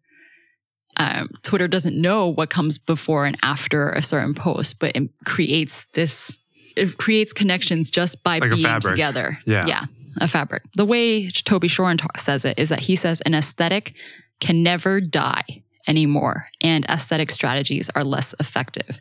um, 0.97 1.29
Twitter 1.43 1.69
doesn't 1.69 2.01
know 2.01 2.27
what 2.27 2.49
comes 2.49 2.79
before 2.79 3.27
and 3.27 3.37
after 3.43 3.91
a 3.91 4.03
certain 4.03 4.35
post, 4.35 4.81
but 4.81 4.97
it 4.97 5.11
creates 5.27 5.87
this, 5.93 6.39
it 6.75 6.97
creates 6.97 7.33
connections 7.33 7.91
just 7.91 8.25
by 8.25 8.39
Like 8.39 8.51
being 8.51 8.81
together. 8.81 9.39
Yeah. 9.45 9.67
Yeah. 9.67 9.85
A 10.21 10.27
fabric. 10.27 10.63
The 10.75 10.87
way 10.87 11.29
Toby 11.31 11.69
Shorin 11.69 11.99
ta- 11.99 12.09
says 12.17 12.45
it 12.45 12.59
is 12.59 12.71
that 12.71 12.81
he 12.81 12.97
says 12.97 13.21
an 13.21 13.35
aesthetic 13.35 13.95
can 14.41 14.63
never 14.63 15.01
die 15.01 15.63
anymore 15.87 16.49
and 16.61 16.85
aesthetic 16.87 17.31
strategies 17.31 17.91
are 17.91 18.05
less 18.05 18.35
effective. 18.39 19.01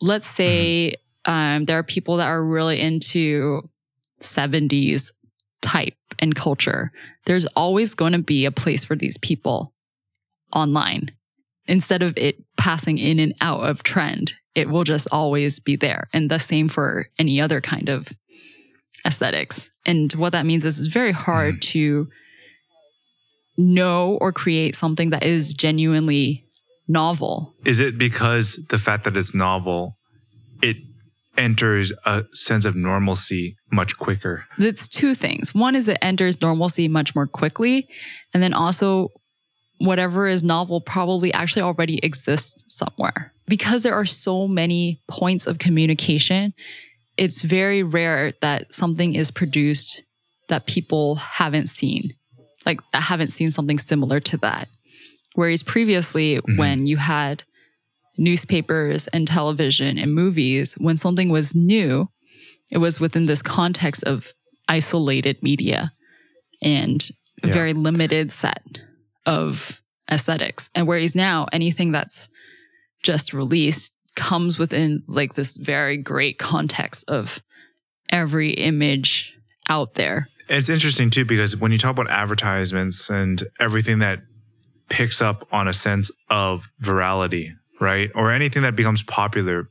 Let's 0.00 0.26
say 0.26 0.94
um, 1.24 1.64
there 1.64 1.78
are 1.78 1.82
people 1.82 2.16
that 2.16 2.26
are 2.26 2.42
really 2.42 2.80
into 2.80 3.68
70s 4.20 5.12
type 5.60 5.94
and 6.18 6.34
culture. 6.34 6.90
There's 7.26 7.46
always 7.56 7.94
going 7.94 8.12
to 8.12 8.18
be 8.18 8.44
a 8.44 8.50
place 8.50 8.82
for 8.82 8.96
these 8.96 9.18
people 9.18 9.74
online. 10.52 11.10
Instead 11.66 12.02
of 12.02 12.14
it 12.16 12.42
passing 12.56 12.98
in 12.98 13.18
and 13.18 13.34
out 13.40 13.60
of 13.60 13.82
trend, 13.82 14.34
it 14.54 14.68
will 14.68 14.84
just 14.84 15.06
always 15.12 15.60
be 15.60 15.76
there. 15.76 16.08
And 16.12 16.30
the 16.30 16.38
same 16.38 16.68
for 16.68 17.08
any 17.18 17.40
other 17.40 17.60
kind 17.60 17.88
of 17.88 18.08
aesthetics. 19.06 19.70
And 19.86 20.12
what 20.14 20.32
that 20.32 20.46
means 20.46 20.64
is 20.64 20.78
it's 20.78 20.88
very 20.88 21.12
hard 21.12 21.62
to 21.62 22.08
know 23.56 24.18
or 24.20 24.32
create 24.32 24.74
something 24.74 25.10
that 25.10 25.24
is 25.24 25.54
genuinely 25.54 26.46
novel. 26.88 27.54
Is 27.64 27.80
it 27.80 27.98
because 27.98 28.58
the 28.68 28.78
fact 28.78 29.04
that 29.04 29.16
it's 29.16 29.34
novel, 29.34 29.98
it 30.62 30.76
enters 31.36 31.92
a 32.04 32.24
sense 32.32 32.64
of 32.64 32.76
normalcy 32.76 33.56
much 33.70 33.96
quicker? 33.98 34.44
It's 34.58 34.88
two 34.88 35.14
things. 35.14 35.54
One 35.54 35.74
is 35.74 35.88
it 35.88 35.98
enters 36.02 36.40
normalcy 36.40 36.88
much 36.88 37.14
more 37.14 37.26
quickly. 37.26 37.88
And 38.34 38.42
then 38.42 38.52
also, 38.54 39.08
whatever 39.78 40.26
is 40.28 40.44
novel 40.44 40.80
probably 40.80 41.32
actually 41.32 41.62
already 41.62 41.98
exists 42.02 42.64
somewhere. 42.68 43.32
Because 43.46 43.82
there 43.82 43.94
are 43.94 44.06
so 44.06 44.46
many 44.46 45.02
points 45.08 45.46
of 45.46 45.58
communication, 45.58 46.54
it's 47.16 47.42
very 47.42 47.82
rare 47.82 48.32
that 48.40 48.72
something 48.72 49.14
is 49.14 49.30
produced 49.30 50.04
that 50.48 50.66
people 50.66 51.16
haven't 51.16 51.68
seen, 51.68 52.10
like 52.66 52.80
that 52.92 53.02
haven't 53.02 53.30
seen 53.32 53.50
something 53.50 53.78
similar 53.78 54.20
to 54.20 54.36
that. 54.38 54.68
Whereas 55.34 55.62
previously, 55.62 56.36
mm-hmm. 56.36 56.56
when 56.56 56.86
you 56.86 56.96
had 56.98 57.42
newspapers 58.18 59.06
and 59.08 59.26
television 59.26 59.98
and 59.98 60.14
movies, 60.14 60.74
when 60.74 60.96
something 60.98 61.28
was 61.30 61.54
new, 61.54 62.08
it 62.70 62.78
was 62.78 63.00
within 63.00 63.26
this 63.26 63.42
context 63.42 64.04
of 64.04 64.32
isolated 64.68 65.42
media 65.42 65.90
and 66.62 67.08
a 67.42 67.48
Yeah. 67.48 67.52
very 67.52 67.72
limited 67.72 68.30
set 68.30 68.84
of 69.26 69.80
aesthetics. 70.10 70.70
And 70.74 70.86
whereas 70.86 71.14
now 71.14 71.46
anything 71.52 71.92
that's 71.92 72.28
just 73.02 73.32
released 73.32 73.92
comes 74.14 74.58
within 74.58 75.00
like 75.08 75.34
this 75.34 75.56
very 75.56 75.96
great 75.96 76.38
context 76.38 77.04
of 77.08 77.42
every 78.10 78.50
image 78.50 79.34
out 79.68 79.94
there. 79.94 80.28
It's 80.48 80.68
interesting 80.68 81.10
too 81.10 81.24
because 81.24 81.56
when 81.56 81.72
you 81.72 81.78
talk 81.78 81.92
about 81.92 82.10
advertisements 82.10 83.08
and 83.10 83.42
everything 83.60 84.00
that 84.00 84.20
picks 84.88 85.22
up 85.22 85.46
on 85.52 85.68
a 85.68 85.72
sense 85.72 86.10
of 86.28 86.68
virality, 86.82 87.52
right? 87.80 88.10
Or 88.14 88.30
anything 88.30 88.62
that 88.62 88.76
becomes 88.76 89.02
popular, 89.02 89.70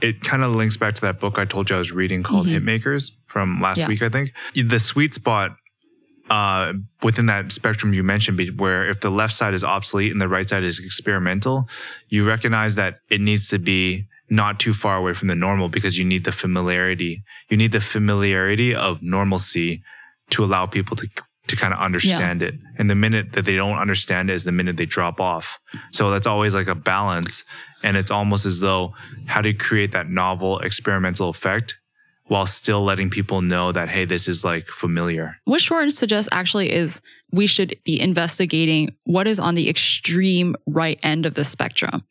it 0.00 0.22
kind 0.22 0.42
of 0.42 0.54
links 0.56 0.76
back 0.76 0.94
to 0.94 1.00
that 1.02 1.20
book 1.20 1.38
I 1.38 1.44
told 1.44 1.68
you 1.68 1.76
I 1.76 1.78
was 1.78 1.92
reading 1.92 2.22
called 2.22 2.46
Hitmakers 2.46 3.10
from 3.26 3.56
last 3.58 3.78
Yeah. 3.80 3.88
week, 3.88 4.02
I 4.02 4.08
think. 4.08 4.32
The 4.54 4.78
sweet 4.78 5.12
spot 5.14 5.56
uh, 6.30 6.74
within 7.02 7.26
that 7.26 7.50
spectrum 7.50 7.92
you 7.92 8.04
mentioned, 8.04 8.40
where 8.60 8.88
if 8.88 9.00
the 9.00 9.10
left 9.10 9.34
side 9.34 9.52
is 9.52 9.64
obsolete 9.64 10.12
and 10.12 10.20
the 10.22 10.28
right 10.28 10.48
side 10.48 10.62
is 10.62 10.78
experimental, 10.78 11.68
you 12.08 12.24
recognize 12.26 12.76
that 12.76 13.00
it 13.10 13.20
needs 13.20 13.48
to 13.48 13.58
be 13.58 14.06
not 14.30 14.60
too 14.60 14.72
far 14.72 14.96
away 14.96 15.12
from 15.12 15.28
the 15.28 15.34
normal 15.34 15.68
because 15.68 15.98
you 15.98 16.04
need 16.04 16.24
the 16.24 16.32
familiarity. 16.32 17.22
You 17.48 17.56
need 17.56 17.72
the 17.72 17.80
familiarity 17.80 18.74
of 18.74 19.02
normalcy 19.02 19.82
to 20.30 20.44
allow 20.44 20.66
people 20.66 20.96
to 20.96 21.08
to 21.48 21.56
kind 21.56 21.74
of 21.74 21.80
understand 21.80 22.42
it. 22.42 22.54
And 22.78 22.88
the 22.88 22.94
minute 22.94 23.32
that 23.32 23.44
they 23.44 23.56
don't 23.56 23.76
understand 23.76 24.30
it 24.30 24.34
is 24.34 24.44
the 24.44 24.52
minute 24.52 24.76
they 24.76 24.86
drop 24.86 25.20
off. 25.20 25.58
So 25.92 26.10
that's 26.10 26.26
always 26.26 26.54
like 26.54 26.68
a 26.68 26.76
balance. 26.76 27.44
And 27.82 27.96
it's 27.96 28.10
almost 28.10 28.46
as 28.46 28.60
though 28.60 28.94
how 29.26 29.42
do 29.42 29.48
you 29.48 29.56
create 29.56 29.90
that 29.92 30.08
novel 30.08 30.60
experimental 30.60 31.28
effect 31.28 31.76
while 32.26 32.46
still 32.46 32.84
letting 32.84 33.10
people 33.10 33.42
know 33.42 33.72
that, 33.72 33.88
hey, 33.88 34.04
this 34.04 34.28
is 34.28 34.44
like 34.44 34.68
familiar. 34.68 35.36
What 35.46 35.60
Shorin 35.60 35.90
suggests 35.90 36.28
actually 36.30 36.70
is 36.70 37.02
we 37.32 37.48
should 37.48 37.76
be 37.84 38.00
investigating 38.00 38.94
what 39.04 39.26
is 39.26 39.40
on 39.40 39.56
the 39.56 39.68
extreme 39.68 40.54
right 40.66 41.00
end 41.02 41.26
of 41.26 41.34
the 41.34 41.42
spectrum. 41.42 42.04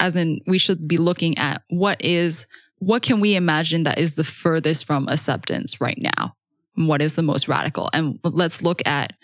As 0.00 0.16
in, 0.16 0.40
we 0.46 0.58
should 0.58 0.86
be 0.86 0.96
looking 0.96 1.38
at 1.38 1.62
what 1.68 2.04
is, 2.04 2.46
what 2.78 3.02
can 3.02 3.20
we 3.20 3.34
imagine 3.34 3.84
that 3.84 3.98
is 3.98 4.14
the 4.14 4.24
furthest 4.24 4.84
from 4.84 5.08
acceptance 5.08 5.80
right 5.80 5.98
now? 5.98 6.34
And 6.76 6.88
what 6.88 7.00
is 7.02 7.16
the 7.16 7.22
most 7.22 7.48
radical? 7.48 7.88
And 7.92 8.18
let's 8.22 8.60
look 8.62 8.86
at, 8.86 9.14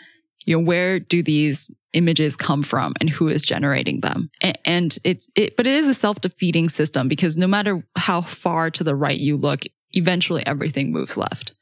you 0.44 0.56
know, 0.56 0.64
where 0.64 0.98
do 0.98 1.22
these 1.22 1.70
images 1.92 2.36
come 2.36 2.62
from 2.62 2.94
and 3.00 3.10
who 3.10 3.28
is 3.28 3.42
generating 3.42 4.00
them? 4.00 4.30
A- 4.42 4.54
And 4.66 4.96
it's, 5.04 5.28
it, 5.34 5.56
but 5.56 5.66
it 5.66 5.74
is 5.74 5.88
a 5.88 5.94
self-defeating 5.94 6.70
system 6.70 7.08
because 7.08 7.36
no 7.36 7.46
matter 7.46 7.86
how 7.96 8.22
far 8.22 8.70
to 8.70 8.82
the 8.82 8.94
right 8.96 9.18
you 9.18 9.36
look, 9.36 9.64
eventually 9.90 10.44
everything 10.46 10.90
moves 10.90 11.16
left. 11.18 11.52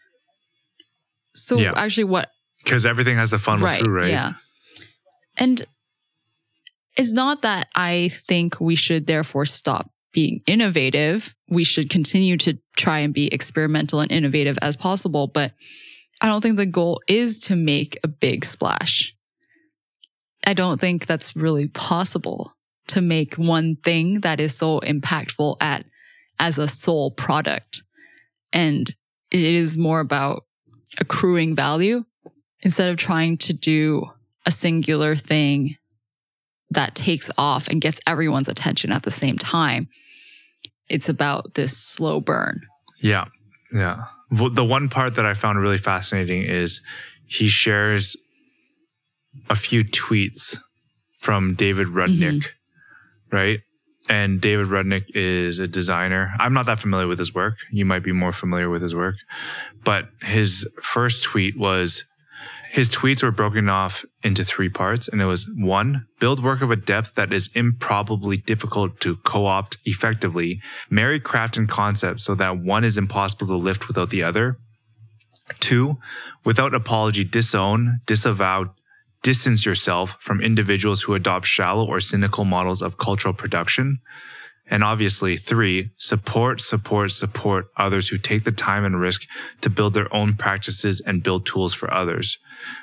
So 1.35 1.59
Yeah. 1.59 1.73
actually 1.77 2.05
what 2.05 2.31
Because 2.63 2.87
everything 2.87 3.17
has 3.17 3.31
to 3.31 3.39
funnel 3.39 3.67
through, 3.67 3.91
right? 3.93 4.11
yeah. 4.11 4.33
And 5.37 5.63
it's 7.01 7.15
not 7.15 7.41
that 7.43 7.69
I 7.75 8.11
think 8.13 8.61
we 8.61 8.75
should 8.75 9.07
therefore 9.07 9.47
stop 9.47 9.91
being 10.13 10.43
innovative. 10.47 11.35
We 11.49 11.65
should 11.65 11.89
continue 11.89 12.37
to 12.39 12.59
try 12.77 12.99
and 12.99 13.15
be 13.15 13.29
experimental 13.29 14.01
and 14.01 14.13
innovative 14.13 14.59
as 14.61 14.77
possible. 14.77 15.27
But 15.27 15.55
I 16.21 16.29
don't 16.29 16.43
think 16.43 16.57
the 16.59 16.67
goal 16.67 17.01
is 17.09 17.39
to 17.47 17.57
make 17.57 17.99
a 18.05 18.09
big 18.09 18.45
splash. 18.45 19.15
I 20.47 20.53
don't 20.53 20.79
think 20.79 21.07
that's 21.07 21.35
really 21.35 21.69
possible 21.69 22.53
to 22.89 23.01
make 23.01 23.37
one 23.37 23.77
thing 23.77 24.21
that 24.21 24.39
is 24.39 24.55
so 24.55 24.81
impactful 24.81 25.57
at 25.59 25.87
as 26.39 26.59
a 26.59 26.69
sole 26.69 27.13
product. 27.13 27.83
And 28.53 28.95
it 29.31 29.41
is 29.41 29.79
more 29.79 30.01
about 30.01 30.45
accruing 31.01 31.57
value 31.57 32.05
instead 32.61 32.91
of 32.91 32.99
trying 32.99 33.39
to 33.39 33.55
do 33.55 34.05
a 34.45 34.51
singular 34.51 35.17
thing 35.17 35.77
that 36.71 36.95
takes 36.95 37.31
off 37.37 37.69
and 37.69 37.81
gets 37.81 38.01
everyone's 38.07 38.49
attention 38.49 38.93
at 38.93 39.03
the 39.03 39.11
same 39.11 39.37
time. 39.37 39.89
it's 40.89 41.09
about 41.09 41.55
this 41.55 41.77
slow 41.79 42.21
burn. 42.21 42.61
Yeah. 43.01 43.27
Yeah. 43.73 44.05
The 44.31 44.65
one 44.65 44.89
part 44.89 45.15
that 45.15 45.25
I 45.25 45.35
found 45.35 45.61
really 45.61 45.79
fascinating 45.79 46.43
is 46.43 46.81
he 47.27 47.49
shares 47.49 48.17
a 49.49 49.55
few 49.55 49.85
tweets 49.85 50.59
from 51.19 51.55
David 51.55 51.89
Rudnick, 51.89 52.43
mm-hmm. 52.43 53.37
right? 53.37 53.61
And 54.09 54.41
David 54.41 54.67
Rudnick 54.67 55.05
is 55.15 55.61
a 55.61 55.69
designer. 55.69 56.33
I'm 56.41 56.53
not 56.53 56.67
that 56.67 56.81
familiar 56.81 57.07
with 57.07 57.21
his 57.21 57.33
work. 57.33 57.59
You 57.71 57.85
might 57.85 58.03
be 58.03 58.13
more 58.13 58.33
familiar 58.33 58.69
with 58.69 58.83
his 58.83 58.95
work. 58.95 59.15
But 59.85 60.09
his 60.23 60.69
first 60.83 61.23
tweet 61.23 61.57
was 61.57 62.05
his 62.71 62.89
tweets 62.89 63.21
were 63.21 63.33
broken 63.33 63.69
off 63.69 64.05
into 64.23 64.45
three 64.45 64.69
parts. 64.69 65.09
And 65.09 65.21
it 65.21 65.25
was 65.25 65.51
one, 65.57 66.07
build 66.21 66.43
work 66.43 66.63
of 66.63 66.71
a 66.71 66.77
depth 66.77 67.17
that 67.17 67.33
is 67.33 67.51
improbably 67.53 68.37
difficult 68.37 69.01
to 69.01 69.17
co-opt 69.17 69.77
effectively. 69.85 70.61
Marry 70.89 71.19
craft 71.19 71.57
and 71.57 71.69
concept 71.69 72.21
so 72.21 72.37
that 72.37 72.59
one 72.59 72.85
is 72.85 72.97
impossible 72.97 73.49
to 73.49 73.57
lift 73.57 73.89
without 73.89 74.11
the 74.11 74.23
other. 74.23 74.57
Two, 75.59 75.99
without 76.45 76.73
apology, 76.73 77.25
disown, 77.25 78.01
disavow, 78.07 78.73
distance 79.25 79.67
yourself 79.67 80.17
from 80.21 80.41
individuals 80.41 81.03
who 81.03 81.15
adopt 81.15 81.47
shallow 81.47 81.85
or 81.85 82.01
cynical 82.01 82.45
models 82.45 82.83
of 82.83 82.99
cultural 82.99 83.35
production. 83.35 83.99
And 84.71 84.85
obviously, 84.85 85.37
three, 85.37 85.91
support, 85.97 86.61
support, 86.61 87.11
support 87.11 87.67
others 87.77 88.09
who 88.09 88.19
take 88.19 88.45
the 88.45 88.53
time 88.53 88.85
and 88.85 89.01
risk 89.01 89.27
to 89.63 89.69
build 89.69 89.95
their 89.95 90.13
own 90.15 90.35
practices 90.35 91.03
and 91.05 91.25
build 91.25 91.45
tools 91.45 91.75
for 91.75 91.93
others. 91.93 92.39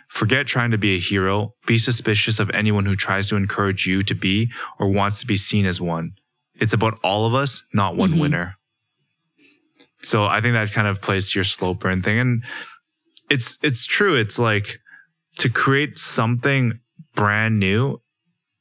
Forget 0.10 0.48
trying 0.48 0.72
to 0.72 0.78
be 0.78 0.96
a 0.96 1.00
hero. 1.00 1.54
Be 1.66 1.78
suspicious 1.78 2.40
of 2.40 2.52
anyone 2.52 2.86
who 2.86 2.98
tries 2.98 3.30
to 3.30 3.38
encourage 3.38 3.88
you 3.88 4.02
to 4.04 4.14
be 4.14 4.52
or 4.78 4.90
wants 4.90 5.22
to 5.22 5.26
be 5.26 5.38
seen 5.38 5.66
as 5.66 5.80
one. 5.80 6.12
It's 6.56 6.74
about 6.74 7.00
all 7.04 7.26
of 7.26 7.34
us, 7.34 7.64
not 7.74 7.96
one 7.96 8.12
mm-hmm. 8.12 8.20
winner. 8.20 8.56
So 10.04 10.26
I 10.26 10.42
think 10.42 10.54
that 10.54 10.72
kind 10.72 10.88
of 10.88 11.02
plays 11.02 11.32
to 11.32 11.40
your 11.40 11.44
slow 11.46 11.74
burn 11.74 12.02
thing. 12.02 12.20
And 12.20 12.44
it's, 13.30 13.58
it's 13.64 13.86
true. 13.86 14.16
It's 14.16 14.38
like 14.38 14.80
to 15.40 15.50
create 15.50 15.98
something 15.98 16.80
brand 17.16 17.60
new 17.60 18.02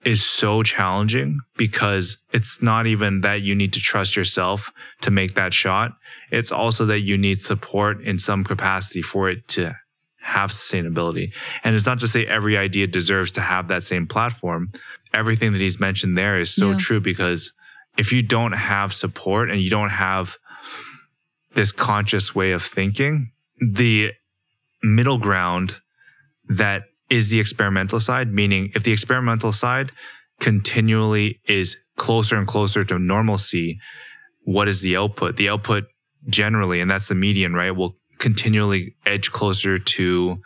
is 0.06 0.24
so 0.24 0.62
challenging 0.62 1.40
because 1.56 2.18
it's 2.32 2.62
not 2.62 2.86
even 2.86 3.22
that 3.22 3.42
you 3.42 3.56
need 3.56 3.72
to 3.72 3.80
trust 3.80 4.14
yourself 4.14 4.70
to 5.00 5.10
make 5.10 5.34
that 5.34 5.52
shot. 5.52 5.96
It's 6.30 6.52
also 6.52 6.86
that 6.86 7.00
you 7.00 7.18
need 7.18 7.40
support 7.40 8.00
in 8.00 8.20
some 8.20 8.44
capacity 8.44 9.02
for 9.02 9.28
it 9.28 9.48
to 9.48 9.74
have 10.20 10.52
sustainability. 10.52 11.32
And 11.64 11.74
it's 11.74 11.86
not 11.86 11.98
to 12.00 12.08
say 12.08 12.24
every 12.24 12.56
idea 12.56 12.86
deserves 12.86 13.32
to 13.32 13.40
have 13.40 13.66
that 13.66 13.82
same 13.82 14.06
platform. 14.06 14.70
Everything 15.12 15.52
that 15.52 15.60
he's 15.60 15.80
mentioned 15.80 16.16
there 16.16 16.38
is 16.38 16.54
so 16.54 16.70
yeah. 16.70 16.76
true 16.78 17.00
because 17.00 17.52
if 17.98 18.12
you 18.12 18.22
don't 18.22 18.52
have 18.52 18.94
support 18.94 19.50
and 19.50 19.60
you 19.60 19.70
don't 19.70 19.90
have 19.90 20.36
this 21.54 21.72
conscious 21.72 22.32
way 22.32 22.52
of 22.52 22.62
thinking, 22.62 23.32
the 23.60 24.12
middle 24.84 25.18
ground 25.18 25.78
that 26.48 26.84
is 27.08 27.30
the 27.30 27.40
experimental 27.40 28.00
side, 28.00 28.32
meaning 28.32 28.70
if 28.74 28.82
the 28.82 28.92
experimental 28.92 29.52
side 29.52 29.92
continually 30.40 31.40
is 31.46 31.76
closer 31.96 32.36
and 32.36 32.46
closer 32.46 32.84
to 32.84 32.98
normalcy, 32.98 33.78
what 34.44 34.68
is 34.68 34.82
the 34.82 34.96
output? 34.96 35.36
The 35.36 35.48
output 35.48 35.84
generally, 36.28 36.80
and 36.80 36.90
that's 36.90 37.08
the 37.08 37.14
median, 37.14 37.54
right? 37.54 37.70
Will 37.70 37.96
continually 38.18 38.96
edge 39.04 39.30
closer 39.30 39.78
to 39.78 40.40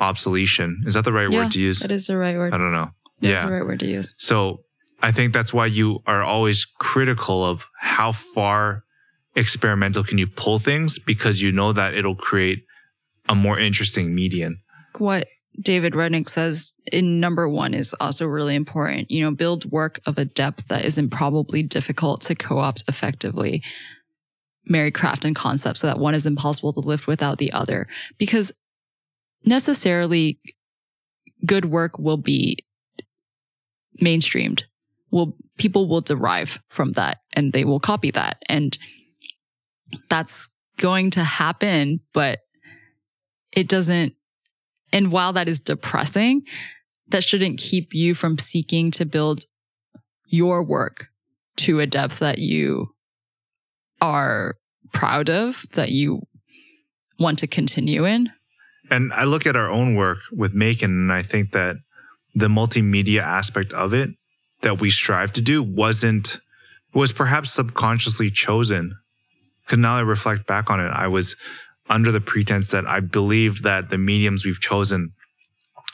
obsolescence. 0.00 0.86
Is 0.86 0.94
that 0.94 1.04
the 1.04 1.12
right 1.12 1.28
yeah, 1.30 1.44
word 1.44 1.52
to 1.52 1.60
use? 1.60 1.80
That 1.80 1.90
is 1.90 2.06
the 2.06 2.16
right 2.16 2.36
word. 2.36 2.52
I 2.52 2.58
don't 2.58 2.72
know. 2.72 2.90
That's 3.20 3.42
yeah. 3.42 3.48
the 3.48 3.54
right 3.54 3.64
word 3.64 3.80
to 3.80 3.86
use. 3.86 4.14
So 4.18 4.64
I 5.00 5.12
think 5.12 5.32
that's 5.32 5.52
why 5.52 5.66
you 5.66 6.00
are 6.06 6.22
always 6.22 6.64
critical 6.64 7.44
of 7.44 7.66
how 7.78 8.12
far 8.12 8.84
experimental 9.34 10.04
can 10.04 10.18
you 10.18 10.26
pull 10.26 10.58
things 10.58 10.98
because 10.98 11.40
you 11.40 11.52
know 11.52 11.72
that 11.72 11.94
it'll 11.94 12.16
create 12.16 12.64
a 13.28 13.34
more 13.34 13.58
interesting 13.58 14.14
median. 14.14 14.60
What 14.98 15.28
David 15.60 15.92
Rudnick 15.92 16.28
says 16.28 16.74
in 16.90 17.20
number 17.20 17.48
one 17.48 17.74
is 17.74 17.94
also 18.00 18.26
really 18.26 18.54
important. 18.54 19.10
You 19.10 19.24
know, 19.24 19.34
build 19.34 19.70
work 19.70 20.00
of 20.06 20.18
a 20.18 20.24
depth 20.24 20.68
that 20.68 20.84
is 20.84 20.98
improbably 20.98 21.62
difficult 21.62 22.22
to 22.22 22.34
co-opt 22.34 22.84
effectively. 22.88 23.62
Marry 24.64 24.90
craft 24.90 25.24
and 25.24 25.36
concept 25.36 25.78
so 25.78 25.88
that 25.88 25.98
one 25.98 26.14
is 26.14 26.24
impossible 26.24 26.72
to 26.72 26.80
lift 26.80 27.06
without 27.06 27.38
the 27.38 27.52
other. 27.52 27.86
Because 28.16 28.52
necessarily 29.44 30.38
good 31.44 31.66
work 31.66 31.98
will 31.98 32.16
be 32.16 32.58
mainstreamed. 34.00 34.62
Will 35.10 35.36
people 35.58 35.86
will 35.86 36.00
derive 36.00 36.60
from 36.68 36.92
that 36.92 37.18
and 37.34 37.52
they 37.52 37.64
will 37.64 37.80
copy 37.80 38.10
that. 38.12 38.38
And 38.48 38.76
that's 40.08 40.48
going 40.78 41.10
to 41.10 41.22
happen, 41.22 42.00
but 42.14 42.40
it 43.52 43.68
doesn't 43.68 44.14
and 44.92 45.10
while 45.10 45.32
that 45.32 45.48
is 45.48 45.60
depressing, 45.60 46.42
that 47.08 47.24
shouldn't 47.24 47.58
keep 47.58 47.94
you 47.94 48.14
from 48.14 48.38
seeking 48.38 48.90
to 48.92 49.04
build 49.04 49.40
your 50.26 50.62
work 50.62 51.08
to 51.56 51.80
a 51.80 51.86
depth 51.86 52.18
that 52.18 52.38
you 52.38 52.88
are 54.00 54.56
proud 54.92 55.30
of, 55.30 55.64
that 55.72 55.90
you 55.90 56.22
want 57.18 57.38
to 57.38 57.46
continue 57.46 58.04
in. 58.04 58.30
And 58.90 59.12
I 59.12 59.24
look 59.24 59.46
at 59.46 59.56
our 59.56 59.70
own 59.70 59.94
work 59.94 60.18
with 60.32 60.54
Maekan, 60.54 60.84
and 60.84 61.12
I 61.12 61.22
think 61.22 61.52
that 61.52 61.76
the 62.34 62.48
multimedia 62.48 63.22
aspect 63.22 63.72
of 63.72 63.94
it 63.94 64.10
that 64.62 64.80
we 64.80 64.90
strive 64.90 65.32
to 65.34 65.40
do 65.40 65.62
wasn't, 65.62 66.38
was 66.94 67.12
perhaps 67.12 67.52
subconsciously 67.52 68.30
chosen. 68.30 68.96
Because 69.64 69.78
now 69.78 69.96
I 69.96 70.00
reflect 70.00 70.46
back 70.46 70.70
on 70.70 70.80
it, 70.80 70.90
I 70.90 71.08
was 71.08 71.36
under 71.88 72.12
the 72.12 72.20
pretense 72.20 72.68
that 72.68 72.86
I 72.86 73.00
believe 73.00 73.62
that 73.62 73.90
the 73.90 73.98
mediums 73.98 74.44
we've 74.44 74.60
chosen 74.60 75.12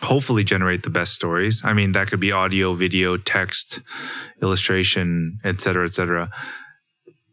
hopefully 0.02 0.44
generate 0.44 0.84
the 0.84 0.90
best 0.90 1.14
stories. 1.14 1.62
I 1.64 1.72
mean, 1.72 1.92
that 1.92 2.08
could 2.08 2.20
be 2.20 2.30
audio, 2.30 2.74
video, 2.74 3.16
text, 3.16 3.80
illustration, 4.40 5.38
et 5.42 5.60
cetera, 5.60 5.84
et 5.84 5.94
cetera. 5.94 6.30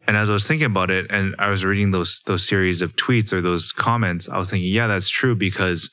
And 0.08 0.16
as 0.16 0.30
I 0.30 0.32
was 0.32 0.46
thinking 0.46 0.66
about 0.66 0.90
it 0.90 1.06
and 1.10 1.34
I 1.38 1.48
was 1.48 1.64
reading 1.64 1.90
those, 1.90 2.22
those 2.26 2.46
series 2.46 2.82
of 2.82 2.96
tweets 2.96 3.32
or 3.32 3.40
those 3.40 3.72
comments, 3.72 4.28
I 4.28 4.38
was 4.38 4.50
thinking, 4.50 4.72
yeah, 4.72 4.86
that's 4.86 5.08
true 5.08 5.34
because 5.34 5.90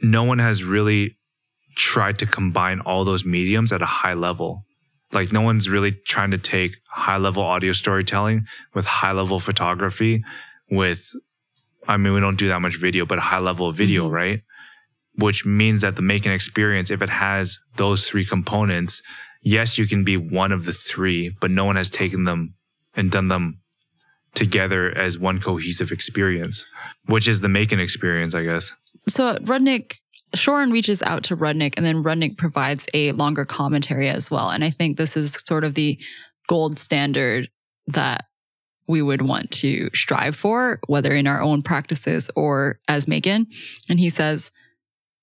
no 0.00 0.24
one 0.24 0.38
has 0.38 0.64
really 0.64 1.16
tried 1.76 2.18
to 2.18 2.26
combine 2.26 2.80
all 2.80 3.04
those 3.04 3.24
mediums 3.24 3.72
at 3.72 3.82
a 3.82 3.86
high 3.86 4.14
level. 4.14 4.64
Like 5.12 5.32
no 5.32 5.40
one's 5.40 5.68
really 5.68 5.92
trying 5.92 6.32
to 6.32 6.38
take 6.38 6.76
high 6.90 7.16
level 7.16 7.42
audio 7.42 7.72
storytelling 7.72 8.46
with 8.74 8.84
high 8.84 9.12
level 9.12 9.40
photography 9.40 10.22
with 10.70 11.12
I 11.88 11.96
mean, 11.96 12.12
we 12.12 12.20
don't 12.20 12.38
do 12.38 12.48
that 12.48 12.60
much 12.60 12.78
video, 12.78 13.06
but 13.06 13.18
a 13.18 13.22
high 13.22 13.38
level 13.38 13.66
of 13.66 13.74
video, 13.74 14.04
mm-hmm. 14.04 14.14
right? 14.14 14.42
Which 15.14 15.44
means 15.44 15.80
that 15.80 15.96
the 15.96 16.02
Maekan 16.02 16.34
experience, 16.34 16.90
if 16.90 17.02
it 17.02 17.08
has 17.08 17.58
those 17.76 18.06
three 18.06 18.24
components, 18.24 19.02
yes, 19.42 19.78
you 19.78 19.86
can 19.86 20.04
be 20.04 20.16
one 20.16 20.52
of 20.52 20.66
the 20.66 20.72
three, 20.72 21.34
but 21.40 21.50
no 21.50 21.64
one 21.64 21.76
has 21.76 21.90
taken 21.90 22.24
them 22.24 22.54
and 22.94 23.10
done 23.10 23.28
them 23.28 23.60
together 24.34 24.96
as 24.96 25.18
one 25.18 25.40
cohesive 25.40 25.90
experience, 25.90 26.66
which 27.06 27.26
is 27.26 27.40
the 27.40 27.48
Maekan 27.48 27.80
experience, 27.80 28.34
I 28.34 28.44
guess. 28.44 28.72
So 29.08 29.36
Rudnick, 29.36 29.96
Shorin 30.36 30.70
reaches 30.70 31.02
out 31.02 31.24
to 31.24 31.36
Rudnick 31.36 31.74
and 31.76 31.86
then 31.86 32.04
Rudnick 32.04 32.36
provides 32.36 32.86
a 32.92 33.12
longer 33.12 33.44
commentary 33.44 34.08
as 34.08 34.30
well. 34.30 34.50
And 34.50 34.62
I 34.62 34.70
think 34.70 34.96
this 34.96 35.16
is 35.16 35.32
sort 35.46 35.64
of 35.64 35.74
the 35.74 35.98
gold 36.46 36.78
standard 36.78 37.48
that 37.86 38.26
we 38.88 39.02
would 39.02 39.22
want 39.22 39.50
to 39.50 39.90
strive 39.94 40.34
for, 40.34 40.80
whether 40.86 41.12
in 41.12 41.26
our 41.26 41.40
own 41.40 41.62
practices 41.62 42.30
or 42.34 42.80
as 42.88 43.06
Maekan. 43.06 43.46
And 43.88 44.00
he 44.00 44.08
says, 44.08 44.50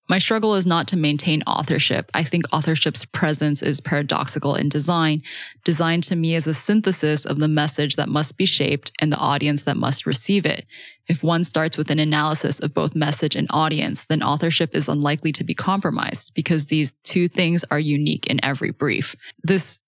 my 0.08 0.20
struggle 0.20 0.54
is 0.54 0.68
not 0.68 0.88
to 0.90 0.98
maintain 0.98 1.42
authorship. 1.48 2.12
I 2.14 2.22
think 2.22 2.46
authorship's 2.54 3.06
presence 3.06 3.64
is 3.64 3.82
paradoxical 3.82 4.54
in 4.54 4.70
design. 4.70 5.24
Design 5.64 6.02
to 6.02 6.16
me 6.16 6.36
is 6.36 6.46
a 6.46 6.54
synthesis 6.54 7.26
of 7.26 7.40
the 7.40 7.48
message 7.48 7.96
that 7.96 8.08
must 8.08 8.38
be 8.38 8.46
shaped 8.46 8.92
and 9.02 9.12
the 9.12 9.18
audience 9.18 9.64
that 9.64 9.78
must 9.78 10.06
receive 10.06 10.46
it. 10.46 10.68
If 11.08 11.24
one 11.24 11.44
starts 11.44 11.76
with 11.76 11.90
an 11.90 11.98
analysis 11.98 12.60
of 12.60 12.76
both 12.76 12.94
message 12.94 13.36
and 13.36 13.48
audience, 13.50 14.06
then 14.06 14.22
authorship 14.22 14.76
is 14.76 14.88
unlikely 14.88 15.32
to 15.34 15.44
be 15.44 15.56
compromised 15.56 16.36
because 16.36 16.68
these 16.68 16.92
two 17.04 17.28
things 17.28 17.66
are 17.72 17.80
unique 17.80 18.28
in 18.28 18.44
every 18.46 18.70
brief. 18.70 19.16
This 19.42 19.80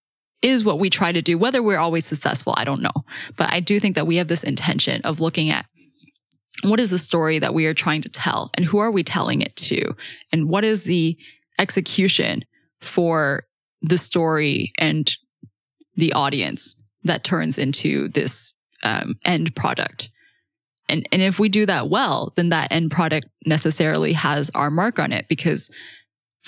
is 0.41 0.63
what 0.63 0.79
we 0.79 0.89
try 0.89 1.11
to 1.11 1.21
do. 1.21 1.37
Whether 1.37 1.63
we're 1.63 1.77
always 1.77 2.05
successful, 2.05 2.53
I 2.57 2.63
don't 2.63 2.81
know. 2.81 3.05
But 3.35 3.51
I 3.51 3.59
do 3.59 3.79
think 3.79 3.95
that 3.95 4.07
we 4.07 4.17
have 4.17 4.27
this 4.27 4.43
intention 4.43 5.01
of 5.01 5.19
looking 5.19 5.49
at 5.49 5.65
what 6.63 6.79
is 6.79 6.89
the 6.89 6.97
story 6.97 7.39
that 7.39 7.53
we 7.53 7.65
are 7.65 7.73
trying 7.73 8.01
to 8.01 8.09
tell 8.09 8.49
and 8.55 8.65
who 8.65 8.79
are 8.79 8.91
we 8.91 9.03
telling 9.03 9.41
it 9.41 9.55
to? 9.57 9.95
And 10.31 10.49
what 10.49 10.63
is 10.63 10.83
the 10.83 11.17
execution 11.59 12.43
for 12.81 13.43
the 13.81 13.97
story 13.97 14.71
and 14.79 15.11
the 15.95 16.13
audience 16.13 16.75
that 17.03 17.23
turns 17.23 17.57
into 17.57 18.09
this 18.09 18.53
um, 18.83 19.15
end 19.23 19.55
product? 19.55 20.09
And, 20.89 21.07
and 21.11 21.21
if 21.21 21.37
we 21.37 21.49
do 21.49 21.65
that 21.65 21.89
well, 21.89 22.33
then 22.35 22.49
that 22.49 22.71
end 22.71 22.91
product 22.91 23.27
necessarily 23.45 24.13
has 24.13 24.49
our 24.55 24.71
mark 24.71 24.99
on 24.99 25.11
it 25.11 25.27
because 25.27 25.69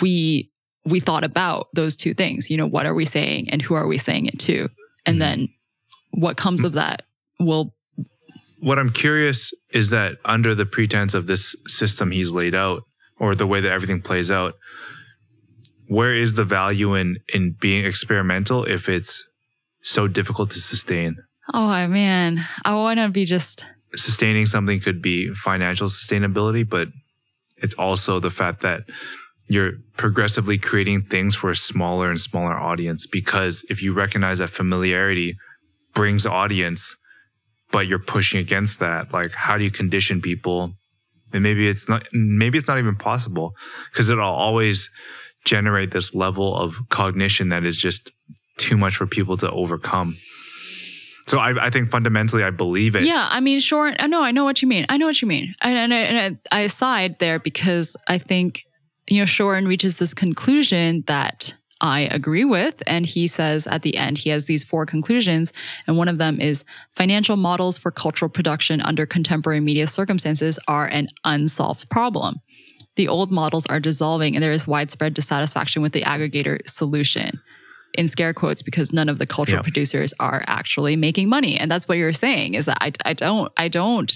we 0.01 0.49
we 0.89 0.99
thought 0.99 1.23
about 1.23 1.67
those 1.73 1.95
two 1.95 2.13
things. 2.13 2.49
You 2.49 2.57
know, 2.57 2.67
what 2.67 2.85
are 2.85 2.93
we 2.93 3.05
saying 3.05 3.49
and 3.49 3.61
who 3.61 3.75
are 3.75 3.87
we 3.87 3.97
saying 3.97 4.25
it 4.25 4.39
to? 4.39 4.69
And 5.05 5.15
mm-hmm. 5.15 5.19
then 5.19 5.49
what 6.11 6.37
comes 6.37 6.63
of 6.63 6.73
that 6.73 7.03
will 7.39 7.73
what 8.61 8.77
I'm 8.77 8.89
curious 8.89 9.53
is 9.71 9.89
that 9.91 10.17
under 10.25 10.53
the 10.53 10.65
pretense 10.65 11.13
of 11.13 11.27
this 11.27 11.55
system 11.67 12.11
he's 12.11 12.31
laid 12.31 12.53
out 12.53 12.83
or 13.17 13.33
the 13.33 13.47
way 13.47 13.61
that 13.61 13.71
everything 13.71 14.01
plays 14.01 14.29
out, 14.29 14.55
where 15.87 16.13
is 16.13 16.33
the 16.33 16.43
value 16.43 16.93
in 16.95 17.17
in 17.33 17.55
being 17.59 17.85
experimental 17.85 18.65
if 18.65 18.89
it's 18.89 19.23
so 19.81 20.07
difficult 20.07 20.51
to 20.51 20.59
sustain? 20.59 21.17
Oh 21.53 21.87
man, 21.87 22.45
I 22.65 22.75
want 22.75 22.99
to 22.99 23.09
be 23.09 23.25
just 23.25 23.65
sustaining 23.95 24.45
something 24.45 24.79
could 24.79 25.01
be 25.01 25.33
financial 25.33 25.87
sustainability, 25.87 26.67
but 26.67 26.89
it's 27.57 27.75
also 27.75 28.19
the 28.19 28.29
fact 28.29 28.61
that 28.61 28.83
you're 29.49 29.73
progressively 29.97 30.59
creating 30.59 31.01
things 31.01 31.35
for 31.35 31.49
a 31.49 31.55
smaller 31.55 32.09
and 32.09 32.21
smaller 32.21 32.53
audience 32.53 33.07
because 33.07 33.65
if 33.67 33.81
you 33.81 33.93
recognize 33.93 34.37
that 34.37 34.51
familiarity 34.51 35.35
brings 35.93 36.25
audience, 36.25 36.95
but 37.71 37.87
you're 37.87 37.99
pushing 37.99 38.39
against 38.39 38.79
that, 38.79 39.11
like 39.11 39.31
how 39.31 39.57
do 39.57 39.63
you 39.63 39.71
condition 39.71 40.21
people? 40.21 40.73
And 41.33 41.41
maybe 41.41 41.67
it's 41.67 41.89
not, 41.89 42.03
maybe 42.13 42.59
it's 42.59 42.67
not 42.67 42.77
even 42.77 42.95
possible 42.95 43.55
because 43.91 44.09
it'll 44.09 44.23
always 44.23 44.91
generate 45.45 45.91
this 45.91 46.13
level 46.13 46.55
of 46.55 46.77
cognition 46.89 47.49
that 47.49 47.65
is 47.65 47.77
just 47.77 48.11
too 48.57 48.77
much 48.77 48.97
for 48.97 49.07
people 49.07 49.35
to 49.37 49.49
overcome. 49.49 50.17
So 51.27 51.39
I, 51.39 51.65
I 51.65 51.69
think 51.71 51.89
fundamentally 51.89 52.43
I 52.43 52.51
believe 52.51 52.95
it. 52.95 53.03
Yeah, 53.03 53.27
I 53.29 53.39
mean, 53.39 53.59
sure. 53.59 53.93
I 53.99 54.05
know, 54.07 54.21
I 54.21 54.31
know 54.31 54.43
what 54.43 54.61
you 54.61 54.67
mean. 54.67 54.85
I 54.89 54.97
know 54.97 55.07
what 55.07 55.21
you 55.21 55.27
mean. 55.27 55.55
And, 55.61 55.77
and, 55.77 55.93
I, 55.93 55.97
and 55.97 56.39
I, 56.51 56.63
I 56.63 56.67
side 56.67 57.17
there 57.19 57.39
because 57.39 57.97
I 58.07 58.19
think, 58.19 58.65
you 59.11 59.19
know, 59.19 59.25
Shorin 59.25 59.67
reaches 59.67 59.97
this 59.97 60.13
conclusion 60.13 61.03
that 61.07 61.55
I 61.81 62.01
agree 62.11 62.43
with. 62.43 62.83
And 62.87 63.05
he 63.05 63.25
says 63.27 63.65
at 63.65 63.83
the 63.83 63.95
end, 63.95 64.17
he 64.17 64.29
has 64.31 64.45
these 64.45 64.63
four 64.63 64.85
conclusions. 64.85 65.53
And 65.87 65.97
one 65.97 66.09
of 66.09 66.17
them 66.17 66.41
is 66.41 66.65
financial 66.91 67.37
models 67.37 67.77
for 67.77 67.89
cultural 67.89 68.29
production 68.29 68.81
under 68.81 69.05
contemporary 69.05 69.61
media 69.61 69.87
circumstances 69.87 70.59
are 70.67 70.87
an 70.87 71.07
unsolved 71.23 71.89
problem 71.89 72.41
the 72.99 73.07
old 73.07 73.31
models 73.31 73.65
are 73.67 73.79
dissolving 73.79 74.35
and 74.35 74.43
there 74.43 74.51
is 74.51 74.67
widespread 74.67 75.13
dissatisfaction 75.13 75.81
with 75.81 75.93
the 75.93 76.01
aggregator 76.01 76.59
solution 76.67 77.39
in 77.93 78.09
scare 78.09 78.33
quotes 78.33 78.61
because 78.61 78.91
none 78.91 79.07
of 79.07 79.19
the 79.19 79.25
cultural 79.25 79.63
producers 79.63 80.13
are 80.19 80.43
actually 80.47 80.97
making 80.97 81.29
money 81.29 81.57
and 81.57 81.71
that's 81.71 81.87
what 81.87 81.97
you're 81.97 82.11
saying 82.11 82.55
is 82.55 82.65
that 82.65 82.77
I, 82.81 82.91
I 83.05 83.13
don't 83.13 83.49
i 83.55 83.69
don't 83.69 84.11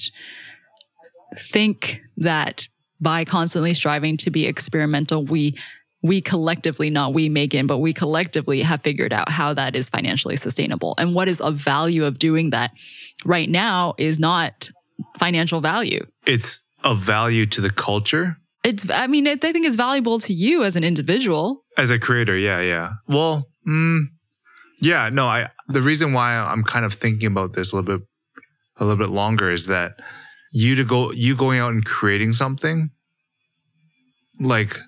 think 1.40 2.02
that 2.18 2.68
by 3.04 3.26
constantly 3.26 3.74
striving 3.74 4.18
to 4.18 4.32
be 4.32 4.48
experimental 4.48 5.24
we 5.26 5.56
we 6.02 6.20
collectively 6.20 6.90
not 6.90 7.14
we 7.14 7.30
Maekan 7.30 7.68
but 7.68 7.78
we 7.78 7.94
collectively 7.94 8.62
have 8.62 8.82
figured 8.82 9.14
out 9.14 9.30
how 9.30 9.54
that 9.54 9.76
is 9.76 9.90
financially 9.90 10.36
sustainable. 10.36 10.96
And 10.98 11.16
what 11.16 11.28
is 11.28 11.40
of 11.40 11.56
value 11.56 12.06
of 12.06 12.20
doing 12.20 12.50
that 12.52 12.72
right 13.26 13.50
now 13.50 13.94
is 13.98 14.20
not 14.20 14.70
financial 15.18 15.62
value. 15.62 16.06
It's 16.26 16.60
of 16.84 17.00
value 17.00 17.46
to 17.48 17.62
the 17.62 17.70
culture? 17.70 18.38
It's 18.64 18.90
i 18.90 19.08
mean 19.08 19.28
i 19.28 19.36
think 19.36 19.66
it's 19.66 19.76
valuable 19.76 20.20
to 20.20 20.34
you 20.34 20.64
as 20.64 20.76
an 20.76 20.84
individual. 20.84 21.64
As 21.78 21.90
a 21.90 22.00
creator 22.00 22.38
yeah 22.38 22.62
yeah. 22.62 22.94
Well 23.08 23.48
mm, 23.68 24.04
yeah 24.82 25.10
no 25.10 25.28
i 25.28 25.50
the 25.68 25.82
reason 25.82 26.14
why 26.14 26.36
i'm 26.36 26.64
kind 26.64 26.86
of 26.86 26.94
thinking 26.94 27.28
about 27.28 27.54
this 27.54 27.72
a 27.72 27.76
little 27.76 27.98
bit 27.98 28.08
a 28.78 28.86
little 28.86 29.06
bit 29.06 29.14
longer 29.14 29.50
is 29.50 29.68
that 29.68 30.00
you 30.54 30.76
to 30.76 30.86
go 30.86 31.12
you 31.12 31.36
going 31.36 31.60
out 31.60 31.72
and 31.72 31.84
creating 31.84 32.32
something 32.32 32.92
like 34.40 34.80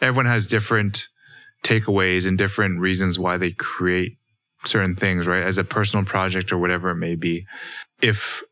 everyone 0.00 0.26
has 0.26 0.46
different 0.46 1.08
takeaways 1.62 2.26
and 2.26 2.38
different 2.38 2.80
reasons 2.80 3.18
why 3.18 3.36
they 3.36 3.50
create 3.50 4.16
certain 4.64 4.96
things 4.96 5.26
right 5.26 5.42
as 5.42 5.58
a 5.58 5.64
personal 5.64 6.04
project 6.04 6.52
or 6.52 6.58
whatever 6.58 6.90
it 6.90 6.96
may 6.96 7.14
be 7.14 7.46
if 8.00 8.42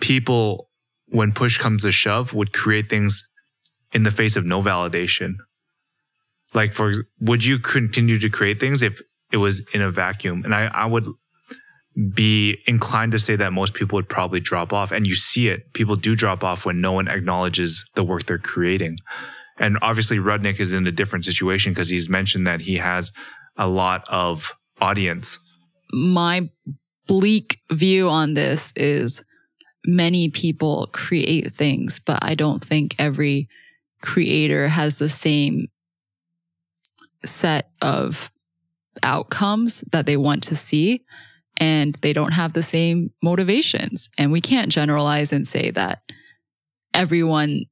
people 0.00 0.68
when 1.12 1.32
push 1.32 1.58
comes 1.58 1.82
to 1.82 1.92
shove 1.92 2.34
would 2.34 2.52
create 2.52 2.88
things 2.88 3.24
in 3.92 4.02
the 4.02 4.10
face 4.10 4.36
of 4.36 4.44
no 4.44 4.62
validation? 4.62 5.34
Like, 6.54 6.72
for 6.72 6.92
would 7.20 7.44
you 7.44 7.58
continue 7.58 8.18
to 8.18 8.28
create 8.28 8.58
things 8.58 8.82
if 8.82 9.00
it 9.30 9.36
was 9.36 9.60
in 9.72 9.80
a 9.80 9.90
vacuum? 9.90 10.42
And 10.44 10.54
I, 10.54 10.66
I 10.66 10.86
would 10.86 11.06
be 12.14 12.58
inclined 12.66 13.12
to 13.12 13.18
say 13.18 13.36
that 13.36 13.52
most 13.52 13.74
people 13.74 13.96
would 13.96 14.08
probably 14.08 14.40
drop 14.40 14.72
off. 14.72 14.92
And 14.92 15.06
you 15.06 15.14
see 15.14 15.48
it. 15.48 15.72
People 15.72 15.96
do 15.96 16.14
drop 16.14 16.42
off 16.42 16.64
when 16.64 16.80
no 16.80 16.92
one 16.92 17.08
acknowledges 17.08 17.84
the 17.94 18.04
work 18.04 18.24
they're 18.24 18.38
creating. 18.38 18.96
And 19.58 19.78
obviously, 19.82 20.18
Rudnick 20.18 20.58
is 20.60 20.72
in 20.72 20.86
a 20.86 20.92
different 20.92 21.24
situation 21.24 21.72
because 21.72 21.88
he's 21.88 22.08
mentioned 22.08 22.46
that 22.46 22.62
he 22.62 22.76
has 22.76 23.12
a 23.56 23.68
lot 23.68 24.04
of 24.08 24.56
audience. 24.80 25.38
My 25.92 26.50
bleak 27.06 27.58
view 27.70 28.08
on 28.08 28.34
this 28.34 28.72
is 28.74 29.22
many 29.84 30.30
people 30.30 30.88
create 30.92 31.52
things, 31.52 32.00
but 32.00 32.18
I 32.22 32.34
don't 32.34 32.64
think 32.64 32.94
every 32.98 33.48
creator 34.00 34.68
has 34.68 34.98
the 34.98 35.08
same 35.08 35.66
set 37.24 37.70
of 37.80 38.30
outcomes 39.02 39.82
that 39.92 40.06
they 40.06 40.16
want 40.16 40.42
to 40.44 40.56
see 40.56 41.02
and 41.62 41.94
they 42.02 42.12
don't 42.12 42.32
have 42.32 42.54
the 42.54 42.62
same 42.62 43.12
motivations. 43.22 44.08
And 44.18 44.32
we 44.32 44.40
can't 44.40 44.72
generalize 44.72 45.32
and 45.32 45.46
say 45.46 45.70
that 45.70 46.02
everyone 46.92 47.66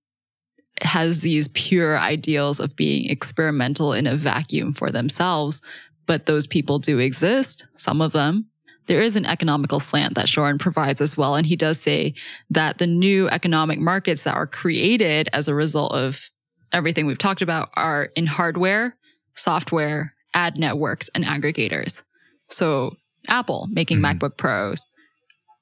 has 0.81 1.23
these 1.23 1.49
pure 1.49 1.99
ideals 1.99 2.61
of 2.61 2.77
being 2.77 3.11
experimental 3.11 3.93
in 3.93 4.07
a 4.07 4.15
vacuum 4.15 4.73
for 4.73 4.91
themselves, 4.91 5.61
but 6.07 6.27
those 6.27 6.47
people 6.47 6.79
do 6.79 7.01
exist, 7.01 7.67
some 7.75 8.01
of 8.01 8.13
them 8.13 8.47
there 8.87 9.01
is 9.01 9.15
an 9.15 9.25
economical 9.25 9.79
slant 9.79 10.17
that 10.17 10.27
Shorin 10.27 10.59
provides 10.59 11.01
as 11.01 11.17
well. 11.17 11.37
And 11.37 11.47
he 11.47 11.55
does 11.55 11.79
say 11.79 12.13
that 12.51 12.79
the 12.79 12.89
new 12.89 13.29
economic 13.29 13.79
markets 13.79 14.25
that 14.25 14.35
are 14.35 14.49
created 14.49 15.29
as 15.33 15.47
a 15.47 15.55
result 15.55 15.93
of 15.93 16.29
everything 16.73 17.07
we've 17.07 17.17
talked 17.17 17.41
about 17.41 17.69
are 17.75 18.11
in 18.17 18.27
hardware, 18.27 18.97
software, 19.37 20.15
ad 20.35 20.59
networks, 20.59 21.09
and 21.15 21.25
aggregators. 21.25 22.03
So 22.49 22.97
Apple 23.29 23.69
making 23.71 23.99
mm-hmm. 23.99 24.19
MacBook 24.19 24.37
Pros, 24.37 24.87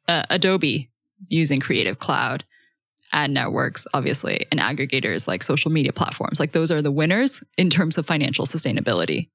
uh, 0.07 0.23
Adobe 0.31 0.91
using 1.29 1.61
Creative 1.61 1.99
Cloud, 1.99 2.45
ad 3.13 3.31
networks, 3.31 3.87
obviously, 3.95 4.47
and 4.51 4.61
aggregators 4.61 5.27
like 5.27 5.43
social 5.43 5.71
media 5.71 5.93
platforms. 5.93 6.39
Like 6.39 6.53
those 6.53 6.71
are 6.71 6.83
the 6.83 6.93
winners 6.93 7.43
in 7.57 7.71
terms 7.71 7.99
of 7.99 8.07
financial 8.07 8.47
sustainability. 8.47 9.31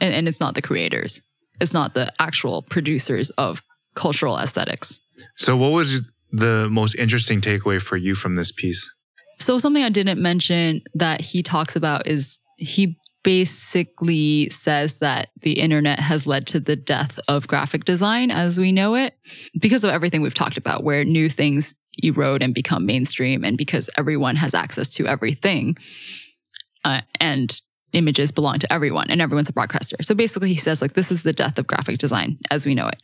And, 0.00 0.14
and 0.14 0.28
it's 0.28 0.40
not 0.40 0.54
the 0.54 0.62
creators. 0.62 1.22
It's 1.60 1.74
not 1.74 1.94
the 1.94 2.12
actual 2.18 2.62
producers 2.62 3.30
of 3.30 3.62
cultural 3.94 4.38
aesthetics. 4.38 5.00
So, 5.36 5.56
what 5.56 5.70
was 5.70 6.00
the 6.32 6.68
most 6.70 6.94
interesting 6.94 7.40
takeaway 7.40 7.80
for 7.80 7.96
you 7.96 8.14
from 8.14 8.36
this 8.36 8.50
piece? 8.50 8.90
So, 9.38 9.58
something 9.58 9.82
I 9.82 9.90
didn't 9.90 10.20
mention 10.20 10.82
that 10.94 11.20
he 11.20 11.42
talks 11.42 11.76
about 11.76 12.06
is 12.06 12.38
he 12.56 12.96
basically 13.22 14.48
says 14.50 14.98
that 15.00 15.28
the 15.42 15.60
internet 15.60 16.00
has 16.00 16.26
led 16.26 16.46
to 16.46 16.60
the 16.60 16.76
death 16.76 17.18
of 17.28 17.46
graphic 17.46 17.84
design 17.84 18.30
as 18.30 18.58
we 18.58 18.72
know 18.72 18.94
it 18.94 19.14
because 19.60 19.84
of 19.84 19.90
everything 19.90 20.22
we've 20.22 20.34
talked 20.34 20.56
about, 20.56 20.84
where 20.84 21.04
new 21.04 21.28
things 21.28 21.74
erode 22.02 22.42
and 22.42 22.54
become 22.54 22.86
mainstream, 22.86 23.44
and 23.44 23.58
because 23.58 23.90
everyone 23.98 24.36
has 24.36 24.54
access 24.54 24.88
to 24.88 25.06
everything. 25.06 25.76
Uh, 26.84 27.02
and 27.20 27.60
images 27.92 28.30
belong 28.30 28.58
to 28.58 28.72
everyone 28.72 29.10
and 29.10 29.20
everyone's 29.20 29.48
a 29.48 29.52
broadcaster. 29.52 29.96
So 30.02 30.14
basically 30.14 30.48
he 30.48 30.56
says 30.56 30.80
like 30.80 30.94
this 30.94 31.10
is 31.10 31.22
the 31.22 31.32
death 31.32 31.58
of 31.58 31.66
graphic 31.66 31.98
design 31.98 32.38
as 32.50 32.64
we 32.64 32.74
know 32.74 32.86
it. 32.86 33.02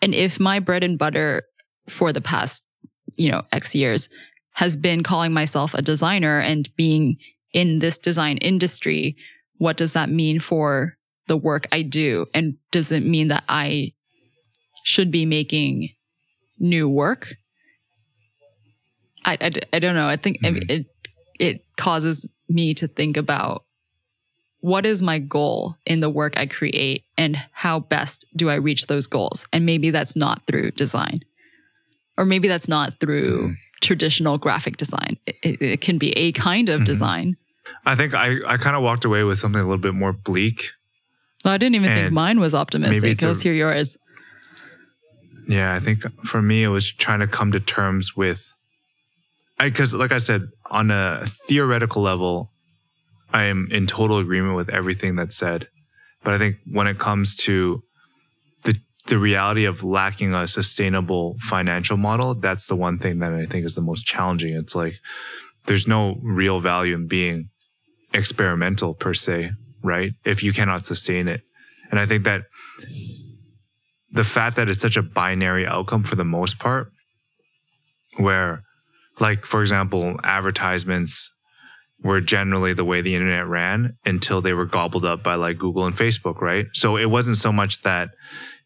And 0.00 0.14
if 0.14 0.38
my 0.38 0.60
bread 0.60 0.84
and 0.84 0.98
butter 0.98 1.42
for 1.88 2.12
the 2.12 2.20
past, 2.20 2.64
you 3.16 3.30
know, 3.30 3.42
X 3.52 3.74
years 3.74 4.08
has 4.52 4.76
been 4.76 5.02
calling 5.02 5.32
myself 5.32 5.74
a 5.74 5.82
designer 5.82 6.38
and 6.38 6.68
being 6.76 7.16
in 7.52 7.80
this 7.80 7.98
design 7.98 8.36
industry, 8.38 9.16
what 9.58 9.76
does 9.76 9.92
that 9.92 10.08
mean 10.08 10.40
for 10.40 10.96
the 11.26 11.36
work 11.36 11.66
I 11.70 11.82
do? 11.82 12.26
And 12.32 12.56
does 12.70 12.90
it 12.90 13.04
mean 13.04 13.28
that 13.28 13.44
I 13.48 13.92
should 14.84 15.10
be 15.10 15.26
making 15.26 15.90
new 16.58 16.88
work? 16.88 17.34
I, 19.26 19.36
I, 19.40 19.50
I 19.74 19.78
don't 19.78 19.94
know. 19.94 20.08
I 20.08 20.16
think 20.16 20.40
mm-hmm. 20.42 20.70
it, 20.70 20.86
it 21.38 21.64
causes 21.76 22.26
me 22.48 22.74
to 22.74 22.88
think 22.88 23.16
about 23.16 23.64
what 24.60 24.84
is 24.84 25.02
my 25.02 25.18
goal 25.18 25.76
in 25.86 26.00
the 26.00 26.10
work 26.10 26.36
I 26.36 26.46
create 26.46 27.04
and 27.16 27.36
how 27.52 27.80
best 27.80 28.24
do 28.34 28.50
I 28.50 28.54
reach 28.54 28.86
those 28.86 29.06
goals? 29.06 29.46
And 29.52 29.64
maybe 29.64 29.90
that's 29.90 30.16
not 30.16 30.46
through 30.46 30.72
design, 30.72 31.20
or 32.16 32.24
maybe 32.24 32.48
that's 32.48 32.68
not 32.68 32.98
through 32.98 33.48
mm. 33.48 33.54
traditional 33.80 34.38
graphic 34.38 34.76
design. 34.76 35.16
It, 35.26 35.62
it, 35.62 35.80
can 35.80 35.98
be 35.98 36.10
a 36.16 36.32
kind 36.32 36.68
of 36.68 36.76
mm-hmm. 36.76 36.84
design. 36.84 37.36
I 37.84 37.94
think 37.94 38.14
I, 38.14 38.36
I 38.46 38.56
kind 38.56 38.76
of 38.76 38.82
walked 38.82 39.04
away 39.04 39.24
with 39.24 39.38
something 39.38 39.60
a 39.60 39.64
little 39.64 39.78
bit 39.78 39.94
more 39.94 40.12
bleak. 40.12 40.70
Well, 41.44 41.54
I 41.54 41.58
didn't 41.58 41.76
even 41.76 41.90
and 41.90 42.00
think 42.00 42.12
mine 42.12 42.40
was 42.40 42.54
optimistic. 42.54 43.22
Let's 43.22 43.40
hear 43.40 43.52
yours. 43.52 43.96
Yeah, 45.48 45.74
I 45.74 45.80
think 45.80 46.02
for 46.24 46.42
me, 46.42 46.62
it 46.62 46.68
was 46.68 46.92
trying 46.92 47.20
to 47.20 47.26
come 47.26 47.52
to 47.52 47.60
terms 47.60 48.14
with, 48.16 48.52
because 49.58 49.94
like 49.94 50.12
I 50.12 50.18
said, 50.18 50.48
on 50.70 50.90
a 50.90 51.22
theoretical 51.24 52.02
level, 52.02 52.52
I 53.32 53.44
am 53.44 53.68
in 53.70 53.86
total 53.86 54.18
agreement 54.18 54.56
with 54.56 54.68
everything 54.68 55.16
that's 55.16 55.36
said. 55.36 55.68
But 56.22 56.34
I 56.34 56.38
think 56.38 56.56
when 56.70 56.86
it 56.86 56.98
comes 56.98 57.34
to 57.36 57.82
the 58.64 58.76
the 59.06 59.18
reality 59.18 59.64
of 59.64 59.82
lacking 59.82 60.34
a 60.34 60.46
sustainable 60.46 61.36
financial 61.40 61.96
model, 61.96 62.34
that's 62.34 62.66
the 62.66 62.76
one 62.76 62.98
thing 62.98 63.20
that 63.20 63.32
I 63.32 63.46
think 63.46 63.64
is 63.64 63.74
the 63.74 63.80
most 63.80 64.04
challenging. 64.06 64.54
It's 64.54 64.74
like 64.74 64.98
there's 65.66 65.86
no 65.86 66.18
real 66.22 66.60
value 66.60 66.94
in 66.94 67.06
being 67.06 67.50
experimental 68.12 68.94
per 68.94 69.14
se, 69.14 69.52
right? 69.82 70.12
If 70.24 70.42
you 70.42 70.52
cannot 70.52 70.86
sustain 70.86 71.28
it. 71.28 71.42
And 71.90 71.98
I 71.98 72.06
think 72.06 72.24
that 72.24 72.42
the 74.10 74.24
fact 74.24 74.56
that 74.56 74.68
it's 74.68 74.80
such 74.80 74.96
a 74.96 75.02
binary 75.02 75.66
outcome 75.66 76.02
for 76.02 76.16
the 76.16 76.24
most 76.24 76.58
part, 76.58 76.90
where 78.16 78.62
like, 79.20 79.44
for 79.44 79.60
example, 79.60 80.16
advertisements 80.22 81.32
were 82.02 82.20
generally 82.20 82.72
the 82.72 82.84
way 82.84 83.00
the 83.00 83.14
internet 83.14 83.46
ran 83.46 83.96
until 84.04 84.40
they 84.40 84.52
were 84.52 84.64
gobbled 84.64 85.04
up 85.04 85.22
by 85.22 85.34
like 85.34 85.58
Google 85.58 85.84
and 85.84 85.96
Facebook, 85.96 86.40
right? 86.40 86.66
So 86.72 86.96
it 86.96 87.06
wasn't 87.06 87.36
so 87.36 87.52
much 87.52 87.82
that 87.82 88.10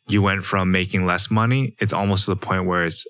you 0.09 0.21
went 0.21 0.45
from 0.45 0.71
making 0.71 1.07
less 1.07 1.31
money. 1.31 1.75
It's 1.79 1.93
almost 1.93 2.27
to 2.27 2.33
the 2.33 2.37
point 2.37 2.67
where 2.67 2.85
it's 2.85 3.07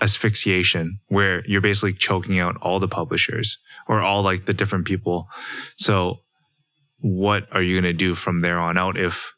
asphyxiation, 0.00 1.00
where 1.08 1.44
you're 1.46 1.60
basically 1.60 1.92
choking 1.92 2.38
out 2.38 2.56
all 2.62 2.78
the 2.78 2.88
publishers 2.88 3.58
or 3.88 4.00
all 4.00 4.22
like 4.22 4.46
the 4.46 4.54
different 4.54 4.86
people. 4.86 5.28
So 5.76 6.20
what 6.98 7.46
are 7.52 7.62
you 7.62 7.80
going 7.80 7.92
to 7.92 7.96
do 7.96 8.14
from 8.14 8.40
there 8.40 8.58
on 8.58 8.76
out 8.76 8.96
if 8.96 9.32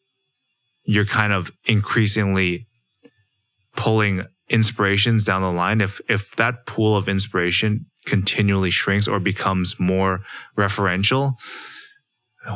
you're 0.84 1.04
kind 1.04 1.32
of 1.32 1.52
increasingly 1.64 2.66
pulling 3.76 4.24
inspirations 4.48 5.24
down 5.24 5.42
the 5.42 5.52
line? 5.52 5.80
If, 5.80 6.00
if 6.08 6.34
that 6.36 6.66
pool 6.66 6.96
of 6.96 7.08
inspiration 7.08 7.86
continually 8.04 8.70
shrinks 8.70 9.06
or 9.06 9.20
becomes 9.20 9.78
more 9.78 10.22
referential, 10.56 11.34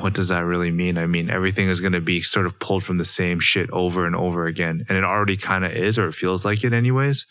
what 0.00 0.14
does 0.14 0.28
that 0.28 0.40
really 0.40 0.72
mean? 0.72 0.98
I 0.98 1.06
mean, 1.06 1.30
everything 1.30 1.68
is 1.68 1.80
going 1.80 1.92
to 1.92 2.00
be 2.00 2.20
sort 2.20 2.46
of 2.46 2.58
pulled 2.58 2.82
from 2.82 2.98
the 2.98 3.04
same 3.04 3.38
shit 3.38 3.70
over 3.70 4.04
and 4.04 4.16
over 4.16 4.46
again. 4.46 4.84
And 4.88 4.98
it 4.98 5.04
already 5.04 5.36
kind 5.36 5.64
of 5.64 5.72
is, 5.72 5.98
or 5.98 6.08
it 6.08 6.14
feels 6.14 6.44
like 6.44 6.64
it 6.64 6.72
anyways. 6.72 7.24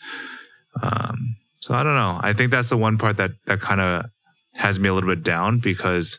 Um, 0.82 1.36
so 1.58 1.74
I 1.74 1.82
don't 1.82 1.94
know. 1.94 2.20
I 2.22 2.32
think 2.32 2.50
that's 2.50 2.68
the 2.68 2.76
one 2.76 2.98
part 2.98 3.16
that, 3.16 3.32
that 3.46 3.60
kind 3.60 3.80
of 3.80 4.06
has 4.54 4.78
me 4.78 4.88
a 4.88 4.94
little 4.94 5.08
bit 5.08 5.22
down 5.22 5.58
because 5.58 6.18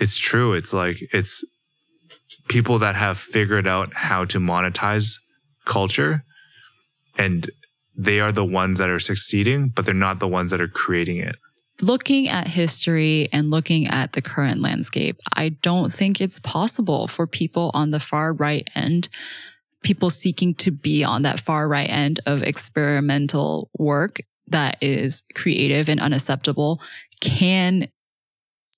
it's 0.00 0.16
true. 0.16 0.52
It's 0.52 0.72
like, 0.72 0.98
it's 1.12 1.44
people 2.48 2.78
that 2.78 2.94
have 2.96 3.18
figured 3.18 3.66
out 3.66 3.94
how 3.94 4.24
to 4.26 4.38
monetize 4.38 5.18
culture 5.64 6.24
and 7.16 7.50
they 7.96 8.20
are 8.20 8.32
the 8.32 8.44
ones 8.44 8.78
that 8.78 8.90
are 8.90 8.98
succeeding, 8.98 9.68
but 9.68 9.84
they're 9.84 9.94
not 9.94 10.18
the 10.18 10.28
ones 10.28 10.50
that 10.50 10.60
are 10.60 10.68
creating 10.68 11.18
it. 11.18 11.36
Looking 11.80 12.28
at 12.28 12.48
history 12.48 13.28
and 13.32 13.50
looking 13.50 13.86
at 13.86 14.12
the 14.12 14.22
current 14.22 14.60
landscape, 14.60 15.18
I 15.34 15.50
don't 15.50 15.92
think 15.92 16.20
it's 16.20 16.38
possible 16.38 17.08
for 17.08 17.26
people 17.26 17.70
on 17.74 17.90
the 17.90 18.00
far 18.00 18.32
right 18.32 18.68
end, 18.74 19.08
people 19.84 20.10
seeking 20.10 20.54
to 20.54 20.70
be 20.70 21.04
on 21.04 21.22
that 21.22 21.40
far 21.40 21.68
right 21.68 21.88
end 21.88 22.18
of 22.26 22.42
experimental 22.42 23.70
work 23.78 24.18
that 24.48 24.76
is 24.80 25.22
creative 25.34 25.88
and 25.88 26.00
unacceptable 26.00 26.80
can 27.20 27.86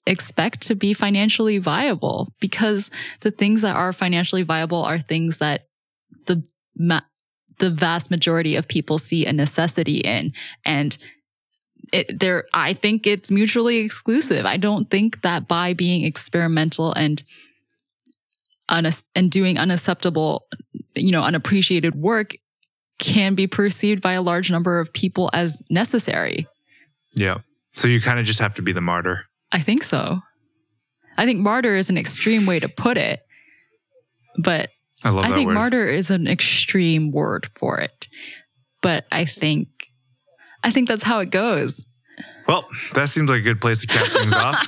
expect 0.06 0.60
to 0.60 0.74
be 0.74 0.92
financially 0.92 1.58
viable 1.58 2.32
because 2.40 2.90
the 3.20 3.30
things 3.30 3.62
that 3.62 3.74
are 3.74 3.92
financially 3.92 4.42
viable 4.42 4.84
are 4.84 4.98
things 4.98 5.38
that 5.38 5.66
the 6.26 6.42
the 7.58 7.70
vast 7.70 8.10
majority 8.10 8.56
of 8.56 8.68
people 8.68 8.98
see 8.98 9.26
a 9.26 9.32
necessity 9.32 9.98
in. 9.98 10.32
And 10.64 10.96
it, 11.92 12.18
there, 12.18 12.44
I 12.52 12.74
think 12.74 13.06
it's 13.06 13.30
mutually 13.30 13.78
exclusive. 13.78 14.44
I 14.44 14.56
don't 14.56 14.90
think 14.90 15.22
that 15.22 15.48
by 15.48 15.72
being 15.72 16.04
experimental 16.04 16.92
and 16.92 17.22
and 18.68 19.30
doing 19.30 19.58
unacceptable, 19.58 20.48
you 20.96 21.10
know, 21.10 21.22
unappreciated 21.22 21.94
work 21.94 22.34
can 22.98 23.34
be 23.34 23.46
perceived 23.46 24.02
by 24.02 24.12
a 24.12 24.22
large 24.22 24.50
number 24.50 24.80
of 24.80 24.92
people 24.92 25.30
as 25.32 25.62
necessary. 25.70 26.46
Yeah. 27.14 27.38
So 27.74 27.88
you 27.88 28.00
kind 28.00 28.18
of 28.18 28.26
just 28.26 28.40
have 28.40 28.54
to 28.56 28.62
be 28.62 28.72
the 28.72 28.80
martyr. 28.80 29.26
I 29.52 29.60
think 29.60 29.82
so. 29.82 30.20
I 31.18 31.26
think 31.26 31.40
martyr 31.40 31.74
is 31.74 31.90
an 31.90 31.98
extreme 31.98 32.46
way 32.46 32.58
to 32.58 32.68
put 32.68 32.96
it, 32.98 33.20
but 34.38 34.70
I 35.04 35.10
love 35.10 35.24
I 35.24 35.32
think 35.32 35.48
word. 35.48 35.54
martyr 35.54 35.86
is 35.86 36.10
an 36.10 36.26
extreme 36.26 37.10
word 37.10 37.48
for 37.54 37.78
it. 37.78 38.08
But 38.82 39.06
I 39.10 39.24
think 39.24 39.68
I 40.62 40.70
think 40.70 40.88
that's 40.88 41.02
how 41.02 41.20
it 41.20 41.30
goes. 41.30 41.84
Well, 42.46 42.66
that 42.94 43.08
seems 43.08 43.28
like 43.30 43.40
a 43.40 43.42
good 43.42 43.60
place 43.60 43.80
to 43.80 43.86
cap 43.86 44.06
things 44.06 44.32
off. 44.32 44.62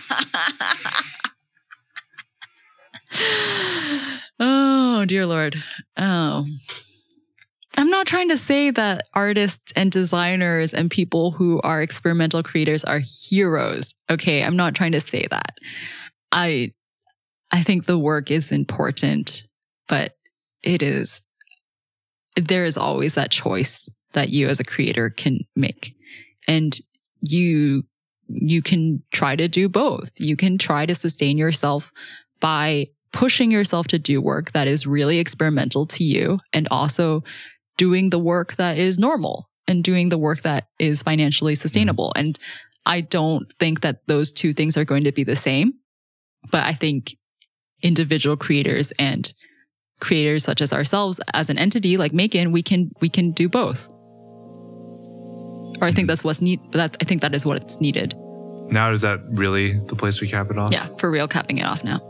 oh, 4.40 5.04
dear 5.06 5.26
Lord. 5.26 5.56
Oh. 5.96 6.46
I'm 7.76 7.90
not 7.90 8.08
trying 8.08 8.28
to 8.30 8.36
say 8.36 8.70
that 8.72 9.06
artists 9.14 9.72
and 9.76 9.92
designers 9.92 10.74
and 10.74 10.90
people 10.90 11.30
who 11.30 11.60
are 11.60 11.80
experimental 11.80 12.42
creators 12.42 12.84
are 12.84 13.00
heroes. 13.28 13.94
Okay. 14.10 14.42
I'm 14.42 14.56
not 14.56 14.74
trying 14.74 14.92
to 14.92 15.00
say 15.00 15.26
that. 15.30 15.58
I, 16.32 16.72
I 17.52 17.62
think 17.62 17.84
the 17.84 17.98
work 17.98 18.30
is 18.30 18.50
important, 18.50 19.46
but 19.86 20.16
it 20.62 20.82
is, 20.82 21.22
there 22.34 22.64
is 22.64 22.76
always 22.76 23.14
that 23.14 23.30
choice 23.30 23.88
that 24.12 24.30
you 24.30 24.48
as 24.48 24.58
a 24.58 24.64
creator 24.64 25.10
can 25.10 25.40
make. 25.54 25.94
And 26.48 26.76
you, 27.20 27.84
you 28.26 28.60
can 28.60 29.02
try 29.12 29.36
to 29.36 29.46
do 29.48 29.68
both. 29.68 30.10
You 30.18 30.36
can 30.36 30.58
try 30.58 30.84
to 30.84 30.94
sustain 30.94 31.38
yourself 31.38 31.92
by 32.40 32.88
pushing 33.12 33.50
yourself 33.50 33.86
to 33.88 33.98
do 33.98 34.20
work 34.20 34.52
that 34.52 34.68
is 34.68 34.86
really 34.86 35.18
experimental 35.18 35.86
to 35.86 36.04
you 36.04 36.38
and 36.52 36.68
also 36.70 37.22
doing 37.76 38.10
the 38.10 38.18
work 38.18 38.54
that 38.56 38.76
is 38.76 38.98
normal 38.98 39.48
and 39.66 39.84
doing 39.84 40.08
the 40.08 40.18
work 40.18 40.40
that 40.42 40.68
is 40.78 41.02
financially 41.02 41.54
sustainable. 41.54 42.12
Mm-hmm. 42.16 42.26
And 42.26 42.38
I 42.86 43.02
don't 43.02 43.52
think 43.58 43.82
that 43.82 44.00
those 44.06 44.32
two 44.32 44.52
things 44.52 44.76
are 44.76 44.84
going 44.84 45.04
to 45.04 45.12
be 45.12 45.24
the 45.24 45.36
same, 45.36 45.74
but 46.50 46.64
I 46.64 46.72
think 46.72 47.16
individual 47.82 48.36
creators 48.36 48.92
and 48.98 49.32
creators 50.00 50.44
such 50.44 50.60
as 50.60 50.72
ourselves 50.72 51.20
as 51.34 51.50
an 51.50 51.58
entity 51.58 51.96
like 51.96 52.12
Maekan, 52.12 52.52
we 52.52 52.62
can 52.62 52.90
we 53.00 53.08
can 53.08 53.32
do 53.32 53.48
both. 53.48 53.90
Or 55.80 55.86
I 55.86 55.92
think 55.92 55.96
mm-hmm. 55.98 56.06
that's 56.06 56.24
what's 56.24 56.40
need 56.40 56.60
that 56.72 56.96
I 57.00 57.04
think 57.04 57.22
that 57.22 57.34
is 57.34 57.44
what 57.44 57.56
it's 57.58 57.80
needed. 57.80 58.14
Now 58.70 58.90
is 58.92 59.02
that 59.02 59.20
really 59.30 59.78
the 59.86 59.96
place 59.96 60.20
we 60.20 60.28
cap 60.28 60.50
it 60.50 60.58
off? 60.58 60.72
Yeah, 60.72 60.88
for 60.98 61.10
real 61.10 61.28
capping 61.28 61.58
it 61.58 61.66
off 61.66 61.84
now. 61.84 62.00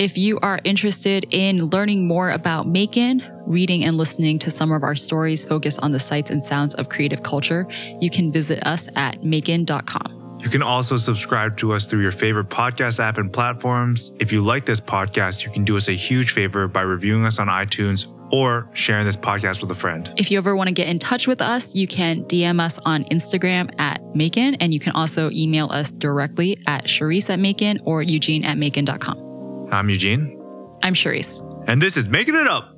If 0.00 0.16
you 0.16 0.38
are 0.40 0.58
interested 0.64 1.26
in 1.28 1.66
learning 1.66 2.08
more 2.08 2.30
about 2.30 2.66
Maekan, 2.66 3.42
reading 3.46 3.84
and 3.84 3.98
listening 3.98 4.38
to 4.38 4.50
some 4.50 4.72
of 4.72 4.82
our 4.82 4.96
stories 4.96 5.44
focused 5.44 5.78
on 5.82 5.92
the 5.92 6.00
sights 6.00 6.30
and 6.30 6.42
sounds 6.42 6.74
of 6.76 6.88
creative 6.88 7.22
culture, 7.22 7.66
you 8.00 8.08
can 8.08 8.32
visit 8.32 8.66
us 8.66 8.88
at 8.96 9.20
maekan.com. 9.20 10.38
You 10.40 10.48
can 10.48 10.62
also 10.62 10.96
subscribe 10.96 11.58
to 11.58 11.74
us 11.74 11.84
through 11.84 12.00
your 12.00 12.12
favorite 12.12 12.48
podcast 12.48 12.98
app 12.98 13.18
and 13.18 13.30
platforms. 13.30 14.10
If 14.18 14.32
you 14.32 14.40
like 14.40 14.64
this 14.64 14.80
podcast, 14.80 15.44
you 15.44 15.50
can 15.50 15.64
do 15.64 15.76
us 15.76 15.88
a 15.88 15.92
huge 15.92 16.30
favor 16.30 16.66
by 16.66 16.80
reviewing 16.80 17.26
us 17.26 17.38
on 17.38 17.48
iTunes 17.48 18.06
or 18.32 18.70
sharing 18.72 19.04
this 19.04 19.18
podcast 19.18 19.60
with 19.60 19.70
a 19.70 19.74
friend. 19.74 20.10
If 20.16 20.30
you 20.30 20.38
ever 20.38 20.56
want 20.56 20.68
to 20.68 20.74
get 20.74 20.88
in 20.88 20.98
touch 20.98 21.26
with 21.26 21.42
us, 21.42 21.74
you 21.74 21.86
can 21.86 22.24
DM 22.24 22.58
us 22.58 22.78
on 22.86 23.04
Instagram 23.04 23.70
at 23.78 24.00
Maekan, 24.14 24.56
and 24.60 24.72
you 24.72 24.80
can 24.80 24.94
also 24.94 25.30
email 25.30 25.70
us 25.70 25.92
directly 25.92 26.56
at 26.66 26.86
Charisse 26.86 27.28
at 27.28 27.38
Maekan 27.38 27.80
or 27.84 28.02
Eugene 28.02 28.46
at 28.46 28.56
Maekan.com. 28.56 29.29
I'm 29.70 29.88
Eugene. 29.88 30.36
I'm 30.82 30.94
Charisse. 30.94 31.42
And 31.68 31.80
this 31.80 31.96
is 31.96 32.08
Making 32.08 32.34
It 32.34 32.48
Up. 32.48 32.74